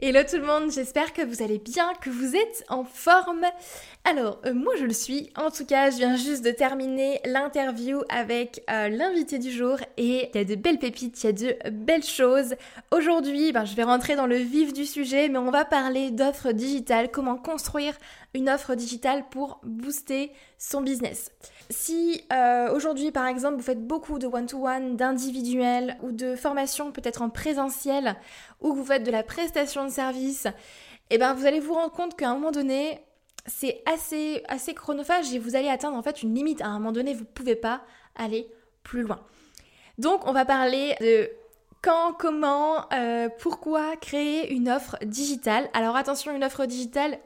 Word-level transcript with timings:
Hello 0.00 0.20
tout 0.22 0.36
le 0.36 0.46
monde, 0.46 0.70
j'espère 0.70 1.12
que 1.12 1.22
vous 1.22 1.42
allez 1.42 1.58
bien, 1.58 1.92
que 2.00 2.08
vous 2.08 2.36
êtes 2.36 2.64
en 2.68 2.84
forme. 2.84 3.44
Alors, 4.04 4.40
euh, 4.46 4.54
moi 4.54 4.72
je 4.78 4.84
le 4.84 4.92
suis. 4.92 5.32
En 5.34 5.50
tout 5.50 5.66
cas, 5.66 5.90
je 5.90 5.96
viens 5.96 6.14
juste 6.14 6.44
de 6.44 6.52
terminer 6.52 7.20
l'interview 7.24 8.02
avec 8.08 8.62
euh, 8.70 8.90
l'invité 8.90 9.40
du 9.40 9.50
jour 9.50 9.76
et 9.96 10.30
il 10.32 10.38
y 10.38 10.40
a 10.40 10.44
de 10.44 10.54
belles 10.54 10.78
pépites, 10.78 11.20
il 11.24 11.26
y 11.26 11.30
a 11.30 11.32
de 11.32 11.56
belles 11.70 12.04
choses. 12.04 12.54
Aujourd'hui, 12.92 13.50
ben, 13.50 13.64
je 13.64 13.74
vais 13.74 13.82
rentrer 13.82 14.14
dans 14.14 14.28
le 14.28 14.36
vif 14.36 14.72
du 14.72 14.86
sujet, 14.86 15.28
mais 15.28 15.38
on 15.38 15.50
va 15.50 15.64
parler 15.64 16.12
d'offres 16.12 16.52
digitales, 16.52 17.10
comment 17.10 17.36
construire 17.36 17.94
une 18.34 18.48
offre 18.48 18.74
digitale 18.74 19.28
pour 19.30 19.60
booster 19.62 20.32
son 20.58 20.80
business. 20.80 21.32
Si 21.70 22.24
euh, 22.32 22.72
aujourd'hui, 22.74 23.10
par 23.10 23.26
exemple, 23.26 23.56
vous 23.56 23.62
faites 23.62 23.86
beaucoup 23.86 24.18
de 24.18 24.26
one-to-one, 24.26 24.96
d'individuel 24.96 25.96
ou 26.02 26.12
de 26.12 26.36
formation 26.36 26.92
peut-être 26.92 27.22
en 27.22 27.30
présentiel, 27.30 28.16
ou 28.60 28.72
que 28.72 28.76
vous 28.76 28.84
faites 28.84 29.04
de 29.04 29.10
la 29.10 29.22
prestation 29.22 29.84
de 29.84 29.90
service, 29.90 30.46
eh 31.10 31.18
ben, 31.18 31.34
vous 31.34 31.46
allez 31.46 31.60
vous 31.60 31.74
rendre 31.74 31.92
compte 31.92 32.16
qu'à 32.16 32.30
un 32.30 32.34
moment 32.34 32.50
donné, 32.50 33.00
c'est 33.46 33.82
assez, 33.86 34.42
assez 34.48 34.74
chronophage 34.74 35.32
et 35.32 35.38
vous 35.38 35.56
allez 35.56 35.68
atteindre 35.68 35.96
en 35.96 36.02
fait 36.02 36.22
une 36.22 36.34
limite. 36.34 36.60
À 36.60 36.66
un 36.66 36.78
moment 36.78 36.92
donné, 36.92 37.14
vous 37.14 37.20
ne 37.20 37.24
pouvez 37.24 37.56
pas 37.56 37.82
aller 38.14 38.48
plus 38.82 39.02
loin. 39.02 39.20
Donc, 39.96 40.26
on 40.26 40.32
va 40.32 40.44
parler 40.44 40.94
de 41.00 41.30
quand, 41.82 42.12
comment, 42.12 42.86
euh, 42.92 43.28
pourquoi 43.38 43.96
créer 43.96 44.52
une 44.52 44.68
offre 44.68 44.96
digitale. 45.04 45.68
Alors 45.72 45.96
attention, 45.96 46.34
une 46.34 46.44
offre 46.44 46.66
digitale, 46.66 47.18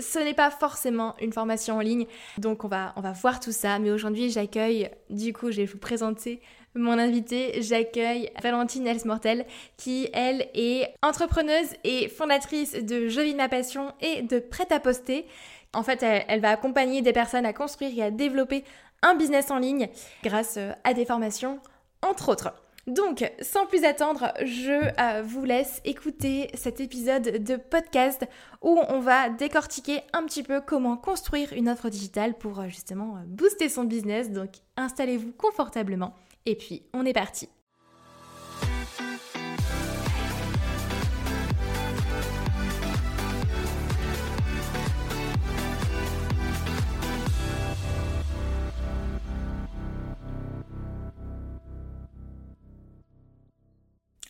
ce 0.00 0.18
n'est 0.18 0.34
pas 0.34 0.50
forcément 0.50 1.14
une 1.20 1.32
formation 1.32 1.76
en 1.76 1.80
ligne. 1.80 2.06
Donc 2.38 2.64
on 2.64 2.68
va, 2.68 2.94
voir 3.20 3.40
tout 3.40 3.52
ça. 3.52 3.78
Mais 3.78 3.90
aujourd'hui, 3.90 4.30
j'accueille, 4.30 4.90
du 5.08 5.32
coup, 5.32 5.50
je 5.50 5.58
vais 5.58 5.66
vous 5.66 5.78
présenter 5.78 6.40
mon 6.74 6.98
invité. 6.98 7.62
J'accueille 7.62 8.30
Valentine 8.42 8.86
Elsmortel, 8.86 9.46
qui, 9.76 10.08
elle, 10.12 10.48
est 10.54 10.94
entrepreneuse 11.02 11.74
et 11.84 12.08
fondatrice 12.08 12.72
de 12.72 13.08
Je 13.08 13.20
vis 13.20 13.34
ma 13.34 13.48
passion 13.48 13.92
et 14.00 14.22
de 14.22 14.38
Prêt 14.38 14.68
à 14.70 14.80
poster. 14.80 15.26
En 15.72 15.82
fait, 15.82 16.02
elle, 16.02 16.40
va 16.40 16.50
accompagner 16.50 17.02
des 17.02 17.12
personnes 17.12 17.46
à 17.46 17.52
construire 17.52 17.96
et 17.96 18.02
à 18.02 18.10
développer 18.10 18.64
un 19.02 19.14
business 19.14 19.50
en 19.50 19.58
ligne 19.58 19.88
grâce 20.22 20.56
euh, 20.58 20.72
à 20.84 20.94
des 20.94 21.06
formations, 21.06 21.60
entre 22.02 22.28
autres. 22.28 22.52
Donc, 22.90 23.30
sans 23.40 23.66
plus 23.66 23.84
attendre, 23.84 24.32
je 24.44 24.72
euh, 25.00 25.22
vous 25.22 25.44
laisse 25.44 25.80
écouter 25.84 26.50
cet 26.54 26.80
épisode 26.80 27.44
de 27.44 27.54
podcast 27.54 28.26
où 28.62 28.80
on 28.88 28.98
va 28.98 29.28
décortiquer 29.28 30.00
un 30.12 30.24
petit 30.24 30.42
peu 30.42 30.60
comment 30.60 30.96
construire 30.96 31.52
une 31.52 31.68
offre 31.68 31.88
digitale 31.88 32.34
pour 32.36 32.58
euh, 32.58 32.66
justement 32.66 33.22
booster 33.26 33.68
son 33.68 33.84
business. 33.84 34.30
Donc, 34.32 34.50
installez-vous 34.76 35.32
confortablement 35.32 36.14
et 36.46 36.56
puis 36.56 36.82
on 36.92 37.06
est 37.06 37.12
parti. 37.12 37.48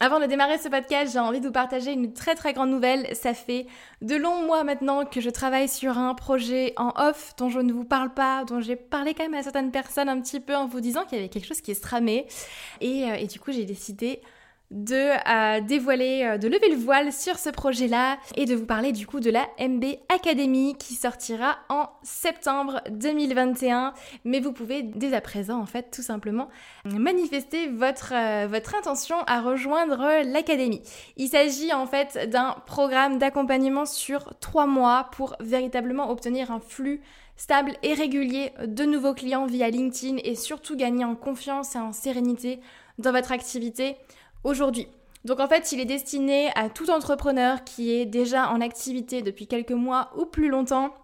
Avant 0.02 0.18
de 0.18 0.24
démarrer 0.24 0.56
ce 0.56 0.70
podcast, 0.70 1.12
j'ai 1.12 1.18
envie 1.18 1.40
de 1.40 1.46
vous 1.46 1.52
partager 1.52 1.92
une 1.92 2.14
très 2.14 2.34
très 2.34 2.54
grande 2.54 2.70
nouvelle. 2.70 3.14
Ça 3.14 3.34
fait 3.34 3.66
de 4.00 4.16
longs 4.16 4.46
mois 4.46 4.64
maintenant 4.64 5.04
que 5.04 5.20
je 5.20 5.28
travaille 5.28 5.68
sur 5.68 5.98
un 5.98 6.14
projet 6.14 6.72
en 6.78 6.94
off 6.96 7.34
dont 7.36 7.50
je 7.50 7.60
ne 7.60 7.70
vous 7.70 7.84
parle 7.84 8.14
pas, 8.14 8.46
dont 8.46 8.62
j'ai 8.62 8.76
parlé 8.76 9.12
quand 9.12 9.24
même 9.24 9.34
à 9.34 9.42
certaines 9.42 9.70
personnes 9.70 10.08
un 10.08 10.18
petit 10.22 10.40
peu 10.40 10.56
en 10.56 10.66
vous 10.66 10.80
disant 10.80 11.04
qu'il 11.04 11.18
y 11.18 11.20
avait 11.20 11.28
quelque 11.28 11.46
chose 11.46 11.60
qui 11.60 11.74
se 11.74 11.82
tramait. 11.82 12.26
Et, 12.80 13.10
euh, 13.10 13.16
et 13.16 13.26
du 13.26 13.38
coup, 13.38 13.52
j'ai 13.52 13.66
décidé 13.66 14.22
de 14.70 14.94
euh, 15.28 15.60
dévoiler, 15.60 16.25
euh, 16.25 16.38
de 16.38 16.47
lever 16.47 16.69
le 16.69 16.76
voile 16.76 17.12
sur 17.12 17.38
ce 17.38 17.50
projet-là 17.50 18.19
et 18.36 18.44
de 18.44 18.54
vous 18.54 18.66
parler 18.66 18.92
du 18.92 19.04
coup 19.04 19.19
de 19.19 19.31
la 19.31 19.48
MB 19.58 19.84
Academy 20.08 20.76
qui 20.78 20.94
sortira 20.94 21.58
en 21.69 21.88
septembre 22.03 22.80
2021. 22.91 23.92
Mais 24.25 24.38
vous 24.38 24.53
pouvez 24.53 24.82
dès 24.82 25.12
à 25.12 25.20
présent 25.20 25.60
en 25.60 25.66
fait 25.66 25.91
tout 25.91 26.03
simplement 26.03 26.48
manifester 26.84 27.66
votre, 27.66 28.12
euh, 28.14 28.47
votre 28.48 28.76
intention 28.76 29.16
à 29.26 29.41
rejoindre 29.41 30.22
l'académie. 30.25 30.82
Il 31.16 31.28
s'agit 31.28 31.72
en 31.72 31.86
fait 31.86 32.30
d'un 32.30 32.54
programme 32.66 33.19
d'accompagnement 33.19 33.86
sur 33.86 34.34
trois 34.38 34.66
mois 34.66 35.09
pour 35.12 35.34
véritablement 35.41 36.10
obtenir 36.10 36.53
un 36.53 36.60
flux 36.60 37.00
stable 37.36 37.72
et 37.82 37.94
régulier 37.94 38.53
de 38.64 38.84
nouveaux 38.84 39.14
clients 39.14 39.47
via 39.47 39.69
LinkedIn 39.70 40.19
et 40.22 40.34
surtout 40.36 40.76
gagner 40.76 41.04
en 41.04 41.16
confiance 41.16 41.75
et 41.75 41.78
en 41.78 41.92
sérénité 41.92 42.60
dans 42.98 43.12
votre 43.12 43.32
activité 43.32 43.97
aujourd'hui. 44.44 44.88
Donc 45.24 45.40
en 45.40 45.48
fait, 45.48 45.72
il 45.72 45.80
est 45.80 45.86
destiné 45.86 46.50
à 46.54 46.68
tout 46.68 46.90
entrepreneur 46.90 47.62
qui 47.64 47.92
est 47.92 48.06
déjà 48.06 48.50
en 48.50 48.60
activité 48.60 49.22
depuis 49.22 49.46
quelques 49.46 49.72
mois 49.72 50.10
ou 50.16 50.24
plus 50.24 50.48
longtemps, 50.48 50.94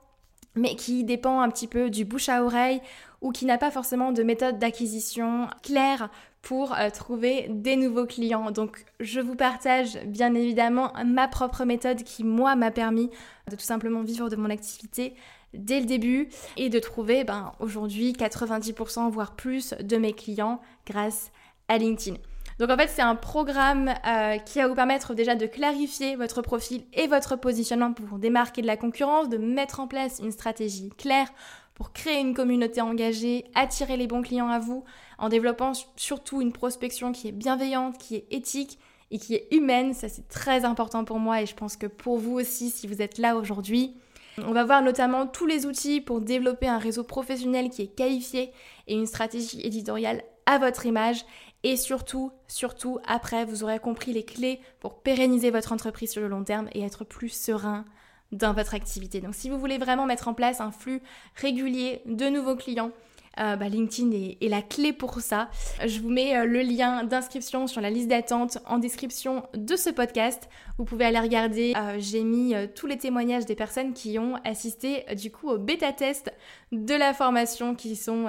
mais 0.54 0.74
qui 0.74 1.04
dépend 1.04 1.40
un 1.40 1.50
petit 1.50 1.66
peu 1.66 1.90
du 1.90 2.04
bouche 2.04 2.28
à 2.28 2.42
oreille 2.42 2.80
ou 3.20 3.30
qui 3.30 3.44
n'a 3.44 3.58
pas 3.58 3.70
forcément 3.70 4.12
de 4.12 4.22
méthode 4.22 4.58
d'acquisition 4.58 5.48
claire 5.62 6.08
pour 6.40 6.74
euh, 6.74 6.90
trouver 6.90 7.48
des 7.50 7.76
nouveaux 7.76 8.06
clients. 8.06 8.50
Donc 8.50 8.84
je 9.00 9.20
vous 9.20 9.34
partage 9.34 9.98
bien 10.06 10.34
évidemment 10.34 10.92
ma 11.04 11.28
propre 11.28 11.64
méthode 11.64 12.02
qui 12.02 12.24
moi 12.24 12.56
m'a 12.56 12.70
permis 12.70 13.10
de 13.50 13.56
tout 13.56 13.64
simplement 13.64 14.02
vivre 14.02 14.30
de 14.30 14.36
mon 14.36 14.48
activité 14.48 15.14
dès 15.52 15.80
le 15.80 15.86
début 15.86 16.28
et 16.56 16.68
de 16.68 16.78
trouver 16.78 17.24
ben, 17.24 17.52
aujourd'hui 17.60 18.12
90% 18.12 19.10
voire 19.10 19.34
plus 19.34 19.74
de 19.80 19.96
mes 19.96 20.12
clients 20.12 20.60
grâce 20.86 21.32
à 21.68 21.78
LinkedIn. 21.78 22.16
Donc 22.58 22.70
en 22.70 22.76
fait, 22.76 22.88
c'est 22.88 23.02
un 23.02 23.16
programme 23.16 23.92
euh, 24.06 24.38
qui 24.38 24.58
va 24.58 24.68
vous 24.68 24.74
permettre 24.74 25.14
déjà 25.14 25.34
de 25.34 25.46
clarifier 25.46 26.16
votre 26.16 26.40
profil 26.40 26.84
et 26.94 27.06
votre 27.06 27.36
positionnement 27.36 27.92
pour 27.92 28.18
démarquer 28.18 28.62
de 28.62 28.66
la 28.66 28.78
concurrence, 28.78 29.28
de 29.28 29.36
mettre 29.36 29.80
en 29.80 29.86
place 29.86 30.20
une 30.22 30.32
stratégie 30.32 30.88
claire 30.96 31.28
pour 31.74 31.92
créer 31.92 32.20
une 32.20 32.32
communauté 32.32 32.80
engagée, 32.80 33.44
attirer 33.54 33.98
les 33.98 34.06
bons 34.06 34.22
clients 34.22 34.48
à 34.48 34.58
vous, 34.58 34.84
en 35.18 35.28
développant 35.28 35.72
surtout 35.96 36.40
une 36.40 36.52
prospection 36.52 37.12
qui 37.12 37.28
est 37.28 37.32
bienveillante, 37.32 37.98
qui 37.98 38.16
est 38.16 38.26
éthique 38.30 38.78
et 39.10 39.18
qui 39.18 39.34
est 39.34 39.48
humaine. 39.50 39.92
Ça, 39.92 40.08
c'est 40.08 40.26
très 40.28 40.64
important 40.64 41.04
pour 41.04 41.18
moi 41.18 41.42
et 41.42 41.46
je 41.46 41.54
pense 41.54 41.76
que 41.76 41.86
pour 41.86 42.16
vous 42.16 42.40
aussi, 42.40 42.70
si 42.70 42.86
vous 42.86 43.02
êtes 43.02 43.18
là 43.18 43.36
aujourd'hui. 43.36 43.94
On 44.38 44.52
va 44.52 44.64
voir 44.64 44.82
notamment 44.82 45.26
tous 45.26 45.46
les 45.46 45.66
outils 45.66 46.00
pour 46.00 46.22
développer 46.22 46.66
un 46.66 46.78
réseau 46.78 47.04
professionnel 47.04 47.68
qui 47.68 47.82
est 47.82 47.94
qualifié 47.94 48.52
et 48.86 48.94
une 48.94 49.06
stratégie 49.06 49.60
éditoriale 49.62 50.22
à 50.46 50.58
votre 50.58 50.86
image 50.86 51.24
et 51.62 51.76
surtout, 51.76 52.32
surtout, 52.46 52.98
après, 53.06 53.44
vous 53.44 53.64
aurez 53.64 53.78
compris 53.78 54.12
les 54.12 54.24
clés 54.24 54.60
pour 54.80 55.00
pérenniser 55.00 55.50
votre 55.50 55.72
entreprise 55.72 56.10
sur 56.10 56.22
le 56.22 56.28
long 56.28 56.44
terme 56.44 56.68
et 56.72 56.82
être 56.82 57.04
plus 57.04 57.30
serein 57.30 57.84
dans 58.32 58.52
votre 58.52 58.74
activité. 58.74 59.20
Donc 59.20 59.34
si 59.34 59.48
vous 59.48 59.58
voulez 59.58 59.78
vraiment 59.78 60.06
mettre 60.06 60.28
en 60.28 60.34
place 60.34 60.60
un 60.60 60.72
flux 60.72 61.00
régulier 61.34 62.02
de 62.06 62.28
nouveaux 62.28 62.56
clients, 62.56 62.90
euh, 63.38 63.56
bah, 63.56 63.68
LinkedIn 63.68 64.10
est, 64.12 64.48
la 64.48 64.62
clé 64.62 64.92
pour 64.92 65.20
ça. 65.20 65.50
Je 65.84 66.00
vous 66.00 66.08
mets 66.08 66.36
euh, 66.36 66.44
le 66.44 66.62
lien 66.62 67.04
d'inscription 67.04 67.66
sur 67.66 67.80
la 67.80 67.90
liste 67.90 68.08
d'attente 68.08 68.58
en 68.66 68.78
description 68.78 69.46
de 69.54 69.76
ce 69.76 69.90
podcast. 69.90 70.48
Vous 70.78 70.84
pouvez 70.84 71.04
aller 71.04 71.20
regarder. 71.20 71.74
Euh, 71.76 71.96
j'ai 71.98 72.24
mis 72.24 72.54
tous 72.74 72.86
les 72.86 72.96
témoignages 72.96 73.44
des 73.46 73.54
personnes 73.54 73.92
qui 73.92 74.18
ont 74.18 74.36
assisté 74.44 75.04
du 75.14 75.30
coup 75.30 75.48
au 75.48 75.58
bêta 75.58 75.92
test 75.92 76.32
de 76.72 76.94
la 76.94 77.12
formation 77.12 77.74
qui 77.74 77.96
sont, 77.96 78.26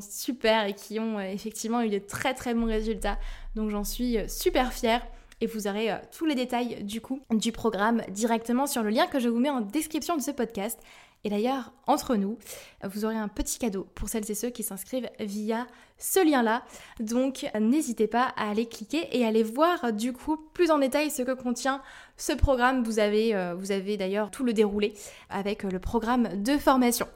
super 0.00 0.66
et 0.66 0.74
qui 0.74 1.00
ont 1.00 1.20
effectivement 1.20 1.82
eu 1.82 1.88
de 1.88 1.98
très 1.98 2.34
très 2.34 2.54
bons 2.54 2.66
résultats. 2.66 3.18
Donc 3.54 3.70
j'en 3.70 3.84
suis 3.84 4.18
super 4.28 4.72
fière 4.72 5.06
et 5.40 5.46
vous 5.46 5.66
aurez 5.66 5.90
tous 6.16 6.24
les 6.24 6.34
détails 6.34 6.82
du 6.82 7.00
coup 7.00 7.20
du 7.30 7.52
programme 7.52 8.02
directement 8.08 8.66
sur 8.66 8.82
le 8.82 8.90
lien 8.90 9.06
que 9.06 9.20
je 9.20 9.28
vous 9.28 9.38
mets 9.38 9.50
en 9.50 9.60
description 9.60 10.16
de 10.16 10.22
ce 10.22 10.30
podcast. 10.30 10.80
Et 11.24 11.28
d'ailleurs, 11.28 11.72
entre 11.88 12.14
nous, 12.14 12.38
vous 12.84 13.04
aurez 13.04 13.16
un 13.16 13.26
petit 13.26 13.58
cadeau 13.58 13.86
pour 13.94 14.08
celles 14.08 14.30
et 14.30 14.34
ceux 14.34 14.50
qui 14.50 14.62
s'inscrivent 14.62 15.10
via 15.18 15.66
ce 15.98 16.24
lien-là. 16.24 16.62
Donc 17.00 17.46
n'hésitez 17.58 18.06
pas 18.06 18.32
à 18.36 18.50
aller 18.50 18.66
cliquer 18.66 19.08
et 19.10 19.24
aller 19.24 19.42
voir 19.42 19.92
du 19.92 20.12
coup 20.12 20.36
plus 20.36 20.70
en 20.70 20.78
détail 20.78 21.10
ce 21.10 21.22
que 21.22 21.32
contient 21.32 21.82
ce 22.16 22.32
programme. 22.32 22.84
Vous 22.84 22.98
avez, 22.98 23.34
euh, 23.34 23.56
avez 23.70 23.96
d'ailleurs 23.96 24.30
tout 24.30 24.44
le 24.44 24.52
déroulé 24.52 24.94
avec 25.28 25.62
le 25.62 25.78
programme 25.78 26.42
de 26.42 26.58
formation. 26.58 27.08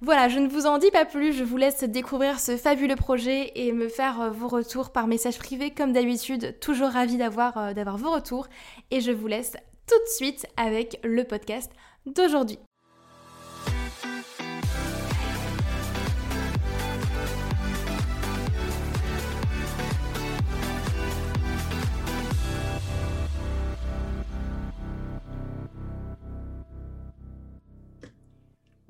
Voilà, 0.00 0.28
je 0.28 0.38
ne 0.38 0.48
vous 0.48 0.66
en 0.66 0.78
dis 0.78 0.90
pas 0.90 1.04
plus, 1.04 1.32
je 1.32 1.44
vous 1.44 1.56
laisse 1.56 1.82
découvrir 1.84 2.38
ce 2.38 2.56
fabuleux 2.56 2.96
projet 2.96 3.52
et 3.54 3.72
me 3.72 3.88
faire 3.88 4.30
vos 4.30 4.48
retours 4.48 4.90
par 4.90 5.06
message 5.06 5.38
privé 5.38 5.70
comme 5.70 5.92
d'habitude. 5.92 6.58
Toujours 6.60 6.90
ravi 6.90 7.16
d'avoir, 7.16 7.56
euh, 7.58 7.72
d'avoir 7.72 7.96
vos 7.96 8.12
retours 8.12 8.46
et 8.90 9.00
je 9.00 9.10
vous 9.10 9.26
laisse 9.26 9.54
tout 9.88 9.98
de 9.98 10.10
suite 10.16 10.46
avec 10.56 11.00
le 11.04 11.24
podcast 11.24 11.72
d'aujourd'hui. 12.06 12.58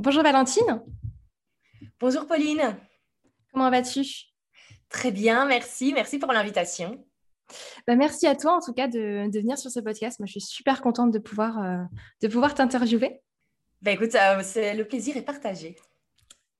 Bonjour 0.07 0.23
Valentine. 0.23 0.85
Bonjour 1.99 2.29
Pauline. 2.29 2.79
Comment 3.53 3.73
vas-tu? 3.73 4.05
Très 4.89 5.11
bien, 5.11 5.47
merci. 5.47 5.93
Merci 5.93 6.21
pour 6.21 6.33
l'invitation. 6.33 7.05
Bah, 7.89 7.97
merci 7.97 8.29
à 8.29 8.37
toi 8.37 8.53
en 8.53 8.61
tout 8.61 8.73
cas 8.73 8.87
de, 8.87 9.29
venir 9.37 9.59
sur 9.59 9.69
ce 9.69 9.81
podcast. 9.81 10.21
Moi, 10.21 10.27
je 10.27 10.39
suis 10.39 10.41
super 10.41 10.81
contente 10.81 11.11
de 11.11 11.19
pouvoir, 11.19 11.61
euh, 11.61 11.83
de 12.23 12.29
pouvoir 12.29 12.55
t'interviewer. 12.55 13.21
Bah, 13.83 13.91
écoute, 13.91 14.15
euh, 14.15 14.43
c'est 14.45 14.75
le 14.75 14.87
plaisir 14.87 15.17
est 15.17 15.23
partagé. 15.23 15.75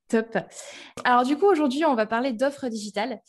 Top. 0.09 0.37
Alors 1.05 1.23
du 1.23 1.39
coup, 1.39 1.47
aujourd'hui, 1.47 1.85
on 1.85 1.95
va 1.95 2.07
parler 2.07 2.33
d'offres 2.33 2.67
digitales 2.67 3.21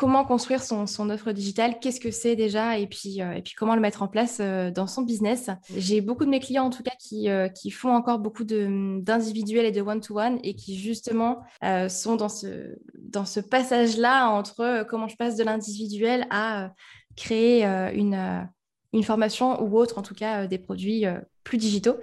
comment 0.00 0.24
construire 0.24 0.62
son, 0.62 1.10
offre 1.10 1.30
digitale, 1.32 1.78
qu'est-ce 1.78 2.00
que 2.00 2.10
c'est 2.10 2.34
déjà, 2.34 2.78
et 2.78 2.86
puis, 2.86 3.20
euh, 3.20 3.38
comment 3.58 3.74
le 3.74 3.82
mettre 3.82 4.00
en 4.00 4.08
place 4.08 4.38
euh, 4.40 4.70
dans 4.70 4.86
son 4.86 5.02
business. 5.02 5.50
J'ai 5.76 6.00
beaucoup 6.00 6.24
de 6.24 6.30
mes 6.30 6.40
clients, 6.40 6.64
en 6.64 6.70
tout 6.70 6.82
cas, 6.82 6.94
qui, 6.98 7.28
euh, 7.28 7.48
font 7.70 7.94
encore 7.94 8.18
beaucoup 8.18 8.44
d'individuels 8.44 9.66
et 9.66 9.72
de 9.72 9.82
one-to-one 9.82 10.38
et 10.42 10.54
qui, 10.54 10.78
justement, 10.78 11.42
sont 11.90 12.16
dans 12.16 12.30
ce, 12.30 12.78
dans 12.98 13.26
ce 13.26 13.40
passage-là 13.40 14.28
entre 14.30 14.86
comment 14.88 15.06
je 15.06 15.16
passe 15.16 15.36
de 15.36 15.44
l'individuel 15.44 16.26
à 16.30 16.72
créer 17.14 17.64
une, 17.64 18.48
une 18.94 19.02
formation 19.02 19.62
ou 19.62 19.76
autre, 19.76 19.98
en 19.98 20.02
tout 20.02 20.14
cas, 20.14 20.46
des 20.46 20.58
produits 20.58 21.04
plus 21.44 21.58
digitaux. 21.58 21.96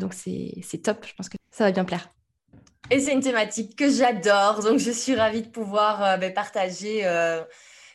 donc, 0.00 0.14
c'est 0.14 0.82
top. 0.82 1.04
Je 1.06 1.14
pense 1.14 1.28
que 1.28 1.36
ça 1.50 1.64
va 1.64 1.72
bien 1.72 1.84
plaire. 1.84 2.08
Et 2.92 2.98
c'est 2.98 3.12
une 3.12 3.20
thématique 3.20 3.76
que 3.76 3.88
j'adore, 3.88 4.62
donc 4.64 4.78
je 4.78 4.90
suis 4.90 5.14
ravie 5.14 5.42
de 5.42 5.48
pouvoir 5.48 6.02
euh, 6.02 6.16
ben, 6.16 6.34
partager 6.34 7.06
euh, 7.06 7.40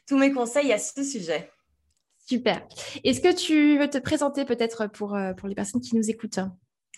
tous 0.08 0.18
mes 0.18 0.32
conseils 0.32 0.72
à 0.72 0.78
ce 0.78 1.04
sujet. 1.04 1.52
Super. 2.26 2.66
Est-ce 3.04 3.20
que 3.20 3.36
tu 3.36 3.78
veux 3.78 3.90
te 3.90 3.98
présenter 3.98 4.46
peut-être 4.46 4.88
pour, 4.88 5.14
euh, 5.16 5.34
pour 5.34 5.50
les 5.50 5.56
personnes 5.56 5.82
qui 5.82 5.98
nous 5.98 6.10
écoutent? 6.10 6.40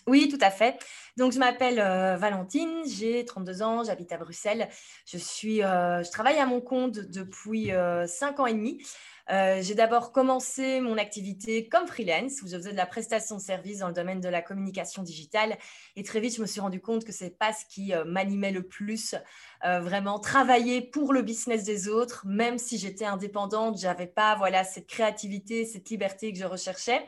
Oui, 0.07 0.29
tout 0.29 0.39
à 0.41 0.49
fait. 0.49 0.77
Donc, 1.17 1.33
je 1.33 1.39
m'appelle 1.39 1.77
Valentine, 2.17 2.83
j'ai 2.87 3.25
32 3.25 3.61
ans, 3.61 3.83
j'habite 3.83 4.11
à 4.11 4.17
Bruxelles. 4.17 4.69
Je, 5.05 5.17
suis, 5.17 5.57
je 5.57 6.11
travaille 6.11 6.37
à 6.37 6.45
mon 6.45 6.61
compte 6.61 6.99
depuis 6.99 7.71
5 8.07 8.39
ans 8.39 8.45
et 8.45 8.53
demi. 8.53 8.79
Euh, 9.29 9.61
j'ai 9.61 9.75
d'abord 9.75 10.11
commencé 10.11 10.79
mon 10.79 10.97
activité 10.97 11.67
comme 11.67 11.85
freelance, 11.87 12.41
où 12.41 12.47
je 12.47 12.55
faisais 12.55 12.71
de 12.71 12.77
la 12.77 12.85
prestation 12.85 13.35
de 13.35 13.41
services 13.41 13.79
dans 13.79 13.89
le 13.89 13.93
domaine 13.93 14.21
de 14.21 14.29
la 14.29 14.41
communication 14.41 15.03
digitale. 15.03 15.57
Et 15.95 16.03
très 16.03 16.19
vite, 16.19 16.35
je 16.35 16.41
me 16.41 16.47
suis 16.47 16.61
rendu 16.61 16.79
compte 16.79 17.03
que 17.03 17.11
ce 17.11 17.25
n'est 17.25 17.29
pas 17.29 17.51
ce 17.51 17.65
qui 17.65 17.93
euh, 17.93 18.05
m'animait 18.05 18.51
le 18.51 18.63
plus. 18.63 19.15
Euh, 19.65 19.79
vraiment, 19.79 20.19
travailler 20.19 20.81
pour 20.81 21.13
le 21.13 21.21
business 21.21 21.63
des 21.63 21.89
autres, 21.89 22.25
même 22.25 22.57
si 22.57 22.77
j'étais 22.77 23.05
indépendante, 23.05 23.79
je 23.79 23.87
n'avais 23.87 24.07
pas 24.07 24.35
voilà, 24.35 24.63
cette 24.63 24.87
créativité, 24.87 25.65
cette 25.65 25.89
liberté 25.89 26.31
que 26.31 26.39
je 26.39 26.45
recherchais. 26.45 27.05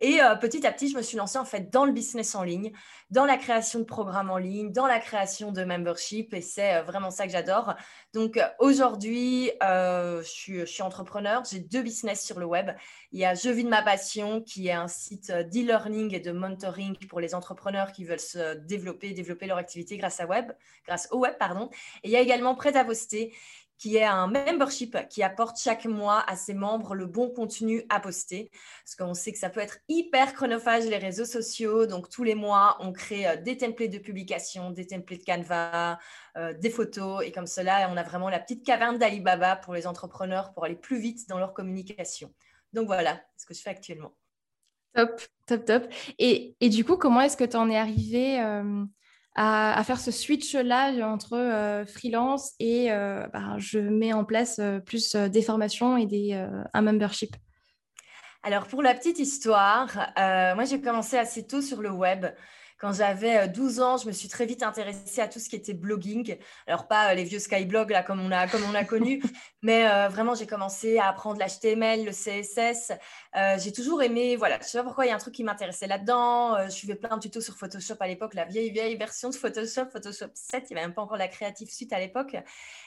Et 0.00 0.22
euh, 0.22 0.34
petit 0.34 0.66
à 0.66 0.72
petit, 0.72 0.88
je 0.88 0.96
me 0.96 1.02
suis 1.02 1.18
lancée 1.18 1.38
en 1.38 1.44
fait 1.44 1.70
dans 1.70 1.84
le 1.84 1.92
business 1.92 2.34
en 2.34 2.42
ligne, 2.42 2.72
dans 3.10 3.26
la 3.26 3.36
création 3.36 3.80
de 3.80 3.84
programmes 3.84 4.30
en 4.30 4.38
ligne, 4.38 4.72
dans 4.72 4.86
la 4.86 4.98
création 4.98 5.52
de 5.52 5.62
membership. 5.62 6.32
Et 6.32 6.40
c'est 6.40 6.76
euh, 6.76 6.82
vraiment 6.82 7.10
ça 7.10 7.26
que 7.26 7.32
j'adore. 7.32 7.74
Donc 8.14 8.38
euh, 8.38 8.46
aujourd'hui, 8.58 9.50
je 9.60 10.22
suis, 10.24 10.82
entrepreneur. 10.82 11.42
J'ai 11.50 11.60
deux 11.60 11.82
business 11.82 12.24
sur 12.24 12.38
le 12.38 12.46
web. 12.46 12.70
Il 13.12 13.20
y 13.20 13.26
a 13.26 13.34
Je 13.34 13.50
vis 13.50 13.64
de 13.64 13.68
ma 13.68 13.82
passion, 13.82 14.40
qui 14.40 14.68
est 14.68 14.72
un 14.72 14.88
site 14.88 15.30
d'e-learning 15.30 16.14
et 16.14 16.20
de 16.20 16.32
mentoring 16.32 16.96
pour 17.08 17.20
les 17.20 17.34
entrepreneurs 17.34 17.92
qui 17.92 18.04
veulent 18.04 18.18
se 18.18 18.54
développer, 18.54 19.12
développer 19.12 19.46
leur 19.46 19.58
activité 19.58 19.98
grâce, 19.98 20.20
à 20.20 20.26
web, 20.26 20.52
grâce 20.86 21.08
au 21.10 21.18
web. 21.18 21.34
Pardon. 21.38 21.68
Et 22.02 22.08
il 22.08 22.10
y 22.10 22.16
a 22.16 22.20
également 22.20 22.54
Prêt 22.54 22.76
à 22.76 22.84
poster, 22.84 23.32
qui 23.80 23.96
est 23.96 24.04
un 24.04 24.26
membership 24.26 25.08
qui 25.08 25.22
apporte 25.22 25.58
chaque 25.58 25.86
mois 25.86 26.22
à 26.28 26.36
ses 26.36 26.52
membres 26.52 26.94
le 26.94 27.06
bon 27.06 27.30
contenu 27.30 27.82
à 27.88 27.98
poster. 27.98 28.50
Parce 28.84 28.94
qu'on 28.94 29.14
sait 29.14 29.32
que 29.32 29.38
ça 29.38 29.48
peut 29.48 29.60
être 29.60 29.78
hyper 29.88 30.34
chronophage 30.34 30.84
les 30.84 30.98
réseaux 30.98 31.24
sociaux. 31.24 31.86
Donc 31.86 32.10
tous 32.10 32.22
les 32.22 32.34
mois, 32.34 32.76
on 32.80 32.92
crée 32.92 33.26
euh, 33.26 33.36
des 33.36 33.56
templates 33.56 33.90
de 33.90 33.98
publication, 33.98 34.70
des 34.70 34.86
templates 34.86 35.24
Canva, 35.24 35.98
euh, 36.36 36.52
des 36.52 36.68
photos. 36.68 37.24
Et 37.24 37.32
comme 37.32 37.46
cela, 37.46 37.88
on 37.90 37.96
a 37.96 38.02
vraiment 38.02 38.28
la 38.28 38.38
petite 38.38 38.66
caverne 38.66 38.98
d'Alibaba 38.98 39.56
pour 39.56 39.72
les 39.72 39.86
entrepreneurs 39.86 40.52
pour 40.52 40.66
aller 40.66 40.76
plus 40.76 41.00
vite 41.00 41.26
dans 41.30 41.38
leur 41.38 41.54
communication. 41.54 42.34
Donc 42.74 42.86
voilà 42.86 43.18
ce 43.38 43.46
que 43.46 43.54
je 43.54 43.62
fais 43.62 43.70
actuellement. 43.70 44.12
Top, 44.94 45.22
top, 45.46 45.64
top. 45.64 45.84
Et, 46.18 46.54
du 46.60 46.84
coup, 46.84 46.98
comment 46.98 47.22
est-ce 47.22 47.36
que 47.36 47.44
tu 47.44 47.56
en 47.56 47.70
es 47.70 47.78
arrivé 47.78 48.40
euh, 48.40 48.84
à, 49.34 49.82
faire 49.84 50.00
ce 50.00 50.10
switch-là 50.10 50.92
entre 51.06 51.34
euh, 51.34 51.86
freelance 51.86 52.52
et 52.58 52.90
euh, 52.90 53.26
bah, 53.32 53.54
je 53.58 53.78
mets 53.78 54.12
en 54.12 54.24
place 54.24 54.58
euh, 54.58 54.80
plus 54.80 55.14
des 55.14 55.42
formations 55.42 55.96
et 55.96 56.06
des, 56.06 56.46
un 56.72 56.82
membership 56.82 57.36
Alors, 58.42 58.66
pour 58.66 58.82
la 58.82 58.94
petite 58.94 59.18
histoire, 59.18 59.88
moi, 60.16 60.64
j'ai 60.64 60.80
commencé 60.80 61.16
assez 61.16 61.46
tôt 61.46 61.62
sur 61.62 61.80
le 61.82 61.90
web. 61.90 62.26
Quand 62.78 62.94
j'avais 62.94 63.46
12 63.46 63.80
ans, 63.80 63.96
je 63.98 64.06
me 64.06 64.12
suis 64.12 64.28
très 64.28 64.46
vite 64.46 64.62
intéressée 64.62 65.20
à 65.20 65.28
tout 65.28 65.38
ce 65.38 65.50
qui 65.50 65.56
était 65.56 65.74
blogging. 65.74 66.38
Alors, 66.66 66.88
pas 66.88 67.14
les 67.14 67.24
vieux 67.24 67.38
skyblogs, 67.38 67.90
là, 67.90 68.02
comme 68.02 68.20
on 68.20 68.32
a, 68.32 68.48
comme 68.48 68.62
on 68.70 68.74
a 68.74 68.84
connu, 68.84 69.22
mais 69.62 69.84
vraiment, 70.08 70.34
j'ai 70.34 70.46
commencé 70.46 70.98
à 70.98 71.08
apprendre 71.08 71.38
l'HTML, 71.38 72.04
le 72.04 72.12
CSS. 72.12 72.92
Euh, 73.36 73.56
j'ai 73.62 73.70
toujours 73.72 74.02
aimé, 74.02 74.34
voilà, 74.34 74.58
je 74.60 74.66
sais 74.66 74.78
pas 74.78 74.84
pourquoi 74.84 75.06
il 75.06 75.08
y 75.08 75.12
a 75.12 75.14
un 75.14 75.18
truc 75.18 75.34
qui 75.34 75.44
m'intéressait 75.44 75.86
là-dedans. 75.86 76.56
Euh, 76.56 76.64
je 76.64 76.70
suivais 76.70 76.96
plein 76.96 77.16
de 77.16 77.22
tutos 77.22 77.40
sur 77.40 77.54
Photoshop 77.56 77.94
à 78.00 78.08
l'époque, 78.08 78.34
la 78.34 78.44
vieille, 78.44 78.70
vieille 78.70 78.96
version 78.96 79.30
de 79.30 79.36
Photoshop, 79.36 79.86
Photoshop 79.92 80.30
7. 80.34 80.64
Il 80.68 80.74
n'y 80.74 80.78
avait 80.78 80.88
même 80.88 80.94
pas 80.94 81.02
encore 81.02 81.16
la 81.16 81.28
Creative 81.28 81.70
Suite 81.70 81.92
à 81.92 82.00
l'époque. 82.00 82.36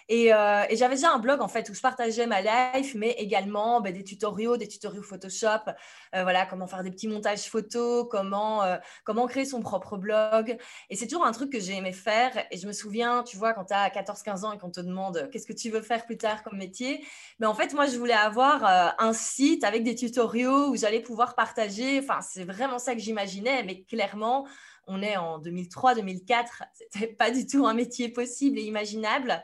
Et, 0.09 0.33
euh, 0.33 0.65
et 0.69 0.75
j'avais 0.75 0.95
déjà 0.95 1.11
un 1.11 1.19
blog 1.19 1.39
en 1.41 1.47
fait 1.47 1.69
où 1.69 1.73
je 1.73 1.79
partageais 1.79 2.27
ma 2.27 2.41
life, 2.41 2.93
mais 2.93 3.11
également 3.11 3.79
ben, 3.79 3.93
des 3.93 4.03
tutoriaux, 4.03 4.57
des 4.57 4.67
tutoriaux 4.67 5.01
Photoshop, 5.01 5.71
voilà, 6.11 6.45
comment 6.45 6.67
faire 6.67 6.83
des 6.83 6.91
petits 6.91 7.07
montages 7.07 7.49
photos, 7.49 8.05
comment, 8.09 8.63
comment 9.03 9.27
créer 9.27 9.45
son 9.45 9.61
propre 9.61 9.97
blog. 9.97 10.57
Et 10.89 10.95
c'est 10.95 11.07
toujours 11.07 11.25
un 11.25 11.31
truc 11.31 11.51
que 11.51 11.59
j'ai 11.59 11.75
aimé 11.75 11.93
faire. 11.93 12.31
Et 12.51 12.57
je 12.57 12.67
me 12.67 12.73
souviens, 12.73 13.23
tu 13.23 13.37
vois, 13.37 13.53
quand 13.53 13.65
tu 13.65 13.73
as 13.73 13.89
14-15 13.89 14.45
ans 14.45 14.51
et 14.51 14.57
qu'on 14.57 14.69
te 14.69 14.81
demande 14.81 15.29
qu'est-ce 15.31 15.47
que 15.47 15.53
tu 15.53 15.69
veux 15.69 15.81
faire 15.81 16.05
plus 16.05 16.17
tard 16.17 16.43
comme 16.43 16.57
métier, 16.57 16.99
mais 17.39 17.45
ben, 17.45 17.49
en 17.49 17.55
fait, 17.55 17.73
moi, 17.73 17.85
je 17.85 17.97
voulais 17.97 18.13
avoir 18.13 18.93
un 18.99 19.13
site 19.13 19.63
avec 19.63 19.83
des 19.83 19.95
tutoriaux 19.95 20.32
où 20.35 20.75
j'allais 20.75 21.01
pouvoir 21.01 21.35
partager. 21.35 21.99
Enfin, 21.99 22.21
c'est 22.21 22.43
vraiment 22.43 22.79
ça 22.79 22.93
que 22.93 23.01
j'imaginais, 23.01 23.63
mais 23.63 23.83
clairement, 23.83 24.47
on 24.87 25.01
est 25.01 25.17
en 25.17 25.39
2003-2004, 25.39 26.45
c'était 26.73 27.07
pas 27.07 27.31
du 27.31 27.47
tout 27.47 27.65
un 27.65 27.73
métier 27.73 28.09
possible 28.09 28.59
et 28.59 28.63
imaginable. 28.63 29.41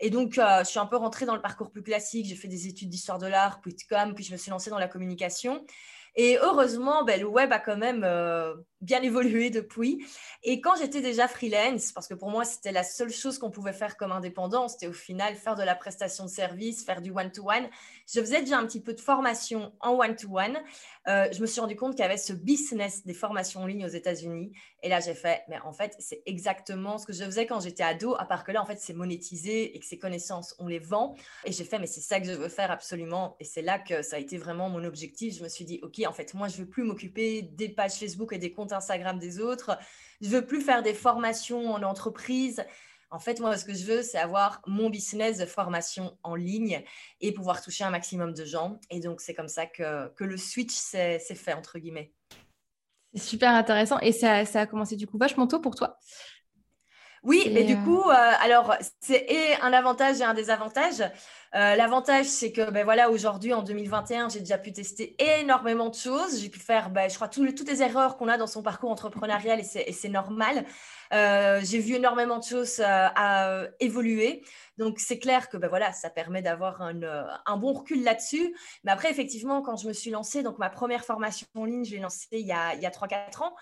Et 0.00 0.10
donc, 0.10 0.38
euh, 0.38 0.64
je 0.64 0.70
suis 0.70 0.78
un 0.78 0.86
peu 0.86 0.96
rentrée 0.96 1.26
dans 1.26 1.34
le 1.34 1.40
parcours 1.40 1.70
plus 1.70 1.82
classique. 1.82 2.26
J'ai 2.26 2.34
fait 2.34 2.48
des 2.48 2.66
études 2.66 2.88
d'histoire 2.88 3.18
de 3.18 3.26
l'art, 3.26 3.60
puis 3.60 3.72
de 3.74 3.82
com, 3.88 4.14
puis 4.14 4.24
je 4.24 4.32
me 4.32 4.36
suis 4.36 4.50
lancée 4.50 4.70
dans 4.70 4.78
la 4.78 4.88
communication. 4.88 5.64
Et 6.14 6.38
heureusement, 6.38 7.04
ben, 7.04 7.20
le 7.20 7.26
web 7.26 7.52
a 7.52 7.58
quand 7.58 7.76
même 7.76 8.02
euh, 8.04 8.54
bien 8.82 9.00
évolué 9.00 9.48
depuis. 9.48 10.04
Et 10.42 10.60
quand 10.60 10.74
j'étais 10.76 11.00
déjà 11.00 11.28
freelance, 11.28 11.92
parce 11.92 12.06
que 12.06 12.14
pour 12.14 12.30
moi, 12.30 12.44
c'était 12.44 12.72
la 12.72 12.82
seule 12.82 13.10
chose 13.10 13.38
qu'on 13.38 13.50
pouvait 13.50 13.72
faire 13.72 13.96
comme 13.96 14.12
indépendant, 14.12 14.68
c'était 14.68 14.88
au 14.88 14.92
final 14.92 15.36
faire 15.36 15.54
de 15.54 15.62
la 15.62 15.74
prestation 15.74 16.24
de 16.24 16.30
service, 16.30 16.84
faire 16.84 17.00
du 17.00 17.10
one-to-one. 17.12 17.68
Je 18.12 18.20
faisais 18.20 18.40
déjà 18.40 18.58
un 18.58 18.66
petit 18.66 18.82
peu 18.82 18.92
de 18.92 19.00
formation 19.00 19.72
en 19.80 19.92
one-to-one. 19.92 20.58
Euh, 21.08 21.28
je 21.32 21.40
me 21.40 21.46
suis 21.46 21.60
rendu 21.60 21.76
compte 21.76 21.92
qu'il 21.92 22.02
y 22.02 22.06
avait 22.06 22.16
ce 22.16 22.32
business 22.32 23.06
des 23.06 23.14
formations 23.14 23.60
en 23.60 23.66
ligne 23.66 23.84
aux 23.84 23.88
États-Unis. 23.88 24.52
Et 24.82 24.88
là, 24.88 25.00
j'ai 25.00 25.14
fait, 25.14 25.42
mais 25.48 25.58
en 25.60 25.72
fait, 25.72 25.94
c'est 25.98 26.22
exactement 26.26 26.98
ce 26.98 27.06
que 27.06 27.12
je 27.12 27.24
faisais 27.24 27.46
quand 27.46 27.60
j'étais 27.60 27.84
ado, 27.84 28.16
à 28.18 28.24
part 28.24 28.44
que 28.44 28.52
là, 28.52 28.60
en 28.60 28.66
fait, 28.66 28.78
c'est 28.78 28.94
monétisé 28.94 29.74
et 29.76 29.78
que 29.78 29.86
ces 29.86 29.98
connaissances, 29.98 30.54
on 30.58 30.66
les 30.66 30.80
vend. 30.80 31.14
Et 31.44 31.52
j'ai 31.52 31.64
fait, 31.64 31.78
mais 31.78 31.86
c'est 31.86 32.00
ça 32.00 32.20
que 32.20 32.26
je 32.26 32.32
veux 32.32 32.48
faire 32.48 32.70
absolument. 32.70 33.36
Et 33.38 33.44
c'est 33.44 33.62
là 33.62 33.78
que 33.78 34.02
ça 34.02 34.16
a 34.16 34.18
été 34.18 34.38
vraiment 34.38 34.68
mon 34.68 34.84
objectif. 34.84 35.36
Je 35.36 35.42
me 35.42 35.48
suis 35.48 35.64
dit, 35.64 35.78
OK, 35.82 36.01
en 36.06 36.12
fait, 36.12 36.34
moi, 36.34 36.48
je 36.48 36.58
veux 36.58 36.68
plus 36.68 36.84
m'occuper 36.84 37.42
des 37.42 37.68
pages 37.68 37.94
Facebook 37.94 38.32
et 38.32 38.38
des 38.38 38.52
comptes 38.52 38.72
Instagram 38.72 39.18
des 39.18 39.40
autres. 39.40 39.78
Je 40.20 40.28
veux 40.28 40.46
plus 40.46 40.60
faire 40.60 40.82
des 40.82 40.94
formations 40.94 41.72
en 41.72 41.82
entreprise. 41.82 42.64
En 43.10 43.18
fait, 43.18 43.40
moi, 43.40 43.56
ce 43.58 43.64
que 43.64 43.74
je 43.74 43.84
veux, 43.84 44.02
c'est 44.02 44.18
avoir 44.18 44.62
mon 44.66 44.88
business 44.88 45.38
de 45.38 45.44
formation 45.44 46.16
en 46.22 46.34
ligne 46.34 46.82
et 47.20 47.32
pouvoir 47.32 47.62
toucher 47.62 47.84
un 47.84 47.90
maximum 47.90 48.32
de 48.32 48.44
gens. 48.44 48.80
Et 48.90 49.00
donc, 49.00 49.20
c'est 49.20 49.34
comme 49.34 49.48
ça 49.48 49.66
que, 49.66 50.10
le 50.18 50.36
switch 50.38 50.72
s'est 50.72 51.18
fait, 51.18 51.52
entre 51.52 51.78
guillemets. 51.78 52.12
C'est 53.12 53.20
super 53.20 53.50
intéressant. 53.54 53.98
Et 54.00 54.12
ça, 54.12 54.46
ça, 54.46 54.62
a 54.62 54.66
commencé 54.66 54.96
du 54.96 55.06
coup 55.06 55.18
vachement 55.18 55.46
tôt 55.46 55.60
pour 55.60 55.74
toi. 55.74 55.98
Oui, 57.22 57.48
mais 57.52 57.62
du 57.62 57.74
euh, 57.74 57.84
coup, 57.84 58.10
euh, 58.10 58.32
alors, 58.40 58.74
c'est 59.00 59.56
un 59.60 59.72
avantage 59.72 60.20
et 60.20 60.24
un 60.24 60.34
désavantage. 60.34 61.02
Euh, 61.54 61.76
l'avantage, 61.76 62.26
c'est 62.26 62.50
que 62.50 62.68
ben 62.70 62.82
voilà, 62.82 63.10
aujourd'hui, 63.10 63.52
en 63.52 63.62
2021, 63.62 64.28
j'ai 64.28 64.40
déjà 64.40 64.58
pu 64.58 64.72
tester 64.72 65.14
énormément 65.38 65.88
de 65.88 65.94
choses. 65.94 66.40
J'ai 66.40 66.48
pu 66.48 66.58
faire, 66.58 66.90
ben, 66.90 67.08
je 67.08 67.14
crois, 67.14 67.28
toutes 67.28 67.68
les 67.68 67.80
erreurs 67.80 68.16
qu'on 68.16 68.26
a 68.26 68.38
dans 68.38 68.48
son 68.48 68.62
parcours 68.62 68.90
entrepreneurial 68.90 69.60
et 69.60 69.92
c'est 69.92 70.08
normal. 70.08 70.64
Euh, 71.12 71.60
j'ai 71.62 71.78
vu 71.78 71.94
énormément 71.94 72.38
de 72.38 72.44
choses 72.44 72.80
à 72.84 73.66
évoluer. 73.78 74.42
Donc, 74.78 74.98
c'est 74.98 75.20
clair 75.20 75.48
que 75.48 75.56
ben 75.56 75.68
voilà, 75.68 75.92
ça 75.92 76.10
permet 76.10 76.42
d'avoir 76.42 76.82
un, 76.82 76.98
un, 77.46 77.56
bon 77.56 77.72
recul 77.72 78.02
là-dessus. 78.02 78.56
Mais 78.82 78.90
après, 78.90 79.10
effectivement, 79.10 79.62
quand 79.62 79.76
je 79.76 79.86
me 79.86 79.92
suis 79.92 80.10
lancée, 80.10 80.42
donc 80.42 80.58
ma 80.58 80.70
première 80.70 81.04
formation 81.04 81.46
en 81.54 81.66
ligne, 81.66 81.84
je 81.84 81.92
l'ai 81.92 82.00
lancée 82.00 82.26
il 82.32 82.46
y 82.46 82.52
a, 82.52 82.74
il 82.74 82.80
y 82.80 82.86
a 82.86 82.90
3-4 82.90 83.44
ans 83.44 83.54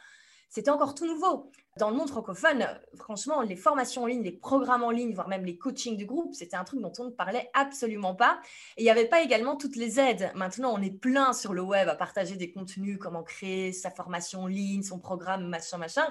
c'était 0.51 0.71
encore 0.71 0.95
tout 0.95 1.07
nouveau. 1.07 1.51
Dans 1.81 1.89
le 1.89 1.97
monde 1.97 2.11
francophone, 2.11 2.67
franchement, 2.95 3.41
les 3.41 3.57
formations 3.57 4.03
en 4.03 4.07
ligne, 4.07 4.23
les 4.23 4.33
programmes 4.33 4.83
en 4.83 4.91
ligne, 4.91 5.15
voire 5.15 5.29
même 5.29 5.47
les 5.47 5.57
coachings 5.57 5.97
de 5.97 6.05
groupe, 6.05 6.35
c'était 6.35 6.57
un 6.57 6.65
truc 6.65 6.83
dont 6.83 6.93
on 6.99 7.05
ne 7.05 7.11
parlait 7.11 7.49
absolument 7.55 8.15
pas. 8.15 8.39
Et 8.77 8.83
il 8.83 8.85
n'y 8.85 8.91
avait 8.91 9.09
pas 9.09 9.23
également 9.23 9.57
toutes 9.57 9.77
les 9.77 9.99
aides. 9.99 10.31
Maintenant, 10.35 10.75
on 10.77 10.83
est 10.83 10.91
plein 10.91 11.33
sur 11.33 11.55
le 11.55 11.63
web 11.63 11.89
à 11.89 11.95
partager 11.95 12.37
des 12.37 12.53
contenus, 12.53 12.99
comment 13.01 13.23
créer 13.23 13.73
sa 13.73 13.91
formation 13.91 14.43
en 14.43 14.47
ligne, 14.47 14.83
son 14.83 14.99
programme, 14.99 15.49
machin, 15.49 15.79
machin. 15.79 16.07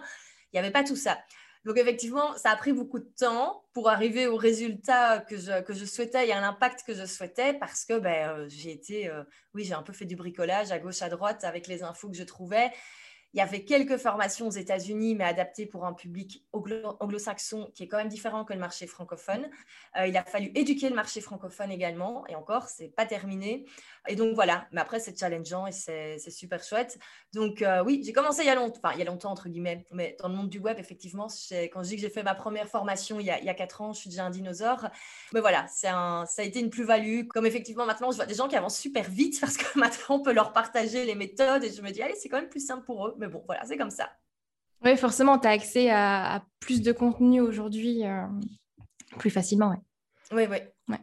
Il 0.52 0.56
n'y 0.56 0.60
avait 0.60 0.72
pas 0.72 0.84
tout 0.84 0.96
ça. 0.96 1.20
Donc 1.66 1.78
effectivement, 1.78 2.36
ça 2.36 2.50
a 2.50 2.56
pris 2.56 2.74
beaucoup 2.74 2.98
de 2.98 3.12
temps 3.20 3.64
pour 3.74 3.90
arriver 3.90 4.26
au 4.26 4.38
résultat 4.38 5.20
que 5.20 5.38
je, 5.38 5.62
que 5.62 5.74
je 5.76 5.86
souhaitais 5.86 6.30
et 6.30 6.32
à 6.32 6.42
l'impact 6.42 6.84
que 6.84 6.96
je 6.96 7.06
souhaitais 7.06 7.54
parce 7.54 7.86
que 7.86 8.00
ben, 8.00 8.30
euh, 8.30 8.46
j'ai 8.50 8.72
été, 8.72 9.08
euh, 9.08 9.24
oui, 9.54 9.66
j'ai 9.66 9.76
un 9.76 9.84
peu 9.84 9.94
fait 9.94 10.06
du 10.06 10.16
bricolage 10.16 10.72
à 10.72 10.80
gauche, 10.80 11.04
à 11.04 11.10
droite 11.10 11.44
avec 11.44 11.68
les 11.68 11.84
infos 11.84 12.10
que 12.10 12.18
je 12.18 12.24
trouvais. 12.24 12.72
Il 13.34 13.38
y 13.38 13.42
avait 13.42 13.64
quelques 13.64 13.98
formations 13.98 14.48
aux 14.48 14.52
États-Unis, 14.52 15.16
mais 15.16 15.24
adaptées 15.24 15.66
pour 15.66 15.86
un 15.86 15.94
public 15.94 16.46
anglo-saxon 16.54 17.72
qui 17.74 17.84
est 17.84 17.88
quand 17.88 17.98
même 17.98 18.10
différent 18.10 18.44
que 18.46 18.54
le 18.54 18.60
marché 18.60 18.88
francophone. 18.88 19.50
Euh, 19.98 20.08
il 20.08 20.18
a 20.18 20.24
fallu 20.24 20.52
éduquer 20.56 20.90
le 20.90 20.96
marché 20.96 21.22
francophone 21.22 21.72
également, 21.72 22.26
et 22.28 22.36
encore, 22.36 22.68
c'est 22.68 22.88
pas 22.88 23.06
terminé. 23.06 23.66
Et 24.08 24.16
donc 24.16 24.34
voilà, 24.34 24.68
mais 24.72 24.82
après, 24.82 25.00
c'est 25.00 25.18
challengeant 25.18 25.68
et 25.68 25.72
c'est 25.72 26.18
super 26.30 26.64
chouette. 26.64 26.98
Donc 27.34 27.62
euh, 27.62 27.84
oui, 27.84 28.02
j'ai 28.04 28.14
commencé 28.14 28.42
il 28.42 28.48
y 28.48 28.50
a 28.50 28.56
longtemps, 28.56 28.80
enfin 28.84 28.94
il 28.96 29.00
y 29.00 29.02
a 29.04 29.06
longtemps 29.06 29.32
entre 29.32 29.50
guillemets, 29.50 29.86
mais 29.92 30.16
dans 30.20 30.28
le 30.28 30.36
monde 30.36 30.50
du 30.50 30.60
web, 30.60 30.80
effectivement, 30.80 31.28
quand 31.28 31.84
je 31.84 31.90
dis 31.90 31.96
que 31.96 32.02
j'ai 32.02 32.10
fait 32.10 32.24
ma 32.24 32.36
première 32.36 32.68
formation 32.68 33.20
il 33.20 33.26
y, 33.26 33.32
a, 33.32 33.40
il 33.40 33.56
quatre 33.56 33.82
ans, 33.82 33.94
je 33.94 34.00
suis 34.00 34.10
déjà 34.10 34.26
un 34.26 34.30
dinosaure. 34.30 34.88
Mais 35.34 35.40
voilà, 35.40 35.68
ça 35.68 36.24
a 36.38 36.44
été 36.44 36.60
une 36.60 36.70
plus-value. 36.70 37.28
Comme 37.28 37.46
effectivement, 37.46 37.86
maintenant, 37.86 38.12
je 38.12 38.16
vois 38.16 38.26
des 38.26 38.36
gens 38.36 38.48
qui 38.48 38.56
avancent 38.56 38.80
super 38.80 39.10
vite 39.10 39.40
parce 39.42 39.58
que 39.58 39.78
maintenant, 39.78 40.16
on 40.16 40.22
peut 40.22 40.34
leur 40.34 40.54
partager 40.54 41.06
les 41.06 41.16
méthodes 41.16 41.64
et 41.64 41.72
je 41.72 41.82
me 41.82 41.92
dis, 41.92 42.02
allez, 42.02 42.16
c'est 42.16 42.30
quand 42.30 42.40
même 42.40 42.50
plus 42.50 42.66
simple 42.66 42.86
pour 42.86 43.08
eux. 43.08 43.16
Mais 43.20 43.28
bon, 43.28 43.44
voilà, 43.46 43.64
c'est 43.66 43.78
comme 43.78 43.92
ça. 43.92 44.10
Oui, 44.84 44.96
forcément, 44.96 45.38
tu 45.38 45.48
as 45.48 45.52
accès 45.52 45.90
à, 45.92 46.44
plus 46.60 46.82
de 46.82 46.92
contenu 46.92 47.42
aujourd'hui 47.42 48.06
euh, 48.06 48.26
plus 49.18 49.30
facilement. 49.30 49.76
Oui, 50.32 50.44
oui. 50.50 50.58
Ouais. 50.88 51.00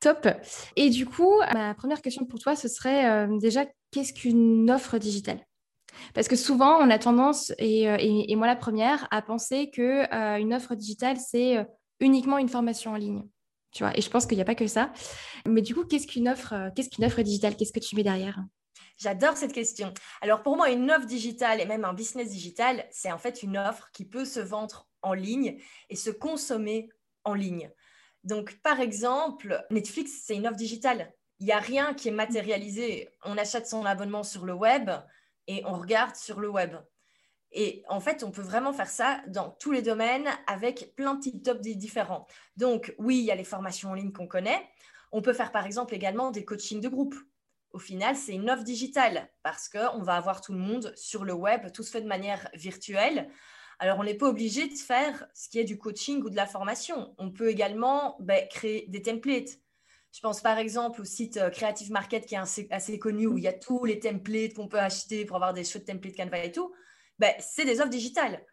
Top. 0.00 0.28
Et 0.76 0.90
du 0.90 1.06
coup, 1.06 1.32
ma 1.52 1.74
première 1.74 2.02
question 2.02 2.26
pour 2.26 2.38
toi, 2.38 2.54
ce 2.54 2.68
serait 2.68 3.10
euh, 3.10 3.38
déjà, 3.38 3.64
qu'est-ce 3.90 4.12
qu'une 4.12 4.70
offre 4.70 4.98
digitale? 4.98 5.40
Parce 6.14 6.28
que 6.28 6.36
souvent, 6.36 6.76
on 6.78 6.90
a 6.90 6.98
tendance, 6.98 7.52
et, 7.58 7.88
euh, 7.88 8.36
moi 8.36 8.46
la 8.46 8.56
première, 8.56 9.08
à 9.10 9.22
penser 9.22 9.70
qu'une 9.70 10.54
offre 10.54 10.74
digitale, 10.74 11.16
c'est 11.16 11.66
uniquement 12.00 12.38
une 12.38 12.48
formation 12.48 12.92
en 12.92 12.96
ligne. 12.96 13.24
Tu 13.72 13.82
vois, 13.82 13.96
et 13.96 14.02
je 14.02 14.10
pense 14.10 14.26
qu'il 14.26 14.36
n'y 14.36 14.42
a 14.42 14.46
pas 14.46 14.54
que 14.54 14.66
ça. 14.66 14.92
Mais 15.46 15.62
du 15.62 15.74
coup, 15.74 15.84
qu'est-ce 15.84 16.06
qu'une 16.06 16.28
offre, 16.28 16.70
qu'est-ce 16.76 16.90
qu'une 16.90 17.04
offre 17.06 17.22
digitale? 17.22 17.56
Qu'est-ce 17.56 17.72
que 17.72 17.80
tu 17.80 17.96
mets 17.96 18.02
derrière? 18.02 18.38
J'adore 18.98 19.36
cette 19.36 19.52
question. 19.52 19.94
Alors 20.20 20.42
pour 20.42 20.56
moi, 20.56 20.70
une 20.70 20.90
offre 20.90 21.06
digitale 21.06 21.60
et 21.60 21.66
même 21.66 21.84
un 21.84 21.94
business 21.94 22.30
digital, 22.30 22.84
c'est 22.90 23.12
en 23.12 23.18
fait 23.18 23.44
une 23.44 23.56
offre 23.56 23.90
qui 23.92 24.04
peut 24.04 24.24
se 24.24 24.40
vendre 24.40 24.88
en 25.02 25.14
ligne 25.14 25.60
et 25.88 25.94
se 25.94 26.10
consommer 26.10 26.90
en 27.22 27.34
ligne. 27.34 27.70
Donc 28.24 28.60
par 28.60 28.80
exemple, 28.80 29.64
Netflix, 29.70 30.22
c'est 30.24 30.34
une 30.34 30.48
offre 30.48 30.56
digitale. 30.56 31.12
Il 31.38 31.46
n'y 31.46 31.52
a 31.52 31.60
rien 31.60 31.94
qui 31.94 32.08
est 32.08 32.12
matérialisé. 32.12 33.08
On 33.24 33.38
achète 33.38 33.68
son 33.68 33.84
abonnement 33.84 34.24
sur 34.24 34.44
le 34.44 34.52
web 34.52 34.90
et 35.46 35.62
on 35.64 35.74
regarde 35.74 36.16
sur 36.16 36.40
le 36.40 36.48
web. 36.48 36.74
Et 37.52 37.84
en 37.88 38.00
fait, 38.00 38.24
on 38.24 38.32
peut 38.32 38.42
vraiment 38.42 38.72
faire 38.72 38.90
ça 38.90 39.22
dans 39.28 39.50
tous 39.50 39.70
les 39.70 39.80
domaines 39.80 40.28
avec 40.48 40.92
plein 40.96 41.14
de 41.14 41.20
petits 41.20 41.40
tops 41.40 41.60
différents. 41.60 42.26
Donc 42.56 42.92
oui, 42.98 43.18
il 43.18 43.24
y 43.24 43.30
a 43.30 43.36
les 43.36 43.44
formations 43.44 43.90
en 43.90 43.94
ligne 43.94 44.12
qu'on 44.12 44.26
connaît. 44.26 44.68
On 45.12 45.22
peut 45.22 45.32
faire 45.32 45.52
par 45.52 45.66
exemple 45.66 45.94
également 45.94 46.32
des 46.32 46.44
coachings 46.44 46.80
de 46.80 46.88
groupe 46.88 47.14
au 47.72 47.78
final, 47.78 48.16
c'est 48.16 48.34
une 48.34 48.50
offre 48.50 48.64
digitale 48.64 49.30
parce 49.42 49.68
qu'on 49.68 50.02
va 50.02 50.14
avoir 50.14 50.40
tout 50.40 50.52
le 50.52 50.58
monde 50.58 50.92
sur 50.96 51.24
le 51.24 51.32
web, 51.34 51.70
tout 51.72 51.82
se 51.82 51.90
fait 51.90 52.00
de 52.00 52.06
manière 52.06 52.48
virtuelle. 52.54 53.30
Alors, 53.78 53.98
on 53.98 54.04
n'est 54.04 54.16
pas 54.16 54.28
obligé 54.28 54.66
de 54.68 54.74
faire 54.74 55.26
ce 55.34 55.48
qui 55.48 55.58
est 55.58 55.64
du 55.64 55.78
coaching 55.78 56.22
ou 56.22 56.30
de 56.30 56.36
la 56.36 56.46
formation. 56.46 57.14
On 57.18 57.30
peut 57.30 57.48
également 57.48 58.16
ben, 58.20 58.46
créer 58.48 58.86
des 58.88 59.02
templates. 59.02 59.60
Je 60.12 60.20
pense 60.20 60.40
par 60.40 60.58
exemple 60.58 61.02
au 61.02 61.04
site 61.04 61.36
euh, 61.36 61.50
Creative 61.50 61.92
Market 61.92 62.26
qui 62.26 62.34
est 62.34 62.68
assez, 62.70 62.98
connu 62.98 63.26
où 63.26 63.36
il 63.38 63.44
y 63.44 63.48
a 63.48 63.52
tous 63.52 63.84
les 63.84 64.00
templates 64.00 64.54
qu'on 64.54 64.66
peut 64.66 64.80
acheter 64.80 65.24
pour 65.24 65.36
avoir 65.36 65.52
des 65.52 65.64
chouettes 65.64 65.84
templates 65.84 66.16
Canva 66.16 66.44
et 66.44 66.50
tout. 66.50 66.72
Ben, 67.18 67.34
c'est 67.38 67.64
des 67.64 67.80
offres 67.80 67.90
digitales. 67.90 68.44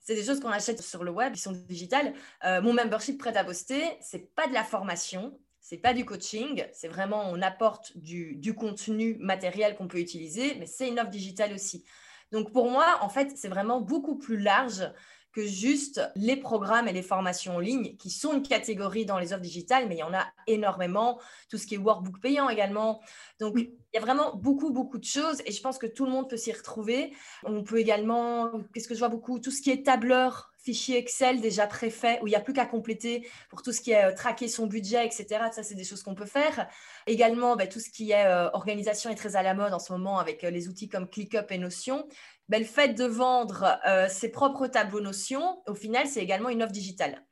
C'est 0.00 0.14
des 0.14 0.24
choses 0.24 0.40
qu'on 0.40 0.50
achète 0.50 0.80
sur 0.82 1.04
le 1.04 1.10
web 1.10 1.34
qui 1.34 1.40
sont 1.40 1.52
digitales. 1.52 2.14
Euh, 2.44 2.60
mon 2.60 2.72
membership 2.74 3.18
prêt 3.18 3.36
à 3.36 3.44
poster, 3.44 3.82
c'est 4.00 4.34
pas 4.34 4.46
de 4.46 4.52
la 4.52 4.64
formation, 4.64 5.38
c'est 5.68 5.76
pas 5.76 5.92
du 5.92 6.06
coaching, 6.06 6.64
c'est 6.72 6.88
vraiment 6.88 7.24
on 7.30 7.42
apporte 7.42 7.94
du, 7.94 8.54
contenu 8.54 9.18
matériel 9.20 9.76
qu'on 9.76 9.86
peut 9.86 9.98
utiliser, 9.98 10.54
mais 10.54 10.64
c'est 10.64 10.88
une 10.88 10.98
offre 10.98 11.10
digitale 11.10 11.52
aussi. 11.52 11.84
Donc 12.32 12.54
pour 12.54 12.70
moi, 12.70 12.96
en 13.02 13.10
fait, 13.10 13.36
c'est 13.36 13.48
vraiment 13.48 13.78
beaucoup 13.78 14.16
plus 14.16 14.38
large 14.38 14.90
que 15.32 15.46
juste 15.46 16.00
les 16.16 16.36
programmes 16.36 16.88
et 16.88 16.92
les 16.92 17.02
formations 17.02 17.56
en 17.56 17.60
ligne, 17.60 17.96
qui 17.96 18.10
sont 18.10 18.32
une 18.34 18.42
catégorie 18.42 19.06
dans 19.06 19.18
les 19.18 19.32
offres 19.32 19.42
digitales, 19.42 19.86
mais 19.88 19.96
il 19.96 20.00
y 20.00 20.02
en 20.02 20.14
a 20.14 20.26
énormément, 20.46 21.20
tout 21.50 21.58
ce 21.58 21.66
qui 21.66 21.74
est 21.74 21.78
workbook 21.78 22.20
payant 22.20 22.48
également. 22.48 23.00
Donc, 23.40 23.54
il 23.56 23.70
y 23.94 23.98
a 23.98 24.00
vraiment 24.00 24.34
beaucoup, 24.36 24.72
beaucoup 24.72 24.98
de 24.98 25.04
choses 25.04 25.42
et 25.46 25.52
je 25.52 25.60
pense 25.60 25.78
que 25.78 25.86
tout 25.86 26.06
le 26.06 26.10
monde 26.10 26.28
peut 26.28 26.36
s'y 26.36 26.52
retrouver. 26.52 27.12
On 27.44 27.62
peut 27.62 27.78
également, 27.78 28.50
qu'est-ce 28.72 28.88
que 28.88 28.94
je 28.94 28.98
vois 28.98 29.08
beaucoup, 29.08 29.38
tout 29.38 29.50
ce 29.50 29.62
qui 29.62 29.70
est 29.70 29.84
tableur, 29.84 30.52
fichier 30.58 30.98
Excel 30.98 31.40
déjà 31.40 31.66
préfait, 31.66 32.18
où 32.22 32.26
il 32.26 32.30
n'y 32.30 32.36
a 32.36 32.40
plus 32.40 32.52
qu'à 32.52 32.66
compléter 32.66 33.28
pour 33.48 33.62
tout 33.62 33.72
ce 33.72 33.80
qui 33.80 33.92
est 33.92 34.04
euh, 34.04 34.14
traquer 34.14 34.48
son 34.48 34.66
budget, 34.66 35.06
etc. 35.06 35.26
Ça, 35.52 35.62
c'est 35.62 35.74
des 35.74 35.84
choses 35.84 36.02
qu'on 36.02 36.14
peut 36.14 36.26
faire. 36.26 36.68
Également, 37.06 37.56
bah, 37.56 37.66
tout 37.66 37.80
ce 37.80 37.90
qui 37.90 38.10
est 38.10 38.26
euh, 38.26 38.50
organisation 38.52 39.10
est 39.10 39.14
très 39.14 39.36
à 39.36 39.42
la 39.42 39.54
mode 39.54 39.72
en 39.72 39.78
ce 39.78 39.92
moment 39.92 40.18
avec 40.18 40.44
euh, 40.44 40.50
les 40.50 40.68
outils 40.68 40.88
comme 40.88 41.08
ClickUp 41.08 41.50
et 41.50 41.58
Notion. 41.58 42.06
Ben, 42.48 42.60
le 42.60 42.66
fait 42.66 42.94
de 42.94 43.04
vendre 43.04 43.78
euh, 43.86 44.08
ses 44.08 44.30
propres 44.30 44.66
tableaux 44.66 45.00
notions, 45.00 45.62
au 45.66 45.74
final, 45.74 46.06
c'est 46.06 46.22
également 46.22 46.48
une 46.48 46.62
offre 46.62 46.72
digitale. 46.72 47.22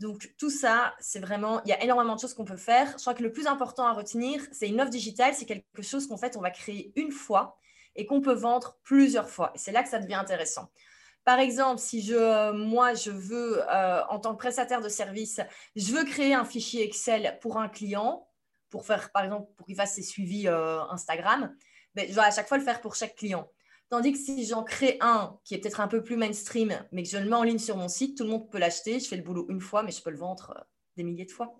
Donc, 0.00 0.34
tout 0.38 0.50
ça, 0.50 0.94
c'est 0.98 1.20
vraiment, 1.20 1.62
il 1.64 1.70
y 1.70 1.72
a 1.72 1.82
énormément 1.82 2.16
de 2.16 2.20
choses 2.20 2.34
qu'on 2.34 2.44
peut 2.44 2.56
faire. 2.56 2.90
Je 2.92 3.02
crois 3.02 3.14
que 3.14 3.22
le 3.22 3.32
plus 3.32 3.46
important 3.46 3.86
à 3.86 3.92
retenir, 3.92 4.42
c'est 4.52 4.68
une 4.68 4.80
offre 4.80 4.90
digitale, 4.90 5.34
c'est 5.34 5.46
quelque 5.46 5.82
chose 5.82 6.06
qu'en 6.06 6.18
fait, 6.18 6.36
on 6.36 6.40
va 6.40 6.50
créer 6.50 6.92
une 6.96 7.12
fois 7.12 7.56
et 7.94 8.04
qu'on 8.06 8.20
peut 8.20 8.34
vendre 8.34 8.78
plusieurs 8.82 9.30
fois. 9.30 9.52
C'est 9.54 9.72
là 9.72 9.82
que 9.82 9.88
ça 9.88 9.98
devient 9.98 10.14
intéressant. 10.14 10.70
Par 11.24 11.38
exemple, 11.40 11.80
si 11.80 12.02
je, 12.02 12.52
moi, 12.52 12.94
je 12.94 13.10
veux, 13.10 13.62
euh, 13.68 14.04
en 14.08 14.20
tant 14.20 14.32
que 14.32 14.38
prestataire 14.38 14.80
de 14.80 14.88
service, 14.88 15.40
je 15.74 15.92
veux 15.92 16.04
créer 16.04 16.34
un 16.34 16.44
fichier 16.44 16.84
Excel 16.84 17.38
pour 17.40 17.58
un 17.58 17.68
client, 17.68 18.28
pour 18.68 18.84
faire, 18.84 19.10
par 19.12 19.24
exemple, 19.24 19.50
pour 19.56 19.66
qu'il 19.66 19.76
fasse 19.76 19.94
ses 19.94 20.02
suivis 20.02 20.46
euh, 20.46 20.82
Instagram, 20.90 21.54
ben, 21.94 22.06
je 22.08 22.14
dois 22.14 22.24
à 22.24 22.30
chaque 22.30 22.46
fois 22.46 22.58
le 22.58 22.64
faire 22.64 22.80
pour 22.80 22.94
chaque 22.94 23.16
client. 23.16 23.48
Tandis 23.88 24.12
que 24.12 24.18
si 24.18 24.44
j'en 24.44 24.64
crée 24.64 24.96
un 25.00 25.38
qui 25.44 25.54
est 25.54 25.58
peut-être 25.58 25.80
un 25.80 25.86
peu 25.86 26.02
plus 26.02 26.16
mainstream, 26.16 26.72
mais 26.90 27.04
que 27.04 27.08
je 27.08 27.18
le 27.18 27.28
mets 27.28 27.36
en 27.36 27.44
ligne 27.44 27.58
sur 27.58 27.76
mon 27.76 27.88
site, 27.88 28.16
tout 28.16 28.24
le 28.24 28.30
monde 28.30 28.50
peut 28.50 28.58
l'acheter. 28.58 28.98
Je 28.98 29.06
fais 29.06 29.16
le 29.16 29.22
boulot 29.22 29.46
une 29.48 29.60
fois, 29.60 29.84
mais 29.84 29.92
je 29.92 30.02
peux 30.02 30.10
le 30.10 30.16
vendre 30.16 30.54
euh, 30.56 30.60
des 30.96 31.04
milliers 31.04 31.24
de 31.24 31.30
fois. 31.30 31.54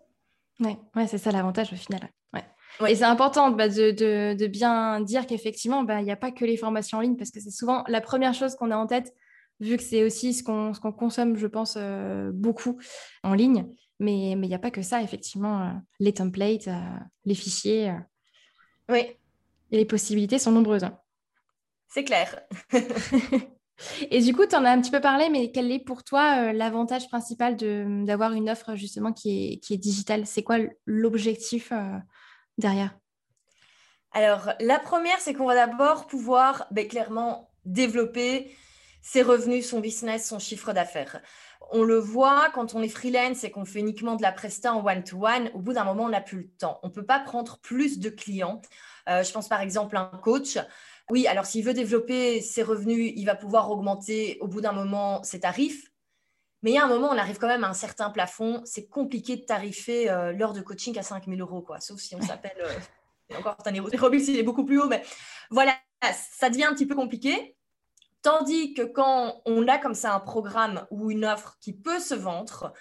Oui, 0.59 0.77
ouais, 0.97 1.07
c'est 1.07 1.19
ça 1.19 1.31
l'avantage 1.31 1.73
au 1.73 1.77
final. 1.77 2.11
Ouais. 2.35 2.45
Et 2.89 2.97
c'est 2.97 3.05
important 3.05 3.51
bah, 3.53 3.69
de, 3.69 4.47
bien 4.49 5.01
dire 5.01 5.27
qu'effectivement, 5.27 5.85
bah, 5.85 6.01
il 6.01 6.05
n'y 6.05 6.11
a 6.11 6.17
pas 6.17 6.33
que 6.33 6.45
les 6.45 6.57
formations 6.57 6.99
en 6.99 7.01
ligne, 7.01 7.17
parce 7.17 7.31
que 7.31 7.39
c'est 7.39 7.51
souvent 7.51 7.85
la 7.87 8.01
première 8.01 8.35
chose 8.35 8.57
qu'on 8.57 8.73
a 8.73 8.77
en 8.77 8.89
tête, 8.89 9.15
vu 9.61 9.77
que 9.77 9.83
c'est 9.83 10.03
aussi 10.03 10.35
ce 10.35 10.43
qu'on 10.43 10.73
consomme, 10.93 11.37
je 11.37 11.47
pense, 11.47 11.77
euh, 11.79 12.33
beaucoup 12.33 12.79
en 13.23 13.35
ligne. 13.35 13.67
Mais 14.01 14.33
il 14.33 14.41
n'y 14.41 14.55
a 14.55 14.59
pas 14.59 14.73
que 14.73 14.83
ça, 14.83 15.01
effectivement. 15.01 15.63
Euh, 15.63 15.73
les 16.01 16.13
templates, 16.13 16.69
les 17.25 17.35
fichiers. 17.35 17.95
oui. 18.89 19.17
Et 19.73 19.79
les 19.79 19.85
possibilités 19.85 20.39
sont 20.39 20.53
nombreuses. 20.53 20.85
Hein. 20.85 20.97
C'est 21.97 22.05
clair. 22.05 22.43
Et 24.11 24.21
du 24.21 24.35
coup, 24.35 24.45
tu 24.45 24.55
en 24.55 24.67
as 24.67 24.71
un 24.71 24.83
petit 24.83 24.91
peu 24.91 25.01
parlé, 25.01 25.31
mais 25.31 25.51
quel 25.51 25.73
est 25.73 25.79
pour 25.79 26.05
toi 26.05 26.43
euh, 26.43 26.53
l'avantage 26.53 27.09
principal 27.09 27.57
d'avoir 28.05 28.35
une 28.35 28.51
offre 28.51 28.75
justement 28.75 29.15
qui 29.15 29.55
est, 29.55 29.57
qui 29.61 29.73
est 29.73 29.79
digitale? 29.79 30.27
C'est 30.27 30.43
quoi 30.43 30.59
l'objectif 30.85 31.73
euh, 31.73 31.97
derrière? 32.59 32.99
Alors, 34.13 34.51
la 34.61 34.79
première, 34.79 35.19
c'est 35.21 35.33
qu'on 35.33 35.47
va 35.47 35.55
d'abord 35.55 36.07
pouvoir 36.07 36.67
ben, 36.71 36.87
clairement 36.87 37.51
développer 37.65 38.55
ses 39.01 39.23
revenus, 39.23 39.67
son 39.67 39.81
business, 39.81 40.29
son 40.29 40.39
chiffre 40.39 40.75
d'affaires. 40.75 41.23
On 41.71 41.83
le 41.83 41.97
voit 41.97 42.51
quand 42.53 42.75
on 42.75 42.83
est 42.83 42.89
freelance 42.89 43.43
et 43.43 43.51
qu'on 43.51 43.65
fait 43.65 43.81
uniquement 43.81 44.17
de 44.17 44.23
la 44.23 44.33
presta 44.33 44.75
en 44.75 44.85
one-to-one, 44.85 45.51
au 45.55 45.61
bout 45.61 45.73
d'un 45.73 45.85
moment, 45.85 46.05
on 46.05 46.11
n'a 46.11 46.21
plus 46.21 46.39
le 46.41 46.49
temps. 46.59 46.79
On 46.83 46.89
ne 46.89 46.93
peut 46.93 47.07
pas 47.07 47.21
prendre 47.21 47.59
plus 47.61 47.99
de 47.99 48.11
clients. 48.11 48.61
Euh, 49.09 49.23
je 49.23 49.33
pense 49.33 49.49
par 49.49 49.63
exemple 49.63 49.97
à 49.97 50.11
un 50.13 50.19
coach. 50.19 50.59
Oui, 51.11 51.27
alors 51.27 51.47
s'il 51.47 51.65
veut 51.65 51.75
développer 51.75 52.41
ses 52.41 52.63
revenus, 52.63 53.13
il 53.17 53.25
va 53.25 53.37
pouvoir 53.37 53.71
augmenter 53.71 54.39
au 54.41 54.49
bout 54.49 54.61
d'un 54.61 54.73
moment 54.73 55.23
ses 55.23 55.41
tarifs. 55.41 55.93
Mais 56.63 56.73
il 56.73 56.75
y 56.75 56.79
a 56.79 56.85
un 56.85 56.89
moment, 56.89 57.09
on 57.11 57.19
arrive 57.19 57.39
quand 57.39 57.47
même 57.47 57.65
à 57.65 57.69
un 57.69 57.75
certain 57.75 58.11
plafond. 58.11 58.63
C'est 58.65 58.89
compliqué 58.89 59.37
de 59.37 59.43
tarifer 59.43 60.11
euh, 60.11 60.33
l'heure 60.33 60.53
de 60.53 60.61
coaching 60.61 60.99
à 60.99 61.03
5 61.03 61.27
000 61.27 61.39
euros, 61.39 61.63
quoi. 61.63 61.81
sauf 61.81 62.01
si 62.01 62.17
on 62.17 62.21
s'appelle. 62.21 62.57
Euh, 62.61 63.37
encore, 63.39 63.57
Robux, 64.01 64.23
il 64.29 64.39
est 64.39 64.43
beaucoup 64.43 64.65
plus 64.65 64.81
haut, 64.81 64.89
mais 64.89 65.03
voilà, 65.51 65.77
ça 66.13 66.51
devient 66.51 66.65
un 66.65 66.75
petit 66.75 66.87
peu 66.87 66.95
compliqué. 66.95 67.57
Tandis 68.23 68.75
que 68.75 68.83
quand 68.83 69.43
on 69.47 69.69
a 69.69 69.79
comme 69.79 69.95
ça 69.95 70.15
un 70.15 70.21
programme 70.21 70.87
ou 70.91 71.11
une 71.11 71.25
offre 71.25 71.57
qui 71.61 71.73
peut 71.73 72.01
se 72.01 72.15
vendre, 72.15 72.73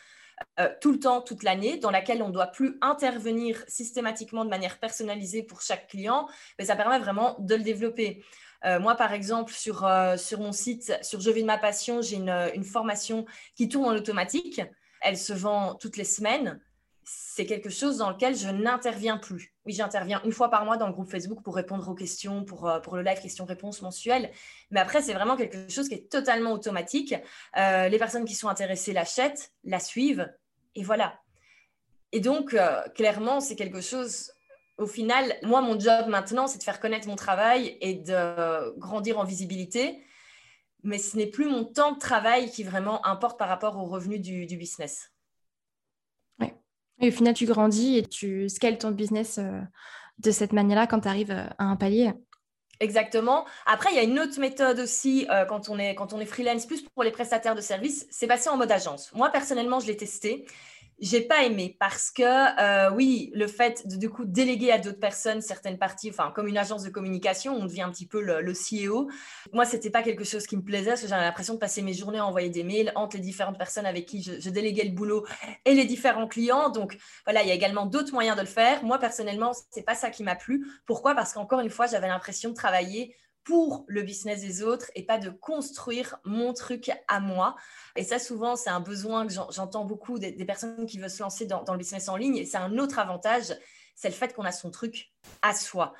euh, 0.60 0.70
tout 0.82 0.92
le 0.92 1.00
temps, 1.00 1.22
toute 1.22 1.44
l'année, 1.44 1.78
dans 1.78 1.92
laquelle 1.92 2.22
on 2.22 2.28
ne 2.28 2.34
doit 2.34 2.48
plus 2.48 2.78
intervenir 2.82 3.64
systématiquement 3.68 4.46
de 4.46 4.50
manière 4.50 4.80
personnalisée 4.80 5.44
pour 5.44 5.62
chaque 5.62 5.88
client, 5.88 6.28
mais 6.60 6.66
ça 6.66 6.76
permet 6.76 7.00
vraiment 7.00 7.36
de 7.40 7.56
le 7.56 7.64
développer. 7.64 8.24
Euh, 8.66 8.80
moi, 8.80 8.96
par 8.96 9.14
exemple, 9.14 9.54
sur, 9.54 9.86
euh, 9.86 10.18
sur 10.18 10.40
mon 10.40 10.52
site, 10.52 10.98
sur 11.02 11.20
Je 11.20 11.30
vis 11.30 11.42
de 11.42 11.48
ma 11.48 11.58
passion, 11.58 12.02
j'ai 12.02 12.18
une, 12.18 12.30
une, 12.54 12.64
formation 12.64 13.26
qui 13.56 13.70
tourne 13.70 13.86
en 13.86 13.96
automatique. 13.96 14.62
Elle 15.02 15.18
se 15.18 15.34
vend 15.34 15.76
toutes 15.76 15.98
les 15.98 16.04
semaines. 16.04 16.60
C'est 17.06 17.46
quelque 17.46 17.70
chose 17.70 17.98
dans 17.98 18.10
lequel 18.10 18.36
je 18.36 18.50
n'interviens 18.50 19.18
plus. 19.18 19.54
Oui, 19.66 19.74
j'interviens 19.74 20.22
une 20.26 20.32
fois 20.32 20.50
par 20.50 20.66
mois 20.66 20.76
dans 20.76 20.88
le 20.88 20.94
groupe 20.94 21.10
Facebook 21.10 21.44
pour 21.44 21.56
répondre 21.56 21.88
aux 21.88 21.94
questions, 21.94 22.44
pour, 22.44 22.68
euh, 22.68 22.80
pour 22.80 22.96
le 22.96 23.04
live 23.04 23.22
questions-réponses 23.22 23.84
mensuel. 23.84 24.32
Mais 24.72 24.80
après, 24.80 25.04
c'est 25.04 25.14
vraiment 25.14 25.38
quelque 25.38 25.70
chose 25.70 25.88
qui 25.88 25.94
est 25.94 26.12
totalement 26.12 26.52
automatique. 26.52 27.14
Euh, 27.58 27.90
les 27.90 28.00
personnes 28.00 28.26
qui 28.26 28.34
sont 28.34 28.50
intéressées 28.50 28.92
l'achètent, 28.92 29.54
la 29.64 29.80
suivent, 29.80 30.34
et 30.74 30.84
voilà. 30.84 31.20
Et 32.12 32.20
donc, 32.20 32.56
euh, 32.56 32.82
clairement, 32.96 33.40
c'est 33.40 33.56
quelque 33.56 33.82
chose. 33.82 34.32
Au 34.78 34.88
final, 34.88 35.36
moi, 35.44 35.62
mon 35.62 35.80
job 35.80 36.08
maintenant, 36.08 36.48
c'est 36.48 36.58
de 36.58 36.64
faire 36.64 36.80
connaître 36.80 37.08
mon 37.08 37.16
travail 37.16 37.78
et 37.82 37.94
de 37.94 38.78
grandir 38.80 39.20
en 39.20 39.24
visibilité. 39.24 40.02
Mais 40.84 40.98
ce 40.98 41.18
n'est 41.18 41.28
plus 41.28 41.46
mon 41.46 41.66
temps 41.66 41.94
de 41.94 42.00
travail 42.00 42.50
qui 42.50 42.64
vraiment 42.64 43.06
importe 43.06 43.40
par 43.40 43.48
rapport 43.48 43.78
aux 43.78 43.86
revenus 43.86 44.22
du, 44.22 44.46
du 44.46 44.58
business. 44.58 45.15
Et 47.02 47.10
au 47.10 47.12
final, 47.12 47.34
tu 47.34 47.46
grandis 47.46 47.98
et 47.98 48.04
tu 48.04 48.48
scales 48.50 48.78
ton 48.78 48.92
business 48.92 49.38
euh, 49.38 49.60
de 50.20 50.32
cette 50.32 50.54
manière-là 50.54 50.88
quand 50.88 51.02
tu 51.02 51.08
arrives 51.08 51.32
euh, 51.32 51.48
à 51.58 51.66
un 51.66 51.76
palier. 51.76 52.12
Exactement. 52.80 53.46
Après, 53.66 53.90
il 53.92 53.96
y 53.96 54.00
a 54.00 54.04
une 54.04 54.20
autre 54.20 54.40
méthode 54.40 54.80
aussi 54.80 55.28
euh, 55.30 55.46
quand, 55.46 55.70
on 55.70 55.80
est, 55.80 55.96
quand 55.96 56.14
on 56.14 56.20
est 56.20 56.26
freelance, 56.26 56.66
plus 56.66 56.82
pour 56.82 57.04
les 57.04 57.12
prestataires 57.12 57.56
de 57.56 57.62
services, 57.62 58.06
c'est 58.10 58.28
passer 58.28 58.50
en 58.50 58.58
mode 58.58 58.72
agence. 58.72 59.12
Moi, 59.14 59.30
personnellement, 59.30 59.80
je 59.80 59.88
l'ai 59.88 59.98
testé 59.98 60.46
j'ai 61.00 61.22
pas 61.22 61.44
aimé 61.44 61.76
parce 61.80 62.10
que 62.10 62.24
euh, 62.24 62.90
oui, 62.92 63.32
le 63.34 63.48
fait 63.48 63.86
de 63.86 64.08
coup 64.08 64.24
déléguer 64.26 64.72
à 64.72 64.78
d'autres 64.78 65.00
personnes 65.00 65.42
certaines 65.42 65.78
parties, 65.78 66.10
enfin 66.10 66.32
comme 66.34 66.48
une 66.48 66.58
agence 66.58 66.84
de 66.84 66.90
communication, 66.90 67.54
on 67.56 67.66
devient 67.66 67.82
un 67.82 67.92
petit 67.92 68.08
peu 68.08 68.22
le, 68.22 68.54
CEO. 68.54 69.10
Moi, 69.52 69.66
c'était 69.66 69.90
pas 69.90 70.02
quelque 70.02 70.24
chose 70.24 70.48
qui 70.48 70.56
me 70.56 70.62
plaisait 70.62 70.92
parce 70.92 71.02
que 71.02 71.08
j'avais 71.08 71.24
l'impression 71.24 71.56
de 71.56 71.60
passer 71.60 71.82
mes 71.82 71.94
journées 71.94 72.20
à 72.20 72.26
envoyer 72.26 72.50
des 72.50 72.64
mails 72.64 72.92
entre 72.96 73.18
les 73.18 73.22
différentes 73.22 73.58
personnes 73.58 73.86
avec 73.86 74.06
qui 74.06 74.24
je, 74.24 74.40
je 74.40 74.50
déléguais 74.50 74.86
le 74.86 74.92
boulot 74.92 75.26
et 75.66 75.74
les 75.74 75.86
différents 75.86 76.28
clients. 76.28 76.70
Donc 76.70 76.98
voilà, 77.26 77.44
il 77.44 77.50
y 77.50 77.52
a 77.52 77.56
également 77.56 77.86
d'autres 77.86 78.14
moyens 78.14 78.38
de 78.38 78.42
le 78.42 78.48
faire. 78.48 78.84
Moi 78.84 78.98
personnellement, 78.98 79.52
c'est 79.72 79.86
pas 79.86 79.96
ça 79.96 80.10
qui 80.10 80.24
m'a 80.24 80.36
plu. 80.36 80.66
Pourquoi? 80.86 81.14
Parce 81.16 81.34
qu'encore 81.34 81.60
une 81.60 81.70
fois, 81.70 81.88
j'avais 81.88 82.08
l'impression 82.08 82.52
de 82.52 82.56
travailler 82.56 83.16
pour 83.46 83.86
le 83.88 84.02
business 84.02 84.42
des 84.42 84.64
autres 84.64 84.92
et 84.96 85.06
pas 85.06 85.20
de 85.20 85.30
construire 85.30 86.18
mon 86.26 86.52
truc 86.52 86.92
à 87.08 87.20
moi. 87.20 87.56
Et 87.96 88.04
ça, 88.04 88.20
souvent, 88.20 88.56
c'est 88.56 88.72
un 88.72 88.80
besoin 88.82 89.26
que 89.26 89.34
j'entends 89.34 89.86
beaucoup 89.86 90.20
des, 90.20 90.34
personnes 90.46 90.86
qui 90.88 90.98
veulent 90.98 91.10
se 91.10 91.22
lancer 91.22 91.46
dans, 91.46 91.64
le 91.72 91.78
business 91.78 92.10
en 92.10 92.18
ligne. 92.18 92.38
Et 92.38 92.46
c'est 92.46 92.58
un 92.58 92.78
autre 92.80 93.00
avantage, 93.00 93.54
c'est 93.96 94.10
le 94.10 94.16
fait 94.16 94.34
qu'on 94.34 94.44
a 94.44 94.52
son 94.52 94.72
truc 94.72 95.14
à 95.44 95.54
soi. 95.54 95.94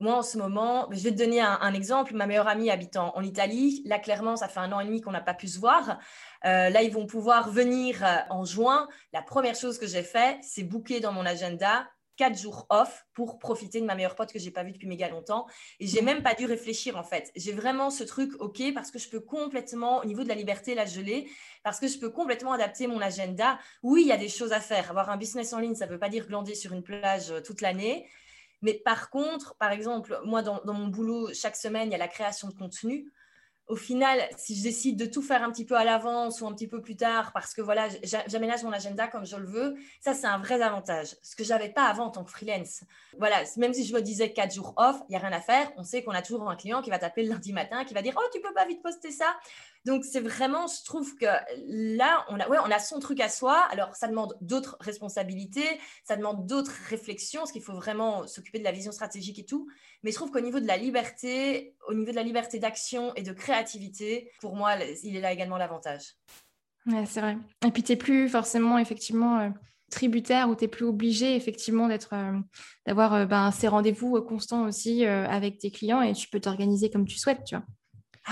Moi, 0.00 0.14
en 0.14 0.22
ce 0.22 0.36
moment, 0.36 0.88
je 0.90 1.00
vais 1.02 1.12
te 1.12 1.18
donner 1.18 1.40
un, 1.40 1.74
exemple. 1.74 2.14
Ma 2.14 2.26
meilleure 2.26 2.48
amie 2.48 2.70
habitant 2.70 3.16
en 3.16 3.22
Italie. 3.22 3.82
Là, 3.84 3.98
clairement, 3.98 4.34
ça 4.34 4.48
fait 4.48 4.60
un 4.60 4.72
an 4.72 4.80
et 4.80 4.86
demi 4.86 5.00
qu'on 5.00 5.12
n'a 5.12 5.20
pas 5.20 5.34
pu 5.34 5.46
se 5.46 5.60
voir. 5.60 5.98
Euh, 6.44 6.70
là, 6.70 6.82
ils 6.82 6.90
vont 6.90 7.06
pouvoir 7.06 7.50
venir 7.50 8.02
euh, 8.02 8.16
en 8.30 8.44
juin. 8.44 8.88
La 9.12 9.22
première 9.22 9.54
chose 9.54 9.78
que 9.78 9.86
j'ai 9.86 10.02
fait, 10.02 10.38
c'est 10.42 10.62
booker 10.64 11.00
dans 11.00 11.12
mon 11.12 11.26
agenda 11.26 11.86
quatre 12.20 12.38
jours 12.38 12.66
off 12.68 13.06
pour 13.14 13.38
profiter 13.38 13.80
de 13.80 13.86
ma 13.86 13.94
meilleure 13.94 14.14
pote 14.14 14.30
que 14.30 14.38
j'ai 14.38 14.50
pas 14.50 14.62
vue 14.62 14.72
depuis 14.72 14.86
méga 14.86 15.08
longtemps. 15.08 15.46
Et 15.78 15.86
j'ai 15.86 16.02
même 16.02 16.22
pas 16.22 16.34
dû 16.34 16.44
réfléchir 16.44 16.98
en 16.98 17.02
fait. 17.02 17.32
J'ai 17.34 17.52
vraiment 17.52 17.88
ce 17.88 18.04
truc 18.04 18.38
ok 18.40 18.74
parce 18.74 18.90
que 18.90 18.98
je 18.98 19.08
peux 19.08 19.20
complètement, 19.20 20.00
au 20.00 20.04
niveau 20.04 20.22
de 20.22 20.28
la 20.28 20.34
liberté, 20.34 20.74
la 20.74 20.84
geler, 20.84 21.30
parce 21.62 21.80
que 21.80 21.88
je 21.88 21.98
peux 21.98 22.10
complètement 22.10 22.52
adapter 22.52 22.86
mon 22.88 23.00
agenda. 23.00 23.58
Oui, 23.82 24.02
il 24.02 24.08
y 24.08 24.12
a 24.12 24.18
des 24.18 24.28
choses 24.28 24.52
à 24.52 24.60
faire. 24.60 24.90
Avoir 24.90 25.08
un 25.08 25.16
business 25.16 25.54
en 25.54 25.60
ligne, 25.60 25.74
ça 25.74 25.86
veut 25.86 25.98
pas 25.98 26.10
dire 26.10 26.26
glander 26.26 26.54
sur 26.54 26.74
une 26.74 26.82
plage 26.82 27.30
euh, 27.30 27.40
toute 27.40 27.62
l'année. 27.62 28.06
Mais 28.60 28.74
par 28.74 29.08
contre, 29.08 29.56
par 29.56 29.72
exemple, 29.72 30.20
moi, 30.26 30.42
dans, 30.42 30.60
dans, 30.66 30.74
mon 30.74 30.88
boulot, 30.88 31.32
chaque 31.32 31.56
semaine, 31.56 31.88
il 31.88 31.92
y 31.92 31.94
a 31.94 31.98
la 31.98 32.08
création 32.08 32.48
de 32.48 32.52
contenu 32.52 33.10
au 33.70 33.76
final, 33.76 34.20
si 34.36 34.56
je 34.56 34.64
décide 34.64 34.98
de 34.98 35.06
tout 35.06 35.22
faire 35.22 35.42
un 35.44 35.50
petit 35.50 35.64
peu 35.64 35.76
à 35.76 35.84
l'avance 35.84 36.40
ou 36.40 36.46
un 36.46 36.52
petit 36.52 36.66
peu 36.66 36.82
plus 36.82 36.96
tard, 36.96 37.32
parce 37.32 37.54
que 37.54 37.62
voilà, 37.62 37.88
j'aménage 38.26 38.64
mon 38.64 38.72
agenda 38.72 39.06
comme 39.06 39.24
je 39.24 39.36
le 39.36 39.46
veux, 39.46 39.76
ça 40.00 40.12
c'est 40.12 40.26
un 40.26 40.38
vrai 40.38 40.60
avantage. 40.60 41.16
Ce 41.22 41.36
que 41.36 41.44
j'avais 41.44 41.68
pas 41.68 41.84
avant 41.84 42.06
en 42.06 42.10
tant 42.10 42.24
que 42.24 42.30
freelance. 42.30 42.82
Voilà, 43.18 43.36
même 43.56 43.72
si 43.72 43.84
je 43.84 43.94
me 43.94 44.02
disais 44.02 44.32
quatre 44.32 44.52
jours 44.52 44.74
off, 44.76 44.96
il 45.08 45.12
y 45.12 45.16
a 45.16 45.20
rien 45.20 45.32
à 45.32 45.40
faire. 45.40 45.70
On 45.76 45.84
sait 45.84 46.02
qu'on 46.02 46.12
a 46.12 46.22
toujours 46.22 46.50
un 46.50 46.56
client 46.56 46.82
qui 46.82 46.90
va 46.90 46.98
t'appeler 46.98 47.26
le 47.26 47.32
lundi 47.32 47.52
matin, 47.52 47.84
qui 47.84 47.94
va 47.94 48.02
dire 48.02 48.14
oh 48.18 48.28
tu 48.32 48.40
peux 48.40 48.52
pas 48.52 48.66
vite 48.66 48.82
poster 48.82 49.12
ça. 49.12 49.36
Donc, 49.86 50.04
c'est 50.04 50.20
vraiment, 50.20 50.66
je 50.66 50.84
trouve 50.84 51.14
que 51.16 51.26
là, 51.66 52.24
on 52.28 52.38
a, 52.38 52.48
ouais, 52.48 52.58
on 52.64 52.70
a 52.70 52.78
son 52.78 52.98
truc 53.00 53.20
à 53.20 53.28
soi. 53.28 53.58
Alors, 53.70 53.94
ça 53.96 54.08
demande 54.08 54.36
d'autres 54.40 54.76
responsabilités, 54.80 55.66
ça 56.04 56.16
demande 56.16 56.46
d'autres 56.46 56.74
réflexions, 56.88 57.40
parce 57.40 57.52
qu'il 57.52 57.62
faut 57.62 57.74
vraiment 57.74 58.26
s'occuper 58.26 58.58
de 58.58 58.64
la 58.64 58.72
vision 58.72 58.92
stratégique 58.92 59.38
et 59.38 59.46
tout. 59.46 59.68
Mais 60.02 60.10
je 60.10 60.16
trouve 60.16 60.30
qu'au 60.30 60.40
niveau 60.40 60.60
de 60.60 60.66
la 60.66 60.76
liberté, 60.76 61.74
au 61.88 61.94
niveau 61.94 62.10
de 62.10 62.16
la 62.16 62.22
liberté 62.22 62.58
d'action 62.58 63.14
et 63.14 63.22
de 63.22 63.32
créativité, 63.32 64.30
pour 64.40 64.54
moi, 64.54 64.76
il 65.02 65.16
est 65.16 65.20
là 65.20 65.32
également 65.32 65.56
l'avantage. 65.56 66.16
Ouais, 66.86 67.04
c'est 67.06 67.20
vrai. 67.20 67.36
Et 67.66 67.70
puis, 67.70 67.82
tu 67.82 67.92
n'es 67.92 67.96
plus 67.96 68.28
forcément, 68.28 68.78
effectivement, 68.78 69.38
euh, 69.40 69.50
tributaire 69.90 70.48
ou 70.48 70.54
tu 70.54 70.64
n'es 70.64 70.68
plus 70.68 70.84
obligé, 70.84 71.36
effectivement, 71.36 71.88
d'être, 71.88 72.14
euh, 72.14 72.38
d'avoir 72.86 73.14
euh, 73.14 73.26
ben, 73.26 73.50
ces 73.50 73.68
rendez-vous 73.68 74.20
constants 74.22 74.66
aussi 74.66 75.04
avec 75.04 75.58
tes 75.58 75.70
clients 75.70 76.02
et 76.02 76.12
tu 76.12 76.28
peux 76.28 76.40
t'organiser 76.40 76.90
comme 76.90 77.06
tu 77.06 77.18
souhaites, 77.18 77.44
tu 77.44 77.56
vois. 77.56 77.64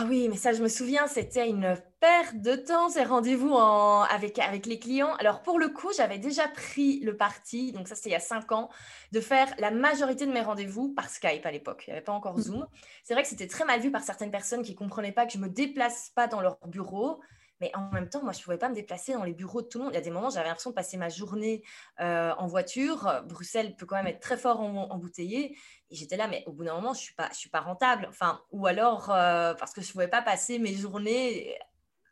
Ah 0.00 0.04
oui, 0.08 0.28
mais 0.28 0.36
ça, 0.36 0.52
je 0.52 0.62
me 0.62 0.68
souviens, 0.68 1.08
c'était 1.08 1.48
une 1.48 1.76
perte 1.98 2.36
de 2.36 2.54
temps, 2.54 2.88
ces 2.88 3.02
rendez-vous 3.02 3.52
avec, 3.52 4.38
avec 4.38 4.66
les 4.66 4.78
clients. 4.78 5.12
Alors, 5.14 5.42
pour 5.42 5.58
le 5.58 5.70
coup, 5.70 5.88
j'avais 5.92 6.18
déjà 6.18 6.46
pris 6.46 7.00
le 7.00 7.16
parti, 7.16 7.72
donc 7.72 7.88
ça, 7.88 7.96
c'était 7.96 8.10
il 8.10 8.12
y 8.12 8.14
a 8.14 8.20
cinq 8.20 8.52
ans, 8.52 8.70
de 9.10 9.20
faire 9.20 9.52
la 9.58 9.72
majorité 9.72 10.24
de 10.24 10.30
mes 10.30 10.40
rendez-vous 10.40 10.94
par 10.94 11.10
Skype 11.10 11.44
à 11.44 11.50
l'époque. 11.50 11.82
Il 11.88 11.90
n'y 11.90 11.96
avait 11.96 12.04
pas 12.04 12.12
encore 12.12 12.38
mmh. 12.38 12.42
Zoom. 12.42 12.66
C'est 13.02 13.14
vrai 13.14 13.24
que 13.24 13.28
c'était 13.28 13.48
très 13.48 13.64
mal 13.64 13.80
vu 13.80 13.90
par 13.90 14.04
certaines 14.04 14.30
personnes 14.30 14.62
qui 14.62 14.70
ne 14.70 14.76
comprenaient 14.76 15.10
pas 15.10 15.26
que 15.26 15.32
je 15.32 15.38
ne 15.38 15.42
me 15.42 15.48
déplace 15.48 16.12
pas 16.14 16.28
dans 16.28 16.40
leur 16.40 16.58
bureau. 16.68 17.20
Mais 17.60 17.70
en 17.74 17.90
même 17.90 18.08
temps, 18.08 18.22
moi, 18.22 18.32
je 18.32 18.38
ne 18.38 18.44
pouvais 18.44 18.58
pas 18.58 18.68
me 18.68 18.74
déplacer 18.74 19.12
dans 19.14 19.24
les 19.24 19.32
bureaux 19.32 19.62
de 19.62 19.66
tout 19.66 19.78
le 19.78 19.84
monde. 19.84 19.92
Il 19.92 19.96
y 19.96 19.98
a 19.98 20.02
des 20.02 20.10
moments, 20.10 20.30
j'avais 20.30 20.46
l'impression 20.46 20.70
de 20.70 20.74
passer 20.74 20.96
ma 20.96 21.08
journée 21.08 21.62
euh, 22.00 22.32
en 22.38 22.46
voiture. 22.46 23.22
Bruxelles 23.26 23.74
peut 23.76 23.86
quand 23.86 23.96
même 23.96 24.06
être 24.06 24.20
très 24.20 24.36
fort 24.36 24.60
embouteillé. 24.60 25.56
Et 25.90 25.96
j'étais 25.96 26.16
là, 26.16 26.28
mais 26.28 26.44
au 26.46 26.52
bout 26.52 26.64
d'un 26.64 26.74
moment, 26.74 26.92
je 26.92 27.00
ne 27.00 27.02
suis, 27.02 27.14
pas, 27.14 27.32
suis 27.32 27.50
pas 27.50 27.60
rentable. 27.60 28.06
Enfin, 28.08 28.40
ou 28.52 28.66
alors, 28.66 29.10
euh, 29.10 29.54
parce 29.54 29.72
que 29.72 29.80
je 29.80 29.88
ne 29.88 29.92
pouvais 29.92 30.08
pas 30.08 30.22
passer 30.22 30.58
mes 30.58 30.74
journées 30.74 31.58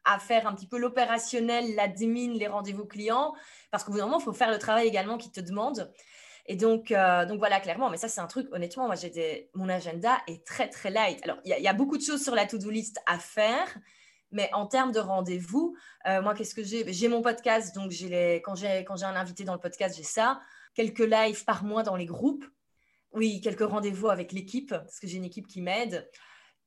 à 0.05 0.19
faire 0.19 0.47
un 0.47 0.55
petit 0.55 0.69
peu 0.69 0.79
l'opérationnel, 0.79 1.75
l'admin, 1.75 2.33
les 2.33 2.47
rendez-vous 2.47 2.87
clients. 2.87 3.35
Parce 3.71 3.85
qu'au 3.85 3.93
bout 3.93 3.99
d'un 3.99 4.07
moment, 4.07 4.19
il 4.19 4.25
faut 4.25 4.33
faire 4.33 4.51
le 4.51 4.59
travail 4.59 4.87
également 4.87 5.19
qui 5.19 5.31
te 5.31 5.41
demande. 5.41 5.93
Et 6.49 6.57
donc, 6.57 6.93
euh, 6.93 7.27
donc 7.27 7.39
voilà, 7.39 7.61
clairement, 7.61 7.91
mais 7.91 7.97
ça, 7.97 8.09
c'est 8.09 8.21
un 8.21 8.27
truc, 8.27 8.49
honnêtement, 8.53 8.87
moi, 8.87 8.95
j'étais, 8.95 9.51
mon 9.55 9.69
agenda 9.69 10.19
est 10.29 10.47
très, 10.47 10.69
très 10.69 10.91
light. 10.91 11.21
Alors, 11.25 11.39
il 11.45 11.51
y, 11.51 11.69
a 11.69 11.73
beaucoup 11.73 11.97
de 11.97 12.03
choses 12.03 12.23
sur 12.23 12.35
la 12.35 12.47
to-do 12.47 12.71
list 12.71 13.01
à 13.07 13.19
faire, 13.19 13.77
mais 14.31 14.51
en 14.53 14.67
termes 14.67 14.93
de 14.93 14.99
rendez-vous, 14.99 15.77
euh, 16.07 16.23
moi, 16.23 16.35
qu'est-ce 16.35 16.55
que 16.55 16.65
j'ai? 16.65 16.93
J'ai 16.93 17.09
mon 17.09 17.23
podcast, 17.23 17.75
donc 17.75 17.93
quand 18.45 18.55
j'ai 18.55 19.07
un 19.07 19.17
invité 19.17 19.45
dans 19.45 19.55
le 19.55 19.61
podcast, 19.61 19.97
j'ai 19.97 20.03
ça. 20.03 20.41
Quelques 20.75 20.99
lives 20.99 21.45
par 21.45 21.65
mois 21.65 21.83
dans 21.83 21.97
les 21.97 22.07
groupes. 22.07 22.45
Oui, 23.13 23.41
quelques 23.41 23.61
rendez-vous 23.69 24.09
avec 24.09 24.33
l'équipe, 24.33 24.71
parce 24.71 25.01
que 25.01 25.07
j'ai 25.07 25.17
une 25.17 25.25
équipe 25.25 25.47
qui 25.47 25.63
m'aide. 25.63 26.11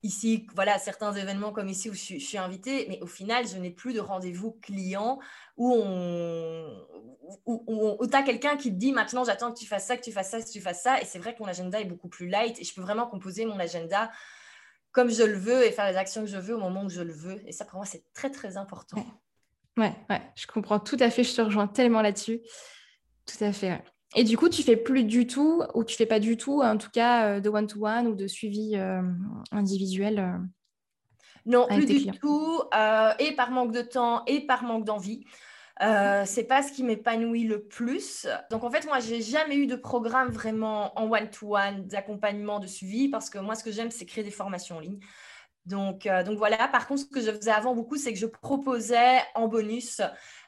Ici, 0.02 0.48
voilà, 0.56 0.80
certains 0.80 1.14
événements 1.14 1.52
comme 1.52 1.68
ici 1.68 1.90
où 1.90 1.94
je, 1.94 2.18
suis 2.18 2.38
invitée, 2.38 2.86
mais 2.88 3.00
au 3.02 3.08
final, 3.08 3.46
je 3.46 3.58
n'ai 3.58 3.70
plus 3.70 3.94
de 3.94 4.00
rendez-vous 4.00 4.54
clients 4.62 5.20
où 5.58 5.74
on, 5.74 6.88
où, 7.46 7.98
où 8.00 8.08
tu 8.08 8.16
as 8.16 8.24
quelqu'un 8.24 8.56
qui 8.56 8.72
te 8.72 8.78
dit 8.78 8.94
maintenant, 8.94 9.26
j'attends 9.26 9.52
que 9.52 9.60
tu 9.60 9.66
fasses 9.66 9.88
ça, 9.88 9.98
que 9.98 10.02
tu 10.02 10.14
fasses 10.14 10.32
ça, 10.32 10.42
que 10.42 10.50
tu 10.50 10.62
fasses 10.62 10.84
ça. 10.84 11.02
Et 11.02 11.06
c'est 11.06 11.20
vrai 11.20 11.36
que 11.36 11.44
mon 11.44 11.50
agenda 11.50 11.82
est 11.82 11.86
beaucoup 11.86 12.08
plus 12.08 12.30
light 12.30 12.58
et 12.60 12.64
je 12.64 12.74
peux 12.74 12.82
vraiment 12.82 13.08
composer 13.08 13.46
mon 13.46 13.60
agenda 13.60 14.10
comme 14.92 15.10
je 15.10 15.24
le 15.24 15.38
veux 15.38 15.66
et 15.66 15.72
faire 15.72 15.90
les 15.90 15.98
actions 15.98 16.22
que 16.22 16.28
je 16.28 16.38
veux 16.38 16.56
au 16.56 16.60
moment 16.60 16.84
où 16.84 16.90
je 16.90 17.02
le 17.02 17.14
veux. 17.14 17.42
Et 17.48 17.52
ça, 17.52 17.66
pour 17.66 17.78
moi, 17.78 17.86
c'est 17.86 18.04
très, 18.14 18.30
très 18.32 18.58
important. 18.58 19.06
Ouais. 19.78 19.94
ouais, 20.10 20.22
je 20.36 20.48
comprends 20.48 20.80
tout 20.80 20.98
à 21.00 21.10
fait. 21.10 21.24
Je 21.24 21.36
te 21.36 21.42
rejoins 21.42 21.68
tellement 21.68 22.02
là-dessus. 22.02 22.42
Tout 23.26 23.44
à 23.44 23.54
fait. 23.54 23.84
Et 24.16 24.24
du 24.24 24.38
coup, 24.38 24.50
tu 24.50 24.64
fais 24.64 24.76
plus 24.76 25.04
du 25.04 25.28
tout, 25.28 25.62
ou 25.76 25.84
tu 25.84 25.96
fais 25.96 26.08
pas 26.08 26.20
du 26.20 26.36
tout, 26.36 26.62
en 26.62 26.78
tout 26.78 26.90
cas, 26.90 27.26
euh, 27.26 27.40
de 27.40 27.50
one-to-one 27.50 28.08
ou 28.08 28.16
de 28.16 28.28
suivi 28.28 28.76
euh, 28.76 29.04
individuel 29.52 30.20
euh, 30.20 30.38
Non, 31.46 31.68
plus 31.68 31.86
du 31.86 32.12
tout. 32.12 32.62
et 33.20 33.36
par 33.36 33.52
manque 33.52 33.72
de 33.72 33.82
temps 33.82 34.24
et 34.26 34.46
par 34.46 34.64
manque 34.64 34.86
d'envie. 34.86 35.24
Euh, 35.82 36.24
c'est 36.26 36.44
pas 36.44 36.62
ce 36.62 36.74
qui 36.74 36.84
m'épanouit 36.84 37.46
le 37.46 37.64
plus. 37.64 38.28
Donc 38.52 38.64
en 38.64 38.72
fait, 38.72 38.86
moi, 38.86 39.00
j'ai 39.00 39.22
jamais 39.22 39.56
eu 39.56 39.66
de 39.66 39.76
programme 39.76 40.30
vraiment 40.30 40.98
en 41.00 41.10
one-to-one 41.10 41.88
d'accompagnement, 41.88 42.60
de 42.60 42.68
suivi, 42.68 43.08
parce 43.08 43.30
que 43.30 43.40
moi, 43.40 43.56
ce 43.56 43.64
que 43.64 43.72
j'aime, 43.72 43.92
c'est 43.92 44.06
créer 44.06 44.24
des 44.24 44.32
formations 44.32 44.78
en 44.78 44.80
ligne. 44.80 45.00
Donc, 45.66 46.06
euh, 46.06 46.24
donc 46.24 46.38
voilà. 46.38 46.68
Par 46.68 46.88
contre, 46.88 47.04
ce 47.04 47.06
que 47.06 47.22
je 47.22 47.32
faisais 47.32 47.52
avant 47.52 47.76
beaucoup, 47.76 47.96
c'est 47.96 48.12
que 48.12 48.20
je 48.20 48.26
proposais 48.26 49.20
en 49.36 49.48
bonus 49.48 50.02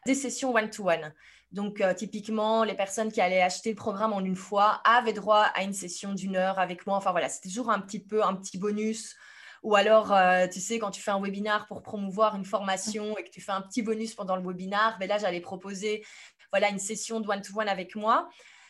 des 0.05 0.15
sessions 0.15 0.53
one-to-one. 0.53 1.13
Donc, 1.51 1.79
euh, 1.81 1.93
typiquement, 1.93 2.63
les 2.63 2.75
personnes 2.75 3.11
qui 3.11 3.21
allaient 3.21 3.41
acheter 3.41 3.69
le 3.69 3.75
programme 3.75 4.13
en 4.13 4.21
une 4.21 4.35
fois 4.35 4.81
avaient 4.83 5.13
droit 5.13 5.43
à 5.53 5.63
une 5.63 5.73
session 5.73 6.13
d'une 6.13 6.35
heure 6.35 6.59
avec 6.59 6.87
moi. 6.87 6.97
Enfin, 6.97 7.11
voilà, 7.11 7.29
c'était 7.29 7.49
toujours 7.49 7.69
un 7.69 7.79
petit 7.79 7.99
peu 7.99 8.23
un 8.23 8.35
petit 8.35 8.57
bonus 8.57 9.15
ou 9.63 9.75
alors, 9.75 10.11
euh, 10.11 10.47
tu 10.47 10.59
sais, 10.59 10.79
quand 10.79 10.91
tu 10.91 11.01
fais 11.01 11.11
un 11.11 11.21
webinar 11.21 11.67
pour 11.67 11.83
promouvoir 11.83 12.35
une 12.35 12.45
formation 12.45 13.17
et 13.17 13.23
que 13.23 13.29
tu 13.29 13.41
fais 13.41 13.51
un 13.51 13.61
petit 13.61 13.83
bonus 13.83 14.15
pendant 14.15 14.35
le 14.35 14.41
webinar, 14.41 14.97
ben 14.99 15.07
là, 15.07 15.17
j'allais 15.17 15.41
proposer 15.41 16.03
voilà, 16.51 16.69
une 16.69 16.79
session 16.79 17.19
de 17.19 17.27
one-to-one 17.27 17.69
avec 17.69 17.95
moi. 17.95 18.29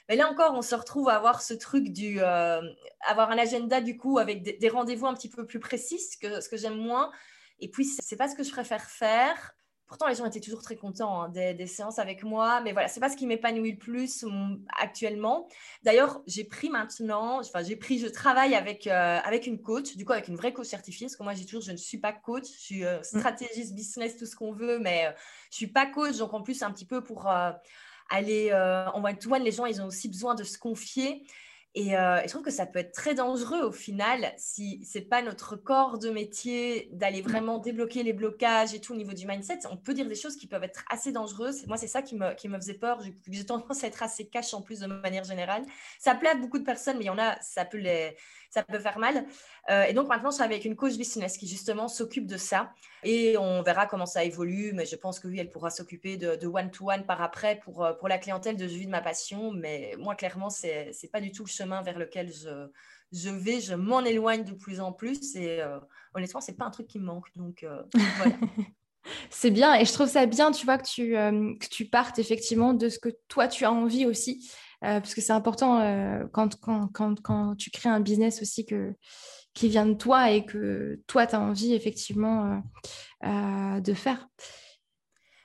Mais 0.10 0.16
là 0.18 0.30
encore, 0.30 0.54
on 0.54 0.62
se 0.62 0.76
retrouve 0.76 1.08
à 1.08 1.16
avoir 1.16 1.42
ce 1.42 1.54
truc 1.54 1.90
du, 1.90 2.20
euh, 2.20 2.62
avoir 3.08 3.32
un 3.32 3.38
agenda 3.38 3.80
du 3.80 3.98
coup 3.98 4.18
avec 4.20 4.44
des, 4.44 4.70
rendez-vous 4.70 5.08
un 5.08 5.14
petit 5.14 5.30
peu 5.30 5.46
plus 5.46 5.60
précis, 5.60 6.00
que, 6.22 6.42
ce 6.42 6.50
que 6.50 6.58
j'aime 6.58 6.78
moins. 6.78 7.12
Et 7.60 7.70
puis, 7.70 7.86
c'est 7.86 8.18
pas 8.18 8.28
ce 8.28 8.36
que 8.36 8.44
je 8.44 8.52
préfère 8.52 8.90
faire 8.90 9.54
Pourtant, 9.92 10.08
les 10.08 10.16
gens 10.16 10.26
étaient 10.26 10.40
toujours 10.40 10.62
très 10.62 10.78
contents 10.78 11.24
hein, 11.24 11.28
des, 11.28 11.68
séances 11.68 12.00
avec 12.00 12.24
moi, 12.24 12.62
mais 12.62 12.72
voilà, 12.72 12.88
c'est 12.88 13.02
pas 13.02 13.10
ce 13.10 13.18
qui 13.18 13.28
m'épanouit 13.28 13.74
le 13.74 13.78
plus 13.78 14.24
actuellement. 14.80 15.50
D'ailleurs, 15.84 16.22
j'ai 16.28 16.46
pris 16.46 16.70
maintenant, 16.70 17.42
enfin, 17.42 17.62
j'ai 17.62 17.76
pris, 17.76 18.00
je 18.00 18.08
travaille 18.08 18.56
avec, 18.56 18.88
euh, 18.88 19.20
avec 19.22 19.48
une 19.48 19.62
coach, 19.62 19.98
du 19.98 20.06
coup, 20.06 20.14
avec 20.14 20.30
une 20.30 20.38
vraie 20.38 20.54
coach 20.54 20.68
certifiée, 20.68 21.08
parce 21.08 21.18
que 21.18 21.24
moi, 21.24 21.34
j'ai 21.34 21.44
toujours, 21.44 21.62
je 21.62 21.74
ne 21.74 21.78
suis 21.78 21.98
pas 21.98 22.14
coach, 22.14 22.46
je 22.46 22.58
suis 22.58 22.86
euh, 22.86 23.00
mm. 23.00 23.04
stratégiste, 23.04 23.76
business, 23.76 24.16
tout 24.16 24.26
ce 24.26 24.38
qu'on 24.38 24.54
veut, 24.54 24.80
mais 24.80 25.08
euh, 25.08 25.12
je 25.52 25.58
suis 25.58 25.68
pas 25.68 25.86
coach, 25.88 26.16
donc 26.16 26.34
en 26.34 26.42
plus, 26.42 26.64
un 26.64 26.72
petit 26.72 26.86
peu 26.86 27.04
pour 27.04 27.28
aller 28.10 28.54
en 28.54 29.04
one-to-one, 29.04 29.44
les 29.44 29.52
gens, 29.52 29.66
ils 29.66 29.82
ont 29.82 29.88
aussi 29.88 30.08
besoin 30.08 30.36
de 30.36 30.46
se 30.46 30.58
confier. 30.58 31.26
Euh, 31.78 32.18
et, 32.18 32.24
je 32.24 32.28
trouve 32.28 32.44
que 32.44 32.52
ça 32.52 32.66
peut 32.66 32.80
être 32.80 32.92
très 32.92 33.16
dangereux 33.16 33.62
au 33.62 33.72
final 33.72 34.34
si 34.38 34.84
c'est 34.84 35.02
pas 35.02 35.22
notre 35.22 35.56
corps 35.56 36.00
de 36.00 36.10
métier 36.10 36.90
d'aller 36.92 37.22
vraiment 37.22 37.60
débloquer 37.60 38.04
les 38.04 38.12
blocages 38.12 38.74
et 38.74 38.82
tout 38.82 38.94
au 38.94 38.98
niveau 38.98 39.14
du 39.14 39.26
mindset. 39.26 39.60
On 39.70 39.78
peut 39.78 39.94
dire 39.94 40.08
des 40.08 40.16
choses 40.16 40.36
qui 40.36 40.48
peuvent 40.48 40.64
être 40.64 40.84
assez 40.90 41.14
dangereuses. 41.14 41.66
Moi, 41.68 41.78
c'est 41.78 41.88
ça 41.88 42.02
qui 42.02 42.16
me, 42.16 42.34
qui 42.34 42.50
me 42.50 42.58
faisait 42.58 42.74
peur. 42.74 43.00
J'ai 43.30 43.46
tendance 43.46 43.84
à 43.84 43.88
être 43.88 44.04
assez 44.04 44.28
cash 44.28 44.54
en 44.54 44.62
plus 44.62 44.80
de 44.80 44.88
manière 44.88 45.24
générale. 45.24 45.64
Ça 45.98 46.14
plaît 46.14 46.30
à 46.30 46.36
beaucoup 46.36 46.60
de 46.60 46.66
personnes, 46.66 46.98
mais 46.98 47.06
il 47.06 47.08
y 47.08 47.12
en 47.12 47.18
a, 47.18 47.40
ça 47.42 47.64
peut 47.64 47.78
les, 47.78 48.18
ça 48.52 48.64
peut 48.64 48.80
faire 48.80 49.00
mal. 49.00 49.26
Euh, 49.70 49.86
et 49.86 49.94
donc 49.94 50.10
maintenant, 50.10 50.30
je 50.30 50.36
travaille 50.36 50.56
avec 50.56 50.66
une 50.66 50.76
coach 50.76 50.98
business 50.98 51.38
qui 51.38 51.48
justement 51.48 51.88
s'occupe 51.88 52.28
de 52.28 52.38
ça. 52.38 52.74
Et 53.04 53.38
on 53.38 53.64
verra 53.64 53.88
comment 53.88 54.06
ça 54.06 54.24
évolue. 54.24 54.74
Mais 54.74 54.86
je 54.86 54.96
pense 54.96 55.20
que 55.20 55.28
oui, 55.28 55.40
elle 55.40 55.50
pourra 55.50 55.70
s'occuper 55.70 56.18
de 56.18 56.48
one-to-one 56.48 57.06
par 57.06 57.22
après 57.22 57.60
pour, 57.64 57.84
euh, 57.84 57.94
pour 57.94 58.10
la 58.10 58.18
clientèle 58.18 58.58
de 58.58 58.66
vie 58.66 58.86
de 58.86 58.92
ma 58.92 59.02
passion. 59.02 59.52
Mais 59.52 59.96
moi, 59.98 60.16
clairement, 60.16 60.50
ce 60.50 60.68
n'est 60.68 61.10
pas 61.10 61.22
du 61.22 61.32
tout 61.32 61.46
le 61.46 61.50
chemin 61.50 61.82
vers 61.82 61.98
lequel 61.98 62.32
je, 62.32 62.68
je 63.14 63.30
vais. 63.30 63.62
Je 63.62 63.74
m'en 63.74 64.02
éloigne 64.02 64.44
de 64.44 64.54
plus 64.54 64.82
en 64.82 64.92
plus. 64.92 65.36
Et 65.38 65.62
euh, 65.62 65.80
honnêtement, 66.14 66.42
ce 66.42 66.52
n'est 66.52 66.58
pas 66.58 66.66
un 66.66 66.72
truc 66.72 66.88
qui 66.88 67.00
me 67.00 67.06
manque. 67.06 67.30
Donc 67.38 67.66
voilà. 68.18 68.36
C'est 69.32 69.50
bien 69.50 69.74
et 69.74 69.86
je 69.86 69.94
trouve 69.94 70.10
ça 70.10 70.28
bien, 70.28 70.52
tu 70.52 70.66
vois, 70.66 70.78
que 70.78 70.88
tu, 70.88 71.14
que 71.14 71.68
tu 71.70 71.86
partes 71.86 72.20
effectivement 72.20 72.76
de 72.76 72.88
ce 72.88 73.00
que 73.00 73.10
toi 73.28 73.48
tu 73.48 73.66
as 73.66 73.72
envie 73.72 74.06
aussi. 74.06 74.52
Euh, 74.84 75.00
parce 75.00 75.14
que 75.14 75.22
c'est 75.22 75.34
important 75.34 75.80
euh, 75.80 76.24
quand, 76.32 76.60
quand, 76.60 76.88
quand, 76.88 77.22
quand, 77.22 77.56
tu 77.56 77.70
crées 77.70 77.90
un 77.90 78.00
business 78.00 78.42
aussi 78.42 78.66
que, 78.66 78.96
qui 79.54 79.70
vient 79.70 79.86
de 79.86 79.94
toi 79.94 80.32
et 80.32 80.44
que 80.44 81.00
toi, 81.06 81.28
tu 81.28 81.36
as 81.36 81.40
envie 81.40 81.74
effectivement 81.76 82.64
euh, 83.24 83.80
de 83.80 83.94
faire. 83.94 84.28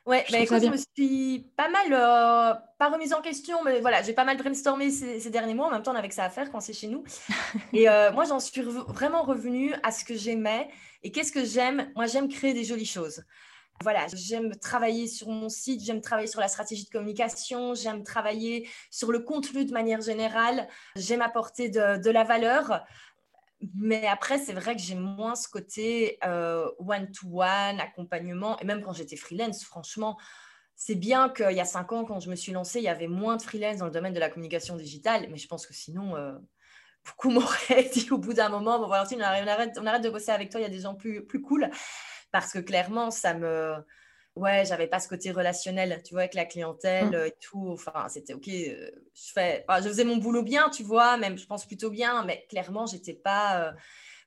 Ouais, 0.07 0.25
bah, 0.31 0.39
écoute, 0.39 0.63
je 0.63 0.69
me 0.69 0.77
suis 0.77 1.51
pas 1.57 1.69
mal, 1.69 1.91
pas 2.79 2.89
remise 2.89 3.13
en 3.13 3.21
question, 3.21 3.63
mais 3.65 3.81
voilà, 3.81 4.03
j'ai 4.03 4.13
pas 4.13 4.25
mal 4.25 4.37
brainstormé 4.37 4.91
ces, 4.91 5.19
ces, 5.19 5.31
derniers 5.31 5.55
mois. 5.55 5.67
En 5.67 5.71
même 5.71 5.83
temps, 5.83 5.93
on 5.93 5.97
avait 5.97 6.09
que 6.09 6.15
ça 6.15 6.25
à 6.25 6.31
faire 6.31 6.51
quand 6.51 6.61
c'est 6.61 6.73
chez 6.73 6.87
nous. 6.87 7.03
et 7.73 7.87
moi, 8.15 8.25
j'en 8.25 8.39
suis 8.41 8.63
vraiment 8.63 9.23
revenue 9.23 9.75
à 9.83 9.91
ce 9.91 10.05
que 10.05 10.15
j'aimais. 10.15 10.69
Et 11.03 11.11
qu'est-ce 11.11 11.33
que 11.33 11.45
j'aime? 11.45 11.91
Moi, 11.97 12.07
j'aime 12.07 12.29
créer 12.29 12.55
des 12.55 12.65
jolies 12.65 12.87
choses. 12.87 13.23
Voilà, 13.83 14.07
j'aime 14.13 14.57
travailler 14.57 15.07
sur 15.07 15.29
mon 15.29 15.49
site, 15.49 15.83
j'aime 15.85 16.01
travailler 16.01 16.29
sur 16.29 16.41
la 16.41 16.49
stratégie 16.49 16.85
de 16.85 16.91
communication, 16.91 17.75
j'aime 17.75 18.03
travailler 18.03 18.69
sur 18.91 19.13
le 19.13 19.21
contenu 19.21 19.65
de 19.65 19.73
manière 19.73 20.01
générale, 20.01 20.67
j'aime 20.97 21.21
apporter 21.21 21.69
de, 21.69 22.11
la 22.11 22.25
valeur. 22.25 22.85
Mais 23.75 24.07
après, 24.07 24.39
c'est 24.39 24.53
vrai 24.53 24.77
que 24.77 24.83
j'ai 24.83 24.95
moins 24.95 25.35
ce 25.35 25.49
côté 25.49 26.19
euh, 26.25 26.71
one-to-one, 26.79 27.81
accompagnement. 27.81 28.59
Et 28.61 28.65
même 28.65 28.83
quand 28.83 28.93
j'étais 28.93 29.17
freelance, 29.17 29.65
franchement, 29.65 30.17
c'est 30.75 30.95
bien 30.95 31.29
qu'il 31.29 31.53
y 31.53 31.61
a 31.61 31.65
cinq 31.65 31.93
ans, 31.93 32.05
quand 32.05 32.21
je 32.21 32.31
me 32.31 32.37
suis 32.37 32.53
lancée, 32.53 32.81
il 32.81 32.85
y 32.85 32.89
avait 32.89 33.09
moins 33.09 33.37
de 33.37 33.43
freelance 33.43 33.79
dans 33.79 33.87
le 33.87 33.91
domaine 33.91 34.15
de 34.15 34.21
la 34.21 34.31
communication 34.31 34.77
digitale. 34.77 35.27
Mais 35.31 35.39
je 35.39 35.49
pense 35.49 35.67
que 35.67 35.75
sinon, 35.75 36.17
euh, 36.17 36.33
beaucoup 37.05 37.31
m'auraient 37.31 37.91
dit 37.93 38.09
au 38.11 38.19
bout 38.19 38.33
d'un 38.33 38.49
moment, 38.49 38.79
bon, 38.79 38.89
Valentine, 38.89 39.21
on 39.21 39.23
arrête, 39.23 39.79
on 39.81 39.87
arrête 39.87 40.03
de 40.03 40.11
bosser 40.11 40.31
avec 40.31 40.51
toi, 40.51 40.61
il 40.61 40.65
y 40.65 40.67
a 40.67 40.71
des 40.71 40.81
gens 40.81 40.95
plus, 40.95 41.27
plus 41.27 41.43
cool 41.43 41.71
parce 42.41 42.53
que 42.53 42.59
clairement, 42.59 43.11
ça 43.11 43.35
me. 43.35 43.75
Ouais, 44.35 44.67
j'avais 44.67 44.87
pas 44.87 45.01
ce 45.01 45.09
côté 45.09 45.31
relationnel, 45.31 46.03
tu 46.05 46.13
vois, 46.13 46.21
avec 46.23 46.35
la 46.35 46.45
clientèle 46.45 47.09
mmh. 47.09 47.27
et 47.27 47.35
tout. 47.41 47.71
Enfin, 47.73 48.07
c'était 48.11 48.35
OK. 48.35 48.49
Euh, 48.49 48.91
je, 49.15 49.33
fais... 49.33 49.65
je 49.79 49.89
faisais 49.89 50.05
mon 50.05 50.19
boulot 50.19 50.43
bien, 50.43 50.69
tu 50.69 50.83
vois, 50.83 51.17
même 51.17 51.39
je 51.39 51.47
pense 51.47 51.65
plutôt 51.65 51.89
bien, 51.89 52.23
mais 52.25 52.45
clairement, 52.51 52.85
j'étais 52.85 53.15
pas. 53.15 53.63
Euh, 53.63 53.73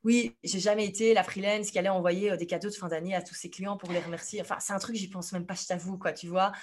oui, 0.03 0.35
j'ai 0.43 0.59
jamais 0.59 0.85
été 0.85 1.13
la 1.13 1.23
freelance 1.23 1.69
qui 1.69 1.77
allait 1.77 1.89
envoyer 1.89 2.31
euh, 2.31 2.37
des 2.37 2.47
cadeaux 2.47 2.69
de 2.69 2.73
fin 2.73 2.87
d'année 2.87 3.13
à 3.13 3.21
tous 3.21 3.35
ses 3.35 3.51
clients 3.51 3.77
pour 3.77 3.91
les 3.91 3.99
remercier. 3.99 4.41
Enfin, 4.41 4.57
c'est 4.59 4.73
un 4.73 4.79
truc, 4.79 4.95
j'y 4.95 5.09
pense 5.09 5.31
même 5.31 5.45
pas, 5.45 5.53
je 5.53 5.67
t'avoue, 5.67 5.99
quoi, 5.99 6.11
tu 6.11 6.25
vois. 6.25 6.53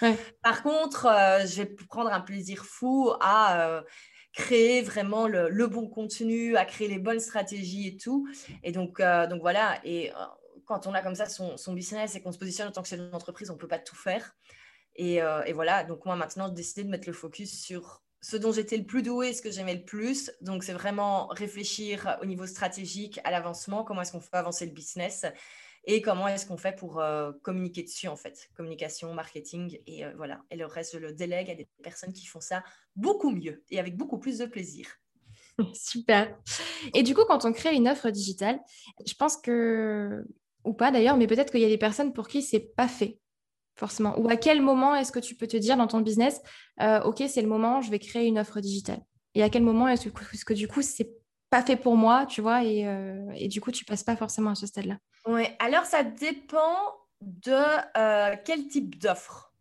Par 0.43 0.65
contre, 0.65 1.07
je 1.47 1.63
vais 1.63 1.67
prendre 1.67 2.13
un 2.13 2.21
plaisir 2.21 2.65
fou 2.65 3.13
à 3.21 3.85
créer 4.33 4.83
vraiment 4.83 5.29
le, 5.29 5.67
bon 5.69 5.87
contenu, 5.89 6.57
à 6.57 6.65
créer 6.65 6.89
les 6.89 6.99
bonnes 6.99 7.21
stratégies 7.21 7.87
et 7.87 7.97
tout. 7.97 8.27
Et 8.65 8.73
donc, 8.73 9.01
donc 9.01 9.41
voilà. 9.41 9.79
Et 9.85 10.11
quand 10.67 10.87
on 10.87 10.95
a 10.95 11.03
comme 11.03 11.15
ça 11.15 11.27
son, 11.27 11.73
business 11.73 12.15
et 12.15 12.21
qu'on 12.21 12.33
se 12.33 12.39
positionne 12.39 12.69
en 12.69 12.73
tant 12.73 12.83
que 12.83 12.89
chef 12.89 13.01
d'entreprise, 13.11 13.51
on 13.51 13.55
ne 13.55 13.59
peut 13.59 13.69
pas 13.69 13.79
tout 13.79 13.97
faire. 13.97 14.37
Euh, 15.01 15.43
et, 15.45 15.53
voilà, 15.53 15.85
donc 15.85 16.05
moi 16.05 16.17
maintenant, 16.17 16.49
j'ai 16.49 16.55
décidé 16.55 16.85
de 16.85 16.89
mettre 16.89 17.09
le 17.09 17.13
focus 17.13 17.61
sur 17.61 18.03
ce 18.21 18.37
dont 18.37 18.53
j'étais 18.53 18.77
le 18.77 18.85
plus 18.85 19.03
doué, 19.03 19.33
ce 19.33 19.43
que 19.43 19.51
j'aimais 19.51 19.75
le 19.75 19.85
plus. 19.85 20.33
Donc 20.41 20.65
c'est 20.65 20.73
vraiment 20.73 21.29
réfléchir 21.29 22.19
au 22.23 22.27
niveau 22.27 22.47
stratégique, 22.47 23.21
à 23.25 23.31
l'avancement, 23.31 23.85
comment 23.85 24.03
est-ce 24.03 24.13
qu'on 24.13 24.21
fait 24.21 24.37
avancer 24.37 24.67
le 24.67 24.73
business 24.73 25.25
et 25.89 26.03
comment 26.03 26.27
est-ce 26.27 26.47
qu'on 26.47 26.57
fait 26.57 26.75
pour 26.75 26.99
euh, 26.99 27.33
communiquer 27.43 27.85
dessus 27.85 28.09
en 28.09 28.17
fait, 28.17 28.51
communication, 28.57 29.15
marketing 29.15 29.79
et 29.87 30.05
euh, 30.05 30.13
voilà. 30.17 30.43
Et 30.51 30.57
le 30.57 30.67
reste, 30.67 30.95
je 30.95 30.99
le 30.99 31.13
délègue 31.13 31.49
à 31.49 31.55
des 31.55 31.69
personnes 31.83 32.13
qui 32.13 32.27
font 32.27 32.41
ça 32.41 32.65
beaucoup 32.97 33.31
mieux 33.31 33.63
et 33.71 33.79
avec 33.79 33.97
beaucoup 33.97 34.19
plus 34.19 34.39
de 34.39 34.47
plaisir. 34.47 34.89
Super. 35.75 36.37
Et 36.93 37.05
du 37.05 37.15
coup, 37.15 37.25
quand 37.27 37.45
on 37.45 37.53
crée 37.53 37.75
une 37.75 37.89
offre 37.89 38.11
digitale, 38.11 38.59
je 39.07 39.15
pense 39.15 39.37
que 39.37 40.27
ou 40.67 40.75
pas 40.75 40.91
d'ailleurs, 40.91 41.17
mais 41.17 41.27
peut-être 41.27 41.51
qu'il 41.51 41.61
y 41.61 41.65
a 41.65 41.69
des 41.69 41.79
personnes 41.79 42.13
pour 42.13 42.29
qui 42.29 42.43
c'est 42.43 42.61
pas 42.75 42.89
fait 42.89 43.19
forcément. 43.77 44.19
Ou 44.19 44.29
à 44.29 44.37
quel 44.37 44.61
moment 44.61 44.95
est-ce 44.95 45.13
que 45.13 45.19
tu 45.19 45.35
peux 45.35 45.47
te 45.47 45.57
dire 45.57 45.77
dans 45.77 45.87
ton 45.87 46.01
business, 46.01 46.41
euh, 46.81 47.01
ok, 47.03 47.23
c'est 47.29 47.43
le 47.43 47.49
moment, 47.49 47.81
je 47.81 47.91
vais 47.91 47.99
créer 47.99 48.27
une 48.27 48.39
offre 48.39 48.61
digitale. 48.61 49.01
Et 49.35 49.43
à 49.43 49.51
quel 49.51 49.63
moment 49.63 49.87
est-ce 49.87 50.09
que, 50.09 50.55
du 50.55 50.67
coup 50.67 50.83
c'est 50.83 51.11
pas 51.51 51.63
fait 51.63 51.77
pour 51.77 51.97
moi, 51.97 52.27
tu 52.27 52.41
vois, 52.41 52.65
et, 52.65 52.87
euh, 52.89 53.31
et, 53.37 53.49
du 53.49 53.61
coup 53.61 53.71
tu 53.71 53.85
passes 53.85 54.03
pas 54.03 54.17
forcément 54.17 54.51
à 54.51 54.55
ce 54.55 54.67
stade-là? 54.67 54.97
Oui, 55.27 55.45
alors 55.59 55.85
ça 55.85 56.03
dépend 56.03 56.77
de 57.21 57.53
euh, 57.97 58.35
quel 58.45 58.67
type 58.67 58.99
d'offre. 58.99 59.53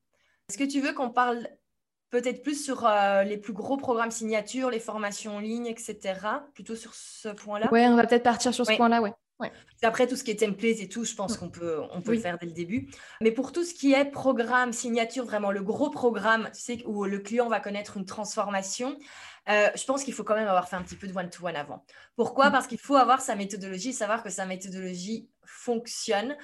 Est-ce 0.50 0.58
que 0.58 0.64
tu 0.64 0.80
veux 0.80 0.94
qu'on 0.94 1.10
parle 1.10 1.48
peut-être 2.10 2.42
plus 2.42 2.64
sur 2.64 2.88
les 3.26 3.38
plus 3.38 3.52
gros 3.52 3.76
programmes 3.76 4.12
signatures, 4.12 4.70
les 4.70 4.80
formations 4.80 5.38
en 5.38 5.40
ligne, 5.40 5.66
etc. 5.66 5.98
Plutôt 6.54 6.76
sur 6.76 6.94
ce 6.94 7.30
point-là? 7.30 7.68
Oui, 7.72 7.82
on 7.82 7.96
va 7.96 8.06
peut-être 8.08 8.24
partir 8.24 8.54
sur 8.54 8.66
ce 8.66 8.74
point-là, 8.74 9.02
ouais. 9.02 9.12
Après, 9.82 10.08
tout 10.08 10.16
ce 10.16 10.24
qui 10.24 10.32
est 10.32 10.40
template 10.40 10.80
et 10.80 10.88
tout, 10.88 11.04
je 11.04 11.14
pense 11.14 11.38
qu'on 11.38 11.50
peut, 11.50 11.82
on 11.92 12.02
peut 12.02 12.14
le 12.14 12.20
faire 12.20 12.38
dès 12.40 12.48
le 12.48 12.54
début. 12.54 12.90
Mais 13.22 13.32
pour 13.32 13.52
tout 13.52 13.64
ce 13.64 13.74
qui 13.74 13.94
est 13.94 14.06
programme, 14.06 14.74
signature, 14.74 15.26
vraiment 15.26 15.52
le 15.52 15.62
gros 15.62 15.90
programme, 15.90 16.50
tu 16.54 16.62
sais, 16.62 16.84
où 16.86 17.06
le 17.06 17.20
client 17.20 17.50
va 17.50 17.60
connaître 17.60 17.98
une 17.98 18.06
transformation, 18.06 18.98
euh, 19.50 19.68
je 19.76 19.84
pense 19.84 20.04
qu'il 20.04 20.14
faut 20.14 20.24
quand 20.24 20.36
même 20.36 20.48
avoir 20.48 20.68
fait 20.68 20.76
un 20.76 20.82
petit 20.82 20.96
peu 20.96 21.08
de 21.08 21.14
one-to-one 21.16 21.56
avant. 21.56 21.86
Pourquoi? 22.16 22.50
Mm. 22.50 22.52
Parce 22.54 22.68
qu'il 22.68 22.80
faut 22.80 22.96
avoir 22.96 23.22
sa 23.22 23.36
méthodologie, 23.36 23.94
savoir 23.94 24.24
que 24.24 24.30
sa 24.30 24.46
méthodologie 24.46 25.30
fonctionne. 25.46 26.36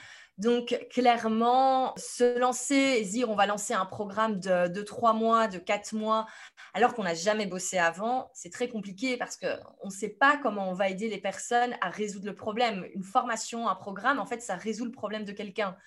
Donc, 0.41 0.75
clairement, 0.89 1.93
se 1.97 2.39
lancer 2.39 3.03
dire 3.03 3.29
on 3.29 3.35
va 3.35 3.45
lancer 3.45 3.75
un 3.75 3.85
programme 3.85 4.39
de, 4.39 4.81
trois 4.81 5.13
mois, 5.13 5.47
de 5.47 5.59
quatre 5.59 5.93
mois, 5.93 6.25
alors 6.73 6.95
qu'on 6.95 7.03
n'a 7.03 7.13
jamais 7.13 7.45
bossé 7.45 7.77
avant, 7.77 8.31
c'est 8.33 8.49
très 8.51 8.67
compliqué 8.67 9.17
parce 9.17 9.37
qu'on 9.37 9.85
ne 9.85 9.91
sait 9.91 10.09
pas 10.09 10.39
comment 10.41 10.67
on 10.67 10.73
va 10.73 10.89
aider 10.89 11.09
les 11.09 11.19
personnes 11.19 11.75
à 11.79 11.91
résoudre 11.91 12.25
le 12.25 12.33
problème. 12.33 12.87
Une 12.95 13.03
formation, 13.03 13.69
un 13.69 13.75
programme, 13.75 14.17
en 14.17 14.25
fait, 14.25 14.41
ça 14.41 14.55
résout 14.55 14.85
le 14.85 14.91
problème 14.91 15.25
de 15.25 15.31
quelqu'un. 15.31 15.77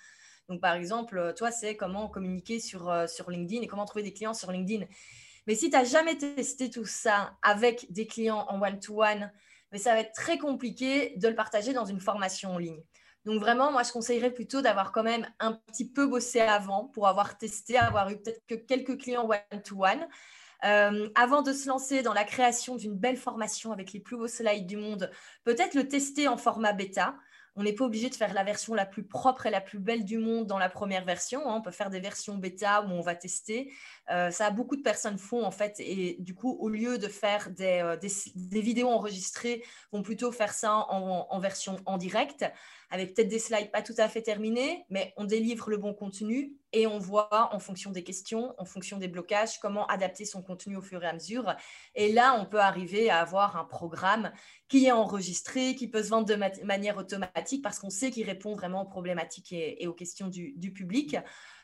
Donc, 0.47 0.61
par 0.61 0.75
exemple, 0.75 1.33
toi, 1.35 1.51
c'est 1.51 1.75
comment 1.75 2.07
communiquer 2.07 2.61
sur, 2.61 2.89
euh, 2.89 3.07
LinkedIn 3.27 3.61
et 3.61 3.67
comment 3.67 3.83
trouver 3.83 4.03
des 4.03 4.13
clients 4.13 4.33
sur 4.33 4.53
LinkedIn. 4.53 4.85
Mais 5.47 5.55
si 5.55 5.69
tu 5.69 5.75
n'as 5.75 5.83
jamais 5.83 6.17
testé 6.17 6.69
tout 6.69 6.85
ça 6.85 7.35
avec 7.41 7.91
des 7.91 8.07
clients 8.07 8.45
en 8.47 8.61
one-to-one, 8.61 9.33
ça 9.75 9.95
va 9.95 9.99
être 9.99 10.13
très 10.13 10.37
compliqué 10.37 11.13
de 11.17 11.27
le 11.27 11.35
partager 11.35 11.73
dans 11.73 11.83
une 11.83 11.99
formation 11.99 12.53
en 12.53 12.57
ligne. 12.57 12.81
Donc 13.25 13.39
vraiment, 13.39 13.71
moi, 13.71 13.83
je 13.83 13.91
conseillerais 13.91 14.31
plutôt 14.31 14.61
d'avoir 14.61 14.91
quand 14.91 15.03
même 15.03 15.27
un 15.39 15.53
petit 15.53 15.89
peu 15.89 16.05
bossé 16.05 16.41
avant 16.41 16.85
pour 16.85 17.07
avoir 17.07 17.37
testé, 17.37 17.77
avoir 17.77 18.09
eu 18.09 18.17
peut-être 18.17 18.45
que 18.47 18.55
quelques 18.55 18.99
clients 18.99 19.27
one-to-one. 19.27 20.07
Euh, 20.63 21.09
avant 21.15 21.41
de 21.41 21.53
se 21.53 21.67
lancer 21.67 22.01
dans 22.01 22.13
la 22.13 22.23
création 22.23 22.75
d'une 22.75 22.95
belle 22.95 23.17
formation 23.17 23.71
avec 23.71 23.93
les 23.93 23.99
plus 23.99 24.17
beaux 24.17 24.27
slides 24.27 24.65
du 24.65 24.77
monde, 24.77 25.11
peut-être 25.43 25.75
le 25.75 25.87
tester 25.87 26.27
en 26.27 26.37
format 26.37 26.73
bêta. 26.73 27.15
On 27.57 27.63
n'est 27.63 27.73
pas 27.73 27.85
obligé 27.85 28.09
de 28.09 28.15
faire 28.15 28.33
la 28.33 28.43
version 28.43 28.73
la 28.73 28.85
plus 28.85 29.03
propre 29.03 29.45
et 29.45 29.49
la 29.49 29.61
plus 29.61 29.79
belle 29.79 30.03
du 30.03 30.17
monde 30.17 30.45
dans 30.45 30.57
la 30.57 30.67
première 30.67 31.05
version. 31.05 31.47
Hein. 31.47 31.55
On 31.57 31.61
peut 31.61 31.71
faire 31.71 31.89
des 31.89 32.01
versions 32.01 32.35
bêta 32.35 32.81
où 32.81 32.89
on 32.89 33.01
va 33.01 33.15
tester. 33.15 33.71
Euh, 34.11 34.29
ça, 34.29 34.49
beaucoup 34.49 34.75
de 34.75 34.81
personnes 34.81 35.17
font 35.17 35.43
en 35.43 35.51
fait. 35.51 35.75
Et 35.79 36.17
du 36.19 36.35
coup, 36.35 36.57
au 36.59 36.67
lieu 36.67 36.97
de 36.97 37.07
faire 37.07 37.49
des, 37.51 37.81
euh, 37.81 38.59
vidéos 38.59 38.89
enregistrées, 38.89 39.63
vont 39.93 40.01
plutôt 40.01 40.33
faire 40.33 40.53
ça 40.53 40.73
en 40.75 41.39
version 41.39 41.77
en 41.85 41.97
direct, 41.97 42.45
avec 42.89 43.13
peut-être 43.13 43.27
des 43.27 43.39
slides 43.39 43.71
pas 43.71 43.81
tout 43.81 43.95
à 43.97 44.07
fait 44.07 44.21
terminés, 44.21 44.85
mais 44.89 45.13
on 45.17 45.25
délivre 45.25 45.69
le 45.69 45.77
bon 45.77 45.93
contenu 45.93 46.53
et 46.73 46.87
on 46.87 46.99
voit 46.99 47.49
en 47.53 47.59
fonction 47.59 47.91
des 47.91 48.03
questions, 48.03 48.53
en 48.57 48.65
fonction 48.65 48.97
des 48.97 49.07
blocages, 49.07 49.59
comment 49.59 49.87
adapter 49.87 50.25
son 50.25 50.41
contenu 50.41 50.75
au 50.75 50.81
fur 50.81 51.03
et 51.03 51.07
à 51.07 51.13
mesure. 51.13 51.55
Et 51.95 52.11
là, 52.11 52.37
on 52.39 52.45
peut 52.45 52.59
arriver 52.59 53.09
à 53.09 53.21
avoir 53.21 53.55
un 53.55 53.63
programme 53.63 54.31
qui 54.67 54.85
est 54.85 54.91
enregistré, 54.91 55.75
qui 55.75 55.87
peut 55.87 56.03
se 56.03 56.09
vendre 56.09 56.27
de 56.27 56.65
manière 56.65 56.97
automatique 56.97 57.63
parce 57.63 57.79
qu'on 57.79 57.89
sait 57.89 58.11
qu'il 58.11 58.25
répond 58.25 58.55
vraiment 58.55 58.81
aux 58.81 58.89
problématiques 58.89 59.53
et, 59.53 59.87
aux 59.87 59.93
questions 59.93 60.27
du, 60.27 60.53
du 60.57 60.73
public. 60.73 61.15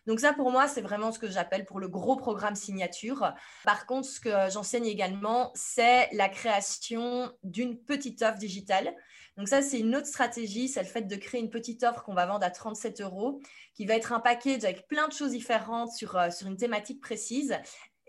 Donc 0.08 0.20
ça, 0.20 0.34
pour 0.34 0.52
moi, 0.52 0.68
c'est 0.68 0.82
vraiment 0.82 1.12
ce 1.12 1.20
que 1.20 1.30
j'appelle 1.30 1.66
pour 1.66 1.80
le 1.80 1.88
gros 1.88 2.16
programme 2.16 2.56
signature. 2.56 3.34
Par 3.64 3.86
contre, 3.86 4.08
ce 4.08 4.20
que 4.20 4.30
j'enseigne 4.50 4.86
également, 4.86 5.52
c'est 5.54 6.10
la 6.14 6.30
création 6.30 7.32
d'une 7.44 7.78
petite 7.78 8.22
offre 8.22 8.40
digitale. 8.40 8.96
Donc 9.38 9.48
ça, 9.48 9.62
c'est 9.62 9.80
une 9.80 9.96
autre 9.96 10.08
stratégie, 10.08 10.68
c'est 10.68 10.82
le 10.82 10.88
fait 10.88 11.04
de 11.04 11.16
créer 11.16 11.42
une 11.42 11.50
petite 11.50 11.84
offre 11.84 12.04
qu'on 12.04 12.14
va 12.14 12.26
vendre 12.26 12.46
à 12.46 12.52
37 12.52 13.02
euros, 13.02 13.42
qui 13.74 13.86
va 13.86 13.96
être 13.96 14.12
un 14.12 14.20
package 14.20 14.64
avec 14.66 14.88
plein 14.88 15.08
de 15.08 15.14
choses 15.14 15.32
différentes 15.32 15.92
sur, 15.94 16.18
euh, 16.18 16.30
sur 16.30 16.48
une 16.48 16.58
thématique 16.58 17.02
précise. 17.02 17.58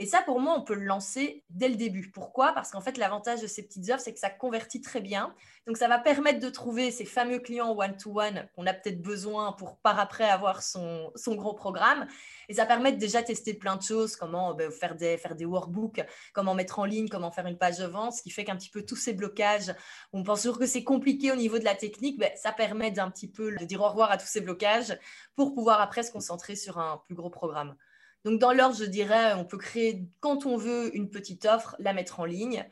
Et 0.02 0.06
ça, 0.06 0.20
pour 0.20 0.40
moi, 0.40 0.56
on 0.58 0.62
peut 0.62 0.74
le 0.74 0.82
lancer 0.82 1.44
dès 1.48 1.68
le 1.68 1.76
début. 1.76 2.10
Pourquoi? 2.10 2.50
Parce 2.54 2.72
qu'en 2.72 2.80
fait, 2.80 2.98
l'avantage 2.98 3.40
de 3.40 3.46
ces 3.46 3.62
petites 3.62 3.88
offres, 3.88 4.02
c'est 4.02 4.12
que 4.12 4.18
ça 4.18 4.30
convertit 4.30 4.80
très 4.80 5.00
bien. 5.00 5.32
Donc, 5.68 5.76
ça 5.76 5.86
va 5.86 6.00
permettre 6.00 6.40
de 6.40 6.48
trouver 6.48 6.90
ces 6.90 7.04
fameux 7.04 7.38
clients 7.38 7.70
one-to-one 7.70 8.48
qu'on 8.56 8.66
a 8.66 8.74
peut-être 8.74 9.00
besoin 9.00 9.52
pour 9.52 9.76
par 9.76 10.00
après 10.00 10.24
avoir 10.24 10.64
son, 10.64 11.12
son, 11.14 11.36
gros 11.36 11.54
programme. 11.54 12.08
Et 12.48 12.54
ça 12.54 12.66
permet 12.66 12.90
de 12.90 12.96
déjà 12.96 13.22
tester 13.22 13.54
plein 13.54 13.76
de 13.76 13.82
choses, 13.82 14.16
comment 14.16 14.54
ben, 14.54 14.72
faire, 14.72 14.96
des, 14.96 15.16
faire 15.18 15.36
des 15.36 15.44
workbooks, 15.44 16.04
comment 16.32 16.54
mettre 16.54 16.80
en 16.80 16.84
ligne, 16.84 17.08
comment 17.08 17.30
faire 17.30 17.46
une 17.46 17.56
page 17.56 17.78
de 17.78 17.86
vente, 17.86 18.14
ce 18.14 18.22
qui 18.24 18.30
fait 18.30 18.42
qu'un 18.42 18.56
petit 18.56 18.70
peu 18.70 18.84
tous 18.84 18.96
ces 18.96 19.12
blocages, 19.12 19.72
on 20.12 20.24
pense 20.24 20.42
toujours 20.42 20.58
que 20.58 20.66
c'est 20.66 20.82
compliqué 20.82 21.30
au 21.30 21.36
niveau 21.36 21.60
de 21.60 21.64
la 21.64 21.76
technique, 21.76 22.18
ben, 22.18 22.32
ça 22.34 22.50
permet 22.50 22.90
d'un 22.90 23.08
petit 23.08 23.30
peu 23.30 23.54
de 23.54 23.64
dire 23.64 23.80
au 23.82 23.88
revoir 23.88 24.10
à 24.10 24.16
tous 24.16 24.26
ces 24.26 24.40
blocages 24.40 24.98
pour 25.36 25.54
pouvoir 25.54 25.80
après 25.80 26.02
se 26.02 26.10
concentrer 26.10 26.56
sur 26.56 26.80
un 26.80 27.00
plus 27.06 27.14
gros 27.14 27.30
programme. 27.30 27.76
Donc, 28.24 28.38
dans 28.38 28.52
l'ordre, 28.52 28.76
je 28.76 28.84
dirais, 28.84 29.34
on 29.34 29.44
peut 29.44 29.58
créer, 29.58 30.04
quand 30.20 30.46
on 30.46 30.56
veut, 30.56 30.94
une 30.96 31.10
petite 31.10 31.44
offre, 31.44 31.76
la 31.78 31.92
mettre 31.92 32.20
en 32.20 32.24
ligne. 32.24 32.68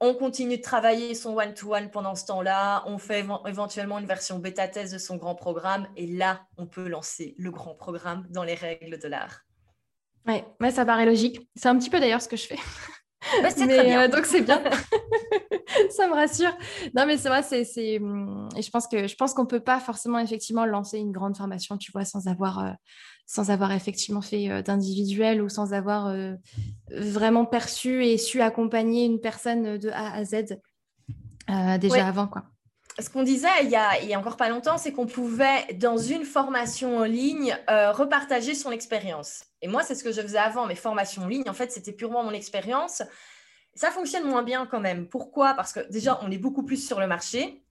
On 0.00 0.14
continue 0.14 0.56
de 0.56 0.62
travailler 0.62 1.14
son 1.14 1.36
one-to-one 1.36 1.90
pendant 1.90 2.14
ce 2.14 2.26
temps-là. 2.26 2.82
On 2.86 2.98
fait 2.98 3.24
éventuellement 3.46 3.98
une 3.98 4.06
version 4.06 4.38
bêta-test 4.38 4.92
de 4.92 4.98
son 4.98 5.16
grand 5.16 5.34
programme. 5.34 5.86
Et 5.96 6.06
là, 6.06 6.46
on 6.58 6.66
peut 6.66 6.88
lancer 6.88 7.34
le 7.38 7.50
grand 7.50 7.74
programme 7.74 8.26
dans 8.30 8.42
les 8.42 8.54
règles 8.54 8.98
de 8.98 9.08
l'art. 9.08 9.44
Oui, 10.26 10.42
ouais, 10.60 10.70
ça 10.70 10.84
paraît 10.84 11.06
logique. 11.06 11.48
C'est 11.54 11.68
un 11.68 11.78
petit 11.78 11.90
peu 11.90 12.00
d'ailleurs 12.00 12.22
ce 12.22 12.28
que 12.28 12.36
je 12.36 12.46
fais. 12.46 12.58
Bah, 13.42 13.50
c'est 13.50 13.66
très 13.66 13.84
bien. 13.84 14.02
Euh, 14.02 14.08
donc 14.08 14.26
c'est 14.26 14.42
bien. 14.42 14.62
ça 15.96 16.08
me 16.08 16.14
rassure. 16.14 16.56
Non, 16.94 17.06
mais 17.06 17.16
c'est 17.16 17.28
vrai, 17.28 17.42
c'est, 17.42 17.98
hum, 17.98 18.48
et 18.56 18.62
je 18.62 18.70
pense 18.70 18.86
que 18.86 19.06
je 19.06 19.14
pense 19.14 19.34
qu'on 19.34 19.46
peut 19.46 19.60
pas 19.60 19.80
forcément 19.80 20.18
effectivement 20.18 20.66
lancer 20.66 20.98
une 20.98 21.12
grande 21.12 21.36
formation, 21.36 21.78
tu 21.78 21.92
vois, 21.92 22.04
sans 22.04 22.26
avoir 22.26 22.58
euh, 22.58 22.72
sans 23.26 23.50
avoir 23.50 23.72
effectivement 23.72 24.20
fait 24.20 24.50
euh, 24.50 24.62
d'individuel 24.62 25.42
ou 25.42 25.48
sans 25.48 25.72
avoir 25.72 26.08
euh, 26.08 26.34
vraiment 26.90 27.46
perçu 27.46 28.04
et 28.04 28.18
su 28.18 28.40
accompagner 28.40 29.06
une 29.06 29.20
personne 29.20 29.78
de 29.78 29.90
A 29.90 30.12
à 30.12 30.24
Z 30.24 30.58
déjà 31.80 32.06
avant. 32.06 32.26
Quoi. 32.26 32.44
Ce 32.98 33.10
qu'on 33.10 33.22
disait 33.22 33.48
il 33.64 33.70
y, 33.70 33.76
a, 33.76 34.00
il 34.00 34.08
y 34.08 34.14
a 34.14 34.20
encore 34.20 34.36
pas 34.36 34.48
longtemps, 34.48 34.78
c'est 34.78 34.92
qu'on 34.92 35.06
pouvait, 35.06 35.72
dans 35.74 35.96
une 35.96 36.24
formation 36.24 36.98
en 36.98 37.04
ligne, 37.04 37.56
repartager 37.68 38.54
son 38.54 38.70
expérience. 38.70 39.42
Et 39.62 39.68
moi, 39.68 39.82
c'est 39.82 39.96
ce 39.96 40.04
que 40.04 40.12
je 40.12 40.20
faisais 40.20 40.38
avant, 40.38 40.66
mes 40.66 40.76
formations 40.76 41.22
en 41.22 41.26
ligne. 41.26 41.42
En 41.48 41.54
fait, 41.54 41.72
c'était 41.72 41.92
purement 41.92 42.22
mon 42.22 42.30
expérience. 42.30 43.02
Ça 43.74 43.90
fonctionne 43.90 44.24
moins 44.24 44.42
bien 44.42 44.66
quand 44.66 44.80
même. 44.80 45.08
Pourquoi? 45.08 45.54
Parce 45.54 45.72
que 45.72 45.80
déjà, 45.90 46.18
on 46.22 46.30
est 46.30 46.38
beaucoup 46.38 46.62
plus 46.62 46.84
sur 46.84 47.00
le 47.00 47.06
marché. 47.06 47.62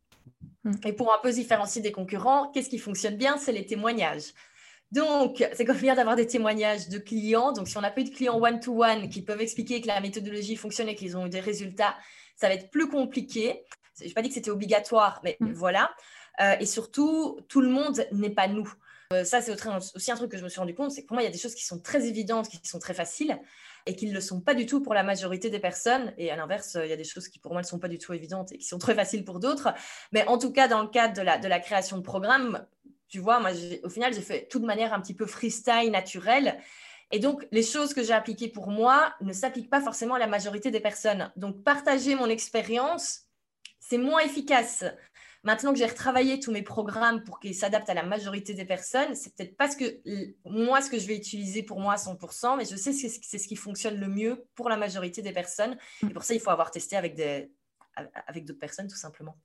Hmm. 0.63 0.73
Et 0.85 0.93
pour 0.93 1.13
un 1.13 1.17
peu 1.21 1.31
se 1.31 1.37
différencier 1.37 1.81
des 1.81 1.91
concurrents, 1.91 2.51
qu'est-ce 2.51 2.69
qui 2.69 2.79
fonctionne 2.79 3.17
bien? 3.17 3.37
C'est 3.37 3.51
les 3.51 3.65
témoignages. 3.65 4.33
Donc, 4.91 5.43
c'est 5.53 5.65
comme 5.65 5.77
bien 5.77 5.95
d'avoir 5.95 6.15
des 6.15 6.27
témoignages 6.27 6.87
de 6.87 6.99
clients. 6.99 7.51
Donc, 7.51 7.67
si 7.67 7.77
on 7.77 7.81
n'a 7.81 7.89
pas 7.89 8.01
eu 8.01 8.03
de 8.03 8.11
clients 8.11 8.39
one-to-one 8.39 9.09
qui 9.09 9.23
peuvent 9.23 9.41
expliquer 9.41 9.81
que 9.81 9.87
la 9.87 9.99
méthodologie 9.99 10.55
fonctionne 10.55 10.87
et 10.87 10.95
qu'ils 10.95 11.17
ont 11.17 11.25
eu 11.25 11.29
des 11.29 11.39
résultats, 11.39 11.95
ça 12.35 12.47
va 12.47 12.53
être 12.53 12.69
plus 12.69 12.87
compliqué. 12.87 13.63
Je 13.99 14.05
n'ai 14.05 14.13
pas 14.13 14.21
dit 14.21 14.27
que 14.27 14.35
c'était 14.35 14.51
obligatoire, 14.51 15.19
mais 15.23 15.35
mm. 15.39 15.53
voilà. 15.53 15.89
Euh, 16.41 16.55
et 16.59 16.67
surtout, 16.67 17.39
tout 17.47 17.61
le 17.61 17.69
monde 17.69 18.05
n'est 18.11 18.29
pas 18.29 18.47
nous. 18.47 18.71
Euh, 19.13 19.23
ça, 19.23 19.41
c'est 19.41 19.51
aussi 19.51 20.11
un 20.11 20.15
truc 20.15 20.31
que 20.31 20.37
je 20.37 20.43
me 20.43 20.49
suis 20.49 20.59
rendu 20.59 20.75
compte, 20.75 20.91
c'est 20.91 21.01
que 21.01 21.07
pour 21.07 21.15
moi, 21.15 21.23
il 21.23 21.25
y 21.25 21.29
a 21.29 21.31
des 21.31 21.39
choses 21.39 21.55
qui 21.55 21.65
sont 21.65 21.79
très 21.79 22.07
évidentes, 22.07 22.49
qui 22.49 22.59
sont 22.67 22.79
très 22.79 22.93
faciles, 22.93 23.39
et 23.85 23.95
qui 23.95 24.07
ne 24.07 24.13
le 24.13 24.21
sont 24.21 24.41
pas 24.41 24.53
du 24.53 24.65
tout 24.65 24.81
pour 24.81 24.93
la 24.93 25.03
majorité 25.03 25.49
des 25.49 25.59
personnes. 25.59 26.13
Et 26.17 26.31
à 26.31 26.35
l'inverse, 26.35 26.77
il 26.81 26.89
y 26.89 26.93
a 26.93 26.97
des 26.97 27.03
choses 27.03 27.27
qui 27.27 27.39
pour 27.39 27.51
moi 27.51 27.61
ne 27.61 27.67
sont 27.67 27.79
pas 27.79 27.87
du 27.87 27.97
tout 27.97 28.13
évidentes 28.13 28.51
et 28.51 28.57
qui 28.57 28.65
sont 28.65 28.79
très 28.79 28.95
faciles 28.95 29.25
pour 29.25 29.39
d'autres. 29.39 29.73
Mais 30.11 30.25
en 30.27 30.37
tout 30.37 30.51
cas, 30.51 30.67
dans 30.67 30.81
le 30.81 30.87
cadre 30.87 31.15
de 31.15 31.21
la, 31.21 31.37
de 31.37 31.47
la 31.47 31.59
création 31.59 31.97
de 31.97 32.03
programmes, 32.03 32.65
tu 33.07 33.19
vois, 33.19 33.39
moi, 33.39 33.51
au 33.83 33.89
final, 33.89 34.13
j'ai 34.13 34.21
fait 34.21 34.47
tout 34.49 34.59
de 34.59 34.65
manière 34.65 34.93
un 34.93 34.99
petit 34.99 35.13
peu 35.13 35.25
freestyle, 35.25 35.91
naturelle. 35.91 36.57
Et 37.11 37.19
donc, 37.19 37.45
les 37.51 37.61
choses 37.61 37.93
que 37.93 38.01
j'ai 38.01 38.13
appliquées 38.13 38.47
pour 38.47 38.69
moi 38.69 39.13
ne 39.21 39.33
s'appliquent 39.33 39.69
pas 39.69 39.81
forcément 39.81 40.15
à 40.15 40.19
la 40.19 40.25
majorité 40.25 40.71
des 40.71 40.79
personnes. 40.79 41.31
Donc, 41.35 41.63
partager 41.63 42.15
mon 42.15 42.27
expérience, 42.27 43.27
c'est 43.79 43.99
moins 43.99 44.21
efficace. 44.21 44.83
Maintenant 45.43 45.73
que 45.73 45.79
j'ai 45.79 45.85
retravaillé 45.85 46.39
tous 46.39 46.51
mes 46.51 46.61
programmes 46.61 47.23
pour 47.23 47.39
qu'ils 47.39 47.55
s'adaptent 47.55 47.89
à 47.89 47.93
la 47.93 48.03
majorité 48.03 48.53
des 48.53 48.63
personnes, 48.63 49.13
c'est 49.13 49.35
peut-être 49.35 49.57
pas 49.57 49.69
ce 49.69 49.75
que 49.75 50.01
moi 50.45 50.81
ce 50.81 50.89
que 50.89 50.97
je 50.97 51.05
vais 51.05 51.17
utiliser 51.17 51.63
pour 51.63 51.79
moi 51.79 51.93
à 51.93 51.97
100%, 51.97 52.57
mais 52.57 52.65
je 52.65 52.77
sais 52.77 52.91
que 52.91 52.97
c'est 53.21 53.37
ce 53.37 53.47
qui 53.47 53.57
fonctionne 53.57 53.99
le 53.99 54.07
mieux 54.07 54.45
pour 54.55 54.69
la 54.69 54.77
majorité 54.77 55.21
des 55.21 55.33
personnes. 55.33 55.77
Et 56.01 56.13
pour 56.13 56.23
ça, 56.23 56.33
il 56.33 56.39
faut 56.39 56.51
avoir 56.51 56.71
testé 56.71 56.95
avec 56.95 57.19
avec 57.95 58.45
d'autres 58.45 58.59
personnes 58.59 58.87
tout 58.87 58.95
simplement. 58.95 59.37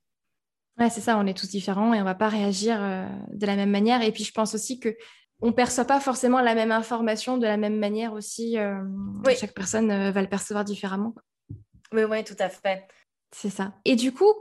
Ouais, 0.79 0.91
c'est 0.91 1.01
ça, 1.01 1.19
on 1.19 1.27
est 1.27 1.37
tous 1.37 1.49
différents 1.49 1.93
et 1.93 2.01
on 2.01 2.05
va 2.05 2.15
pas 2.15 2.29
réagir 2.29 2.81
euh, 2.81 3.05
de 3.33 3.47
la 3.47 3.57
même 3.57 3.71
manière. 3.71 4.01
Et 4.03 4.13
puis, 4.13 4.23
je 4.23 4.33
pense 4.33 4.55
aussi 4.55 4.79
que 4.79 4.97
on 5.41 5.53
perçoit 5.53 5.85
pas 5.85 6.01
forcément 6.01 6.41
la 6.41 6.55
même 6.55 6.73
information 6.73 7.37
de 7.37 7.47
la 7.47 7.57
même 7.57 7.79
manière 7.79 8.13
aussi. 8.13 8.59
Euh, 8.59 8.81
chaque 9.39 9.55
personne 9.55 9.91
euh, 9.91 10.11
va 10.13 10.23
le 10.23 10.29
percevoir 10.29 10.65
différemment. 10.65 11.15
Oui, 11.93 12.05
oui, 12.05 12.23
tout 12.25 12.37
à 12.39 12.49
fait. 12.49 12.87
C'est 13.33 13.51
ça. 13.51 13.75
Et 13.85 13.97
du 13.97 14.13
coup, 14.13 14.33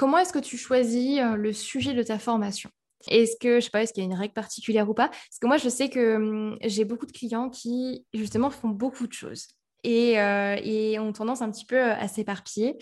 comment 0.00 0.16
est-ce 0.16 0.32
que 0.32 0.38
tu 0.38 0.56
choisis 0.56 1.20
le 1.36 1.52
sujet 1.52 1.92
de 1.92 2.02
ta 2.02 2.18
formation? 2.18 2.70
Est-ce 3.08 3.36
que, 3.38 3.56
je 3.56 3.66
sais 3.66 3.70
pas, 3.70 3.82
est-ce 3.82 3.92
qu'il 3.92 4.02
y 4.02 4.06
a 4.06 4.10
une 4.10 4.18
règle 4.18 4.32
particulière 4.32 4.88
ou 4.88 4.94
pas? 4.94 5.08
Parce 5.08 5.38
que 5.38 5.46
moi, 5.46 5.58
je 5.58 5.68
sais 5.68 5.90
que 5.90 6.16
hum, 6.16 6.56
j'ai 6.62 6.86
beaucoup 6.86 7.04
de 7.04 7.12
clients 7.12 7.50
qui, 7.50 8.06
justement, 8.14 8.48
font 8.48 8.70
beaucoup 8.70 9.06
de 9.06 9.12
choses. 9.12 9.48
Euh, 9.86 10.56
et, 10.62 10.98
ont 10.98 11.12
tendance 11.12 11.42
un 11.42 11.50
petit 11.50 11.66
peu 11.66 11.82
à 11.82 12.08
s'éparpiller. 12.08 12.78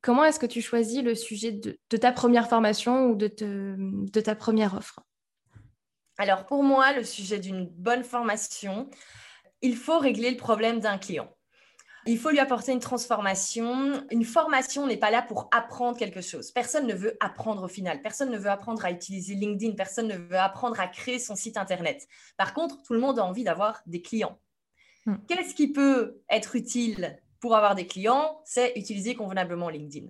Comment 0.00 0.24
est-ce 0.24 0.38
que 0.38 0.46
tu 0.46 0.60
choisis 0.60 1.02
le 1.02 1.16
sujet 1.16 1.50
de, 1.50 1.96
ta 1.96 2.12
première 2.12 2.48
formation 2.48 3.06
ou 3.06 3.16
de, 3.16 3.28
de 3.36 4.20
ta 4.20 4.36
première 4.36 4.74
offre? 4.74 5.00
Alors 6.18 6.46
pour 6.46 6.62
moi, 6.62 6.92
le 6.92 7.02
sujet 7.02 7.40
d'une 7.40 7.66
bonne 7.66 8.04
formation, 8.04 8.88
il 9.60 9.74
faut 9.74 9.98
régler 9.98 10.30
le 10.30 10.36
problème 10.36 10.78
d'un 10.78 10.98
client. 10.98 11.32
Il 12.06 12.18
faut 12.18 12.30
lui 12.30 12.38
apporter 12.38 12.72
une 12.72 12.80
transformation. 12.80 14.04
Une 14.10 14.24
formation 14.24 14.86
n'est 14.86 14.96
pas 14.96 15.10
là 15.10 15.22
pour 15.22 15.48
apprendre 15.52 15.98
quelque 15.98 16.20
chose. 16.20 16.50
Personne 16.50 16.86
ne 16.86 16.94
veut 16.94 17.16
apprendre 17.20 17.62
au 17.64 17.68
final. 17.68 18.00
Personne 18.00 18.30
ne 18.30 18.38
veut 18.38 18.50
apprendre 18.50 18.84
à 18.84 18.90
utiliser 18.90 19.34
LinkedIn. 19.34 19.74
Personne 19.74 20.08
ne 20.08 20.16
veut 20.16 20.38
apprendre 20.38 20.80
à 20.80 20.88
créer 20.88 21.18
son 21.18 21.36
site 21.36 21.56
Internet. 21.56 22.08
Par 22.36 22.54
contre, 22.54 22.82
tout 22.82 22.94
le 22.94 23.00
monde 23.00 23.18
a 23.18 23.24
envie 23.24 23.44
d'avoir 23.44 23.82
des 23.86 24.00
clients. 24.00 24.38
Hmm. 25.06 25.16
Qu'est-ce 25.28 25.54
qui 25.54 25.68
peut 25.68 26.20
être 26.30 26.56
utile 26.56 27.18
pour 27.38 27.54
avoir 27.54 27.74
des 27.74 27.86
clients? 27.86 28.40
C'est 28.44 28.72
utiliser 28.76 29.14
convenablement 29.14 29.68
LinkedIn. 29.68 30.06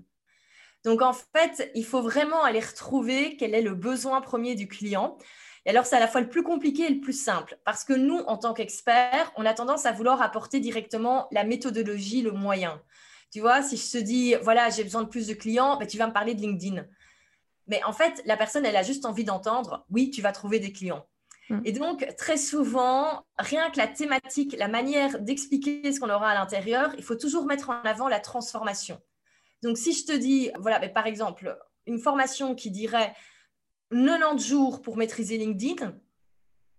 Donc 0.85 1.03
en 1.03 1.13
fait, 1.13 1.71
il 1.75 1.85
faut 1.85 2.03
vraiment 2.03 2.43
aller 2.43 2.61
retrouver 2.61 3.37
quel 3.37 3.55
est 3.55 3.63
le 3.63 3.75
besoin 3.75 4.21
premier 4.21 4.55
du 4.55 4.67
client. 4.67 5.19
Et 5.67 5.71
alors, 5.71 5.85
c'est 5.85 5.97
à 5.97 6.01
la 6.01 6.09
fois 6.09 6.21
le 6.21 6.29
plus 6.29 6.43
compliqué 6.43 6.85
et 6.85 6.89
le 6.89 7.01
plus 7.01 7.19
simple, 7.19 7.59
parce 7.65 7.85
que 7.85 7.93
nous, 7.93 8.19
en 8.19 8.39
tant 8.39 8.55
qu'experts, 8.55 9.31
on 9.37 9.45
a 9.45 9.53
tendance 9.53 9.85
à 9.85 9.93
vouloir 9.93 10.23
apporter 10.23 10.59
directement 10.59 11.29
la 11.33 11.45
méthodologie, 11.45 12.23
le 12.23 12.33
moyen. 12.33 12.81
Tu 13.31 13.41
vois, 13.41 13.63
si 13.63 13.77
je 13.77 13.99
te 13.99 14.03
dis, 14.03 14.35
voilà, 14.43 14.71
j'ai 14.71 14.83
besoin 14.83 15.03
de 15.03 15.09
plus 15.09 15.27
de 15.27 15.35
clients, 15.35 15.77
ben, 15.77 15.87
tu 15.87 15.99
vas 15.99 16.07
me 16.07 16.13
parler 16.13 16.35
de 16.35 16.41
LinkedIn. 16.41 16.85
Mais 17.69 17.83
en 17.85 17.93
fait, 17.93 18.23
la 18.25 18.37
personne, 18.37 18.65
elle 18.67 18.77
a 18.77 18.83
juste 18.83 19.05
envie 19.05 19.25
d'entendre, 19.25 19.85
oui, 19.91 20.11
tu 20.11 20.23
vas 20.23 20.33
trouver 20.33 20.59
des 20.59 20.73
clients. 20.73 21.07
Mm. 21.51 21.61
Et 21.65 21.73
donc, 21.73 22.07
très 22.17 22.39
souvent, 22.39 23.25
rien 23.39 23.71
que 23.71 23.79
la 23.79 23.87
thématique, 23.87 24.57
la 24.59 24.69
manière 24.69 25.21
d'expliquer 25.21 25.93
ce 25.93 26.01
qu'on 26.01 26.11
aura 26.11 26.31
à 26.31 26.35
l'intérieur, 26.35 26.93
il 26.97 27.05
faut 27.05 27.15
toujours 27.15 27.45
mettre 27.45 27.71
en 27.71 27.83
avant 27.83 28.09
la 28.09 28.19
transformation. 28.19 29.01
Donc, 29.63 29.77
si 29.77 29.93
je 29.93 30.07
te 30.07 30.13
dis, 30.13 30.51
voilà, 30.59 30.81
mais 30.81 30.89
par 30.89 31.07
exemple, 31.07 31.57
une 31.87 31.99
formation 31.99 32.55
qui 32.55 32.71
dirait 32.71 33.15
90 33.91 34.47
jours 34.47 34.83
pour 34.83 34.97
maîtriser 34.97 35.37
LinkedIn, 35.37 35.93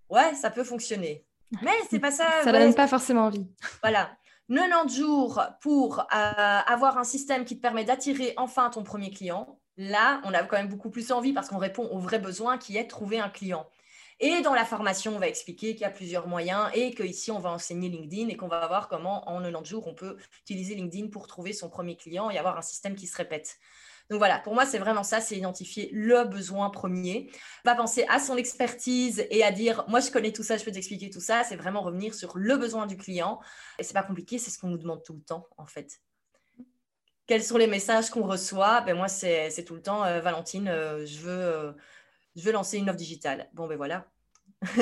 ouais, 0.10 0.36
ça 0.36 0.50
peut 0.50 0.64
fonctionner. 0.64 1.26
Mais 1.62 1.72
c'est 1.90 2.00
pas 2.00 2.12
ça. 2.12 2.26
Ça 2.44 2.52
ne 2.52 2.60
donne 2.60 2.76
pas 2.76 2.88
forcément 2.88 3.26
envie. 3.26 3.46
Voilà. 3.82 4.10
90 4.50 4.96
jours 4.96 5.42
pour 5.62 6.00
euh, 6.00 6.04
avoir 6.14 6.98
un 6.98 7.04
système 7.04 7.46
qui 7.46 7.56
te 7.56 7.62
permet 7.62 7.86
d'attirer 7.86 8.34
enfin 8.38 8.70
ton 8.70 8.84
premier 8.84 9.10
client. 9.10 9.58
Là, 9.78 10.22
on 10.26 10.34
a 10.34 10.44
quand 10.44 10.58
même 10.58 10.68
beaucoup 10.68 10.90
plus 10.90 11.12
envie 11.12 11.34
parce 11.34 11.48
qu'on 11.48 11.58
répond 11.58 11.88
au 11.88 12.00
vrai 12.00 12.20
besoin 12.20 12.58
qui 12.58 12.78
est 12.78 12.84
de 12.84 12.90
trouver 12.90 13.20
un 13.20 13.30
client. 13.30 13.66
Et 14.24 14.42
dans 14.42 14.54
la 14.54 14.66
formation, 14.66 15.16
on 15.16 15.20
va 15.20 15.28
expliquer 15.28 15.74
qu'il 15.74 15.82
y 15.82 15.86
a 15.86 15.90
plusieurs 15.90 16.28
moyens 16.28 16.70
et 16.76 16.94
qu'ici, 16.94 17.32
on 17.32 17.40
va 17.40 17.50
enseigner 17.50 17.90
LinkedIn 17.90 18.30
et 18.30 18.38
qu'on 18.38 18.48
va 18.48 18.68
voir 18.68 18.88
comment, 18.88 19.28
en 19.28 19.42
90 19.42 19.68
jours, 19.68 19.88
on 19.88 19.96
peut 19.96 20.16
utiliser 20.42 20.76
LinkedIn 20.76 21.08
pour 21.08 21.26
trouver 21.26 21.54
son 21.54 21.70
premier 21.70 21.98
client 21.98 22.30
et 22.30 22.38
avoir 22.38 22.56
un 22.56 22.62
système 22.62 22.96
qui 22.96 23.08
se 23.08 23.18
répète. 23.18 23.58
Donc 24.12 24.20
voilà, 24.20 24.38
pour 24.38 24.54
moi, 24.54 24.68
c'est 24.68 24.78
vraiment 24.78 25.02
ça, 25.02 25.22
c'est 25.22 25.38
identifier 25.38 25.90
le 25.92 26.26
besoin 26.26 26.70
premier. 26.70 27.32
Pas 27.64 27.74
penser 27.74 28.06
à 28.10 28.20
son 28.20 28.38
expertise 28.38 29.26
et 29.32 29.44
à 29.44 29.52
dire, 29.52 29.86
moi, 29.88 30.02
je 30.02 30.12
connais 30.12 30.32
tout 30.32 30.44
ça, 30.44 30.56
je 30.56 30.64
peux 30.66 30.72
t'expliquer 30.72 31.10
tout 31.10 31.22
ça. 31.22 31.44
C'est 31.44 31.56
vraiment 31.56 31.82
revenir 31.82 32.14
sur 32.14 32.38
le 32.38 32.58
besoin 32.58 32.86
du 32.86 32.98
client. 32.98 33.40
Et 33.80 33.84
c'est 33.84 33.94
pas 33.94 34.04
compliqué, 34.04 34.38
c'est 34.38 34.52
ce 34.52 34.60
qu'on 34.60 34.68
nous 34.68 34.78
demande 34.78 35.04
tout 35.04 35.14
le 35.14 35.22
temps, 35.22 35.48
en 35.58 35.66
fait. 35.66 36.00
Quels 37.26 37.44
sont 37.44 37.58
les 37.58 37.68
messages 37.68 38.10
qu'on 38.10 38.28
reçoit? 38.28 38.82
Ben 38.82 38.98
Moi, 38.98 39.08
c'est 39.08 39.64
tout 39.66 39.76
le 39.76 39.82
temps, 39.82 40.04
euh, 40.04 40.20
Valentine, 40.20 40.68
euh, 40.68 41.06
je, 41.06 41.20
veux, 41.20 41.32
euh, 41.32 41.72
je 42.36 42.44
veux 42.44 42.52
lancer 42.52 42.78
une 42.78 42.90
offre 42.90 42.98
digitale. 42.98 43.50
Bon, 43.54 43.68
ben 43.68 43.78
voilà, 43.78 44.08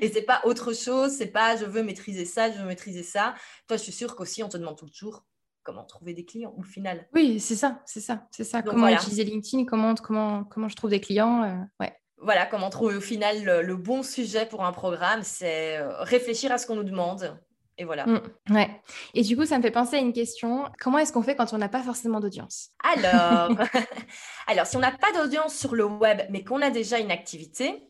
et 0.00 0.12
c'est 0.12 0.22
pas 0.22 0.42
autre 0.44 0.72
chose, 0.72 1.12
c'est 1.12 1.26
pas 1.26 1.56
je 1.56 1.64
veux 1.64 1.82
maîtriser 1.82 2.24
ça, 2.24 2.50
je 2.52 2.58
veux 2.58 2.66
maîtriser 2.66 3.02
ça. 3.02 3.34
Toi, 3.66 3.76
je 3.76 3.82
suis 3.82 3.92
sûre 3.92 4.14
qu'aussi 4.14 4.42
on 4.42 4.48
te 4.48 4.56
demande 4.56 4.76
toujours 4.76 5.24
comment 5.64 5.84
trouver 5.84 6.14
des 6.14 6.24
clients 6.24 6.54
au 6.56 6.62
final. 6.62 7.08
Oui, 7.12 7.40
c'est 7.40 7.56
ça, 7.56 7.82
c'est 7.84 8.00
ça, 8.00 8.26
c'est 8.30 8.44
ça. 8.44 8.62
comment 8.62 8.88
utiliser 8.88 9.24
LinkedIn, 9.24 9.64
comment, 9.64 9.94
comment, 9.94 10.44
comment 10.44 10.68
je 10.68 10.76
trouve 10.76 10.90
des 10.90 11.00
clients. 11.00 11.42
Euh, 11.42 11.56
ouais. 11.80 11.92
Voilà, 12.18 12.46
comment 12.46 12.70
trouver 12.70 12.94
au 12.96 13.00
final 13.00 13.42
le, 13.42 13.76
bon 13.76 14.04
sujet 14.04 14.46
pour 14.46 14.64
un 14.64 14.72
programme, 14.72 15.22
c'est 15.22 15.78
euh, 15.78 16.02
réfléchir 16.02 16.52
à 16.52 16.58
ce 16.58 16.66
qu'on 16.68 16.76
nous 16.76 16.84
demande. 16.84 17.36
Et 17.78 17.84
voilà. 17.84 18.06
Mm, 18.06 18.20
ouais. 18.50 18.70
Et 19.14 19.22
du 19.22 19.36
coup, 19.36 19.46
ça 19.46 19.56
me 19.56 19.62
fait 19.62 19.70
penser 19.70 19.96
à 19.96 20.00
une 20.00 20.12
question. 20.12 20.64
Comment 20.78 20.98
est-ce 20.98 21.12
qu'on 21.12 21.22
fait 21.22 21.36
quand 21.36 21.52
on 21.52 21.58
n'a 21.58 21.68
pas 21.68 21.82
forcément 21.82 22.20
d'audience? 22.20 22.70
Alors, 22.82 23.56
alors, 24.46 24.66
si 24.66 24.76
on 24.76 24.80
n'a 24.80 24.92
pas 24.92 25.12
d'audience 25.12 25.56
sur 25.56 25.74
le 25.74 25.84
web, 25.84 26.22
mais 26.30 26.44
qu'on 26.44 26.62
a 26.62 26.70
déjà 26.70 26.98
une 26.98 27.10
activité, 27.10 27.88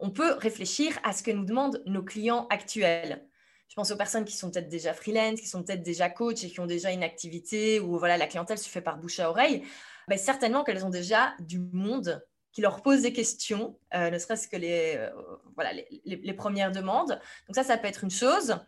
on 0.00 0.10
peut 0.10 0.34
réfléchir 0.38 0.98
à 1.04 1.12
ce 1.12 1.22
que 1.22 1.30
nous 1.30 1.44
demandent 1.44 1.82
nos 1.86 2.02
clients 2.02 2.46
actuels 2.50 3.26
je 3.72 3.74
pense 3.74 3.90
aux 3.90 3.96
personnes 3.96 4.26
qui 4.26 4.36
sont 4.36 4.50
peut-être 4.50 4.68
déjà 4.68 4.92
freelance, 4.92 5.40
qui 5.40 5.46
sont 5.46 5.62
peut-être 5.62 5.82
déjà 5.82 6.10
coach 6.10 6.44
et 6.44 6.50
qui 6.50 6.60
ont 6.60 6.66
déjà 6.66 6.92
une 6.92 7.02
activité 7.02 7.80
où 7.80 7.98
voilà, 7.98 8.18
la 8.18 8.26
clientèle 8.26 8.58
se 8.58 8.68
fait 8.68 8.82
par 8.82 8.98
bouche 8.98 9.18
à 9.18 9.30
oreille. 9.30 9.64
Ben, 10.08 10.18
certainement 10.18 10.62
qu'elles 10.62 10.84
ont 10.84 10.90
déjà 10.90 11.32
du 11.40 11.58
monde 11.58 12.22
qui 12.52 12.60
leur 12.60 12.82
pose 12.82 13.00
des 13.00 13.14
questions, 13.14 13.78
euh, 13.94 14.10
ne 14.10 14.18
serait-ce 14.18 14.46
que 14.46 14.58
les, 14.58 14.96
euh, 14.98 15.08
voilà, 15.54 15.70
les, 16.04 16.34
premières 16.34 16.70
demandes. 16.70 17.18
Donc 17.48 17.54
ça, 17.54 17.64
ça 17.64 17.78
peut 17.78 17.88
être 17.88 18.04
une 18.04 18.10
chose. 18.10 18.58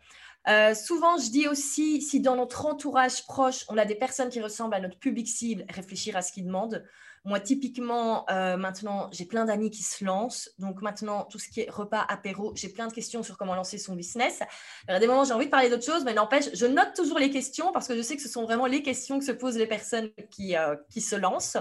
Euh, 0.47 0.75
souvent, 0.75 1.17
je 1.17 1.29
dis 1.29 1.47
aussi, 1.47 2.01
si 2.01 2.19
dans 2.19 2.35
notre 2.35 2.65
entourage 2.65 3.25
proche, 3.25 3.65
on 3.69 3.77
a 3.77 3.85
des 3.85 3.95
personnes 3.95 4.29
qui 4.29 4.41
ressemblent 4.41 4.75
à 4.75 4.79
notre 4.79 4.99
public 4.99 5.27
cible, 5.27 5.65
réfléchir 5.69 6.15
à 6.15 6.21
ce 6.21 6.31
qu'ils 6.31 6.45
demandent. 6.45 6.83
Moi, 7.23 7.39
typiquement, 7.39 8.29
euh, 8.29 8.55
maintenant, 8.55 9.09
j'ai 9.11 9.25
plein 9.25 9.45
d'amis 9.45 9.71
qui 9.71 9.81
se 9.81 10.05
lancent. 10.05 10.51
Donc 10.59 10.83
maintenant, 10.83 11.23
tout 11.23 11.39
ce 11.39 11.49
qui 11.49 11.61
est 11.61 11.69
repas, 11.71 12.05
apéro, 12.07 12.53
j'ai 12.55 12.69
plein 12.69 12.85
de 12.85 12.93
questions 12.93 13.23
sur 13.23 13.35
comment 13.35 13.55
lancer 13.55 13.79
son 13.79 13.95
business. 13.95 14.43
Il 14.87 14.91
y 14.91 14.95
a 14.95 14.99
des 14.99 15.07
moments, 15.07 15.23
j'ai 15.23 15.33
envie 15.33 15.45
de 15.45 15.51
parler 15.51 15.71
d'autres 15.71 15.85
choses, 15.85 16.03
mais 16.05 16.13
n'empêche, 16.13 16.45
je 16.53 16.67
note 16.67 16.93
toujours 16.95 17.17
les 17.17 17.31
questions 17.31 17.71
parce 17.71 17.87
que 17.87 17.95
je 17.95 18.03
sais 18.03 18.15
que 18.15 18.21
ce 18.21 18.29
sont 18.29 18.43
vraiment 18.43 18.67
les 18.67 18.83
questions 18.83 19.17
que 19.17 19.25
se 19.25 19.31
posent 19.31 19.57
les 19.57 19.65
personnes 19.65 20.11
euh, 20.39 20.75
qui 20.91 21.01
se 21.01 21.15
lancent. 21.15 21.57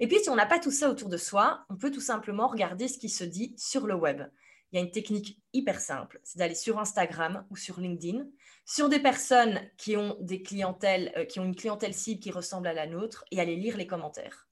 Et 0.00 0.08
puis, 0.08 0.18
si 0.18 0.28
on 0.28 0.34
n'a 0.34 0.46
pas 0.46 0.58
tout 0.58 0.72
ça 0.72 0.90
autour 0.90 1.08
de 1.08 1.16
soi, 1.18 1.60
on 1.68 1.76
peut 1.76 1.92
tout 1.92 2.00
simplement 2.00 2.48
regarder 2.48 2.88
ce 2.88 2.98
qui 2.98 3.10
se 3.10 3.22
dit 3.22 3.54
sur 3.56 3.86
le 3.86 3.94
web. 3.94 4.22
Il 4.72 4.78
y 4.78 4.82
a 4.82 4.84
une 4.84 4.90
technique 4.90 5.40
hyper 5.52 5.80
simple, 5.80 6.20
c'est 6.22 6.38
d'aller 6.38 6.54
sur 6.54 6.78
Instagram 6.78 7.44
ou 7.50 7.56
sur 7.56 7.80
LinkedIn, 7.80 8.24
sur 8.64 8.88
des 8.88 9.00
personnes 9.00 9.60
qui 9.76 9.96
ont 9.96 10.16
des 10.20 10.42
clientèles, 10.42 11.12
euh, 11.16 11.24
qui 11.24 11.40
ont 11.40 11.44
une 11.44 11.56
clientèle 11.56 11.92
cible 11.92 12.20
qui 12.20 12.30
ressemble 12.30 12.68
à 12.68 12.72
la 12.72 12.86
nôtre, 12.86 13.24
et 13.30 13.40
aller 13.40 13.56
lire 13.56 13.76
les 13.76 13.86
commentaires. 13.86 14.46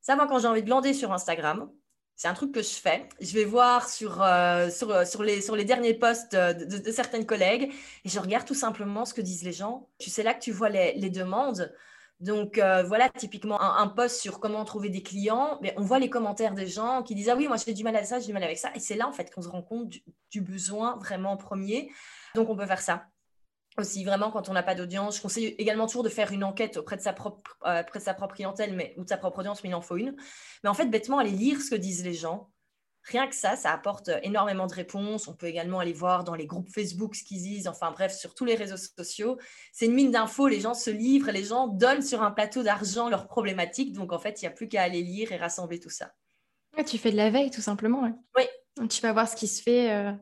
Ça, 0.00 0.14
moi, 0.14 0.26
quand 0.28 0.38
j'ai 0.38 0.46
envie 0.46 0.62
de 0.62 0.66
glander 0.66 0.94
sur 0.94 1.12
Instagram, 1.12 1.70
c'est 2.14 2.28
un 2.28 2.34
truc 2.34 2.52
que 2.52 2.62
je 2.62 2.74
fais. 2.74 3.08
Je 3.20 3.32
vais 3.34 3.44
voir 3.44 3.88
sur, 3.88 4.22
euh, 4.22 4.70
sur, 4.70 5.06
sur, 5.06 5.22
les, 5.22 5.40
sur 5.40 5.54
les 5.54 5.64
derniers 5.64 5.94
posts 5.94 6.34
de, 6.34 6.90
certaines 6.90 7.26
collègues 7.26 7.72
et 8.04 8.08
je 8.08 8.18
regarde 8.18 8.44
tout 8.44 8.54
simplement 8.54 9.04
ce 9.04 9.14
que 9.14 9.20
disent 9.20 9.44
les 9.44 9.52
gens. 9.52 9.88
Tu 9.98 10.10
sais 10.10 10.24
là 10.24 10.34
que 10.34 10.40
tu 10.40 10.50
vois 10.50 10.68
les, 10.68 10.94
les 10.94 11.10
demandes. 11.10 11.72
Donc 12.20 12.58
euh, 12.58 12.82
voilà, 12.82 13.08
typiquement 13.10 13.60
un, 13.60 13.86
post 13.86 14.20
sur 14.20 14.40
comment 14.40 14.64
trouver 14.64 14.88
des 14.88 15.02
clients, 15.02 15.58
mais 15.62 15.72
on 15.76 15.82
voit 15.82 16.00
les 16.00 16.10
commentaires 16.10 16.54
des 16.54 16.66
gens 16.66 17.04
qui 17.04 17.14
disent 17.14 17.28
ah 17.28 17.36
oui 17.36 17.46
moi 17.46 17.56
j'ai 17.64 17.72
du 17.72 17.84
mal 17.84 17.94
à 17.94 18.02
ça, 18.02 18.18
j'ai 18.18 18.26
du 18.26 18.32
mal 18.32 18.42
avec 18.42 18.58
ça, 18.58 18.70
et 18.74 18.80
c'est 18.80 18.96
là 18.96 19.06
en 19.06 19.12
fait 19.12 19.32
qu'on 19.32 19.42
se 19.42 19.48
rend 19.48 19.62
compte 19.62 19.88
du, 20.30 20.40
besoin 20.40 20.96
vraiment 20.96 21.36
premier. 21.36 21.92
Donc 22.34 22.48
on 22.48 22.56
peut 22.56 22.66
faire 22.66 22.80
ça 22.80 23.06
aussi 23.76 24.02
vraiment 24.02 24.32
quand 24.32 24.48
on 24.48 24.52
n'a 24.52 24.64
pas 24.64 24.74
d'audience. 24.74 25.18
Je 25.18 25.22
conseille 25.22 25.54
également 25.58 25.86
toujours 25.86 26.02
de 26.02 26.08
faire 26.08 26.32
une 26.32 26.42
enquête 26.42 26.76
auprès 26.76 26.96
de 26.96 27.02
sa 27.02 27.12
propre, 27.12 27.56
euh, 27.64 27.84
de 27.84 28.00
sa 28.00 28.14
propre 28.14 28.34
clientèle 28.34 28.74
mais, 28.74 28.94
ou 28.96 29.04
de 29.04 29.08
sa 29.08 29.16
propre 29.16 29.38
audience, 29.38 29.62
mais 29.62 29.70
il 29.70 29.74
en 29.74 29.80
faut 29.80 29.96
une. 29.96 30.16
Mais 30.64 30.70
en 30.70 30.74
fait, 30.74 30.86
bêtement, 30.86 31.18
aller 31.18 31.30
lire 31.30 31.60
ce 31.60 31.70
que 31.70 31.76
disent 31.76 32.04
les 32.04 32.14
gens. 32.14 32.50
Rien 33.08 33.26
que 33.26 33.34
ça, 33.34 33.56
ça 33.56 33.72
apporte 33.72 34.10
énormément 34.22 34.66
de 34.66 34.74
réponses. 34.74 35.28
On 35.28 35.34
peut 35.34 35.46
également 35.46 35.78
aller 35.78 35.92
voir 35.92 36.24
dans 36.24 36.34
les 36.34 36.46
groupes 36.46 36.68
Facebook 36.68 37.14
ce 37.14 37.24
qu'ils 37.24 37.42
disent, 37.42 37.68
enfin 37.68 37.90
bref, 37.90 38.14
sur 38.14 38.34
tous 38.34 38.44
les 38.44 38.54
réseaux 38.54 38.76
sociaux. 38.76 39.38
C'est 39.72 39.86
une 39.86 39.94
mine 39.94 40.10
d'infos, 40.10 40.48
les 40.48 40.60
gens 40.60 40.74
se 40.74 40.90
livrent, 40.90 41.30
les 41.30 41.44
gens 41.44 41.68
donnent 41.68 42.02
sur 42.02 42.22
un 42.22 42.30
plateau 42.30 42.62
d'argent 42.62 43.08
leurs 43.08 43.26
problématiques. 43.26 43.92
Donc 43.92 44.12
en 44.12 44.18
fait, 44.18 44.40
il 44.40 44.44
n'y 44.44 44.48
a 44.48 44.52
plus 44.52 44.68
qu'à 44.68 44.82
aller 44.82 45.02
lire 45.02 45.32
et 45.32 45.36
rassembler 45.36 45.80
tout 45.80 45.90
ça. 45.90 46.12
tu 46.86 46.98
fais 46.98 47.10
de 47.10 47.16
la 47.16 47.30
veille 47.30 47.50
tout 47.50 47.62
simplement. 47.62 48.10
Oui. 48.36 48.44
Tu 48.88 49.00
vas 49.00 49.12
voir 49.12 49.28
ce 49.28 49.34
qui 49.34 49.48
se 49.48 49.60
fait. 49.62 49.90
Euh, 49.90 50.12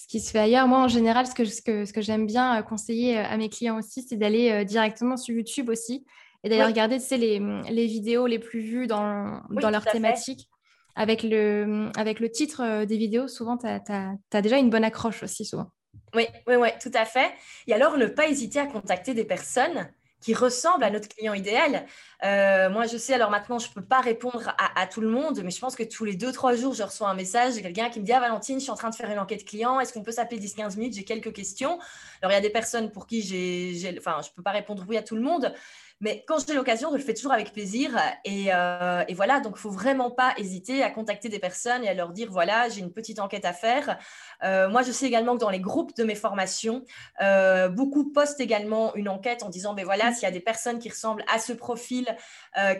ce 0.00 0.06
qui 0.06 0.20
se 0.20 0.30
fait 0.30 0.38
ailleurs. 0.38 0.66
Moi, 0.66 0.78
en 0.78 0.88
général, 0.88 1.26
ce 1.26 1.34
que, 1.34 1.44
ce 1.44 1.60
que, 1.60 1.84
ce 1.84 1.92
que 1.92 2.00
j'aime 2.00 2.26
bien 2.26 2.58
euh, 2.58 2.62
conseiller 2.62 3.18
euh, 3.18 3.24
à 3.24 3.36
mes 3.36 3.50
clients 3.50 3.78
aussi, 3.78 4.02
c'est 4.02 4.16
d'aller 4.16 4.50
euh, 4.50 4.64
directement 4.64 5.18
sur 5.18 5.34
YouTube 5.34 5.68
aussi 5.68 6.06
et 6.42 6.48
d'aller 6.48 6.64
regarder 6.64 6.98
les, 7.10 7.38
les, 7.70 7.86
vidéos 7.86 8.26
les 8.26 8.38
plus 8.38 8.60
vues 8.60 8.86
dans, 8.86 9.42
dans 9.50 9.68
leur 9.68 9.84
thématique. 9.84 10.48
Avec 10.96 11.22
le, 11.22 11.90
avec 11.96 12.20
le 12.20 12.30
titre 12.30 12.84
des 12.84 12.96
vidéos, 12.96 13.28
souvent, 13.28 13.56
tu 13.56 13.66
as, 13.66 14.42
déjà 14.42 14.58
une 14.58 14.70
bonne 14.70 14.84
accroche 14.84 15.22
aussi, 15.22 15.44
souvent. 15.44 15.70
Oui, 16.14 16.26
oui, 16.46 16.56
oui, 16.56 16.68
tout 16.80 16.90
à 16.94 17.04
fait. 17.04 17.30
Et 17.66 17.72
alors, 17.72 17.96
ne 17.96 18.06
pas 18.06 18.28
hésiter 18.28 18.58
à 18.58 18.66
contacter 18.66 19.14
des 19.14 19.24
personnes 19.24 19.88
qui 20.20 20.34
ressemble 20.34 20.84
à 20.84 20.90
notre 20.90 21.08
client 21.08 21.34
idéal. 21.34 21.86
Euh, 22.24 22.68
moi, 22.70 22.86
je 22.86 22.96
sais, 22.96 23.14
alors 23.14 23.30
maintenant, 23.30 23.58
je 23.58 23.68
ne 23.68 23.74
peux 23.74 23.84
pas 23.84 24.00
répondre 24.00 24.54
à, 24.76 24.86
tout 24.86 25.00
le 25.00 25.08
monde, 25.08 25.40
mais 25.42 25.50
je 25.50 25.58
pense 25.58 25.74
que 25.74 25.82
tous 25.82 26.04
les 26.04 26.14
deux, 26.14 26.30
trois 26.30 26.54
jours, 26.54 26.74
je 26.74 26.82
reçois 26.82 27.08
un 27.08 27.14
message 27.14 27.56
de 27.56 27.60
quelqu'un 27.60 27.88
qui 27.88 28.00
me 28.00 28.04
dit 28.04 28.12
Ah, 28.12 28.20
Valentine, 28.20 28.58
je 28.58 28.64
suis 28.64 28.70
en 28.70 28.76
train 28.76 28.90
de 28.90 28.94
faire 28.94 29.10
une 29.10 29.18
enquête 29.18 29.44
client, 29.44 29.80
est-ce 29.80 29.92
qu'on 29.92 30.02
peut 30.02 30.12
s'appeler 30.12 30.40
10-15 30.40 30.76
minutes? 30.76 30.94
J'ai 30.94 31.04
quelques 31.04 31.32
questions. 31.32 31.78
Alors, 32.20 32.32
il 32.32 32.34
y 32.34 32.38
a 32.38 32.42
des 32.42 32.50
personnes 32.50 32.92
pour 32.92 33.06
qui 33.06 33.22
j'ai, 33.22 33.96
enfin, 33.98 34.20
je 34.22 34.28
ne 34.28 34.34
peux 34.34 34.42
pas 34.42 34.50
répondre 34.50 34.84
oui 34.88 34.98
à 34.98 35.02
tout 35.02 35.16
le 35.16 35.22
monde, 35.22 35.54
mais 36.00 36.24
quand 36.26 36.38
j'ai 36.46 36.54
l'occasion, 36.54 36.90
je 36.92 36.96
le 36.96 37.02
fais 37.02 37.12
toujours 37.12 37.32
avec 37.32 37.52
plaisir. 37.52 37.90
Et, 38.24 38.46
euh, 38.54 39.04
voilà, 39.14 39.40
donc 39.40 39.52
il 39.52 39.58
ne 39.58 39.60
faut 39.60 39.70
vraiment 39.70 40.10
pas 40.10 40.32
hésiter 40.38 40.82
à 40.82 40.90
contacter 40.90 41.28
des 41.28 41.38
personnes 41.38 41.84
et 41.84 41.88
à 41.88 41.94
leur 41.94 42.12
dire, 42.12 42.28
voilà, 42.30 42.70
j'ai 42.70 42.80
une 42.80 42.92
petite 42.92 43.18
enquête 43.18 43.44
à 43.44 43.52
faire. 43.52 43.98
Euh, 44.42 44.70
moi, 44.70 44.82
je 44.82 44.92
sais 44.92 45.06
également 45.06 45.34
que 45.34 45.40
dans 45.40 45.50
les 45.50 45.60
groupes 45.60 45.94
de 45.96 46.04
mes 46.04 46.14
formations, 46.14 46.84
euh, 47.20 47.68
beaucoup 47.68 48.10
postent 48.12 48.40
également 48.40 48.94
une 48.94 49.10
enquête 49.10 49.42
en 49.42 49.50
disant, 49.50 49.74
ben 49.74 49.84
voilà, 49.84 50.12
s'il 50.12 50.22
y 50.22 50.26
a 50.26 50.30
des 50.30 50.40
personnes 50.40 50.78
qui 50.78 50.88
ressemblent 50.88 51.24
à 51.32 51.38
ce 51.38 51.52
profil, 51.52 52.06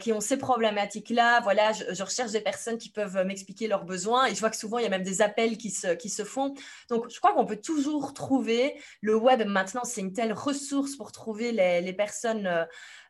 qui 0.00 0.12
ont 0.12 0.20
ces 0.20 0.36
problématiques-là, 0.36 1.40
voilà, 1.40 1.72
je, 1.72 2.02
recherche 2.02 2.32
des 2.32 2.40
personnes 2.40 2.78
qui 2.78 2.90
peuvent 2.90 3.24
m'expliquer 3.24 3.68
leurs 3.68 3.84
besoins. 3.84 4.26
Et 4.26 4.34
je 4.34 4.40
vois 4.40 4.50
que 4.50 4.56
souvent, 4.56 4.78
il 4.78 4.82
y 4.82 4.86
a 4.86 4.90
même 4.90 5.02
des 5.02 5.20
appels 5.22 5.58
qui 5.58 5.70
se, 5.70 5.88
qui 5.94 6.08
se 6.08 6.24
font. 6.24 6.54
Donc, 6.88 7.10
je 7.10 7.18
crois 7.18 7.34
qu'on 7.34 7.44
peut 7.44 7.60
toujours 7.60 8.14
trouver, 8.14 8.80
le 9.00 9.14
web 9.14 9.46
maintenant, 9.46 9.84
c'est 9.84 10.00
une 10.00 10.12
telle 10.12 10.32
ressource 10.32 10.96
pour 10.96 11.12
trouver 11.12 11.52
les, 11.52 11.82
les 11.82 11.92
personnes. 11.92 12.66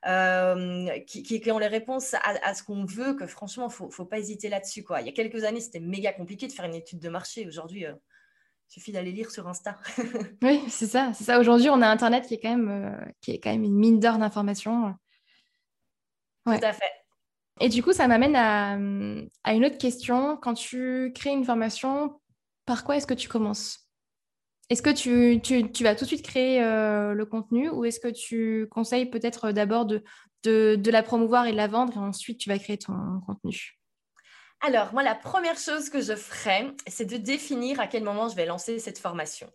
Euh, 0.07 0.99
qui, 1.01 1.43
ont 1.51 1.59
les 1.59 1.67
réponses 1.67 2.15
à, 2.15 2.55
ce 2.55 2.63
qu'on 2.63 2.87
veut, 2.87 3.15
que 3.15 3.27
franchement, 3.27 3.69
il 3.69 3.85
ne 3.85 3.91
faut, 3.91 4.05
pas 4.07 4.19
hésiter 4.19 4.49
là-dessus. 4.49 4.83
Quoi. 4.83 5.03
Il 5.03 5.07
y 5.07 5.11
a 5.11 5.13
quelques 5.13 5.45
années, 5.45 5.61
c'était 5.61 5.81
méga 5.81 6.13
compliqué 6.13 6.47
de 6.47 6.53
faire 6.53 6.65
une 6.65 6.75
étude 6.75 7.01
de 7.01 7.09
marché. 7.11 7.47
Aujourd'hui, 7.47 7.85
euh, 7.85 7.93
il 8.71 8.73
suffit 8.73 8.93
d'aller 8.93 9.13
lire 9.13 9.31
sur 9.31 9.47
Insta. 9.47 9.79
oui, 10.43 10.63
c'est 10.69 10.87
ça. 10.87 11.13
C'est 11.13 11.25
ça. 11.25 11.39
Aujourd'hui, 11.39 11.69
on 11.69 11.83
a 11.83 11.89
Internet 11.89 12.27
qui 12.27 12.35
est 12.35 12.41
quand 12.41 12.57
même, 12.57 12.69
euh, 12.69 13.13
qui 13.21 13.33
est 13.33 13.41
quand 13.41 13.51
même 13.51 13.65
une 13.65 13.77
mine 13.77 14.01
d'or 14.01 14.17
d'informations. 14.17 14.95
Tout 16.47 16.53
à 16.53 16.73
fait. 16.73 16.93
Et 17.61 17.69
du 17.69 17.83
coup, 17.83 17.93
ça 17.93 18.09
m'amène 18.09 18.37
à, 18.37 18.73
à, 19.45 19.53
une 19.53 19.67
autre 19.67 19.77
question. 19.77 20.39
Quand 20.39 20.55
tu 20.55 21.13
crées 21.15 21.31
une 21.31 21.45
formation, 21.45 22.19
par 22.65 22.85
quoi 22.85 22.97
est-ce 22.97 23.07
que 23.07 23.13
tu 23.13 23.29
commences? 23.29 23.90
Est-ce 24.71 24.83
que 24.83 24.91
tu, 24.91 25.83
vas 25.83 25.95
tout 25.97 26.05
de 26.05 26.09
suite 26.09 26.23
créer 26.23 26.63
euh, 26.63 27.13
le 27.13 27.27
contenu 27.27 27.69
ou 27.71 27.85
est-ce 27.85 27.99
que 27.99 28.09
tu 28.09 28.69
conseilles 28.71 29.07
peut-être 29.07 29.51
d'abord 29.51 29.85
de, 29.85 30.05
de, 30.45 30.91
la 30.91 31.03
promouvoir 31.03 31.47
et 31.47 31.53
de 31.53 31.57
la 31.57 31.67
vendre 31.67 31.93
et 31.97 31.99
ensuite 31.99 32.39
tu 32.39 32.49
vas 32.49 32.59
créer 32.59 32.79
ton 32.79 32.95
contenu? 33.27 33.77
Alors, 34.63 34.93
moi, 34.93 35.03
la 35.03 35.15
première 35.17 35.59
chose 35.59 35.91
que 35.91 36.01
je 36.01 36.15
ferai, 36.15 36.69
c'est 36.87 37.07
de 37.07 37.17
définir 37.17 37.81
à 37.81 37.89
quel 37.89 38.05
moment 38.05 38.29
je 38.29 38.37
vais 38.37 38.47
lancer 38.47 38.79
cette 38.79 38.99
formation. 38.99 39.51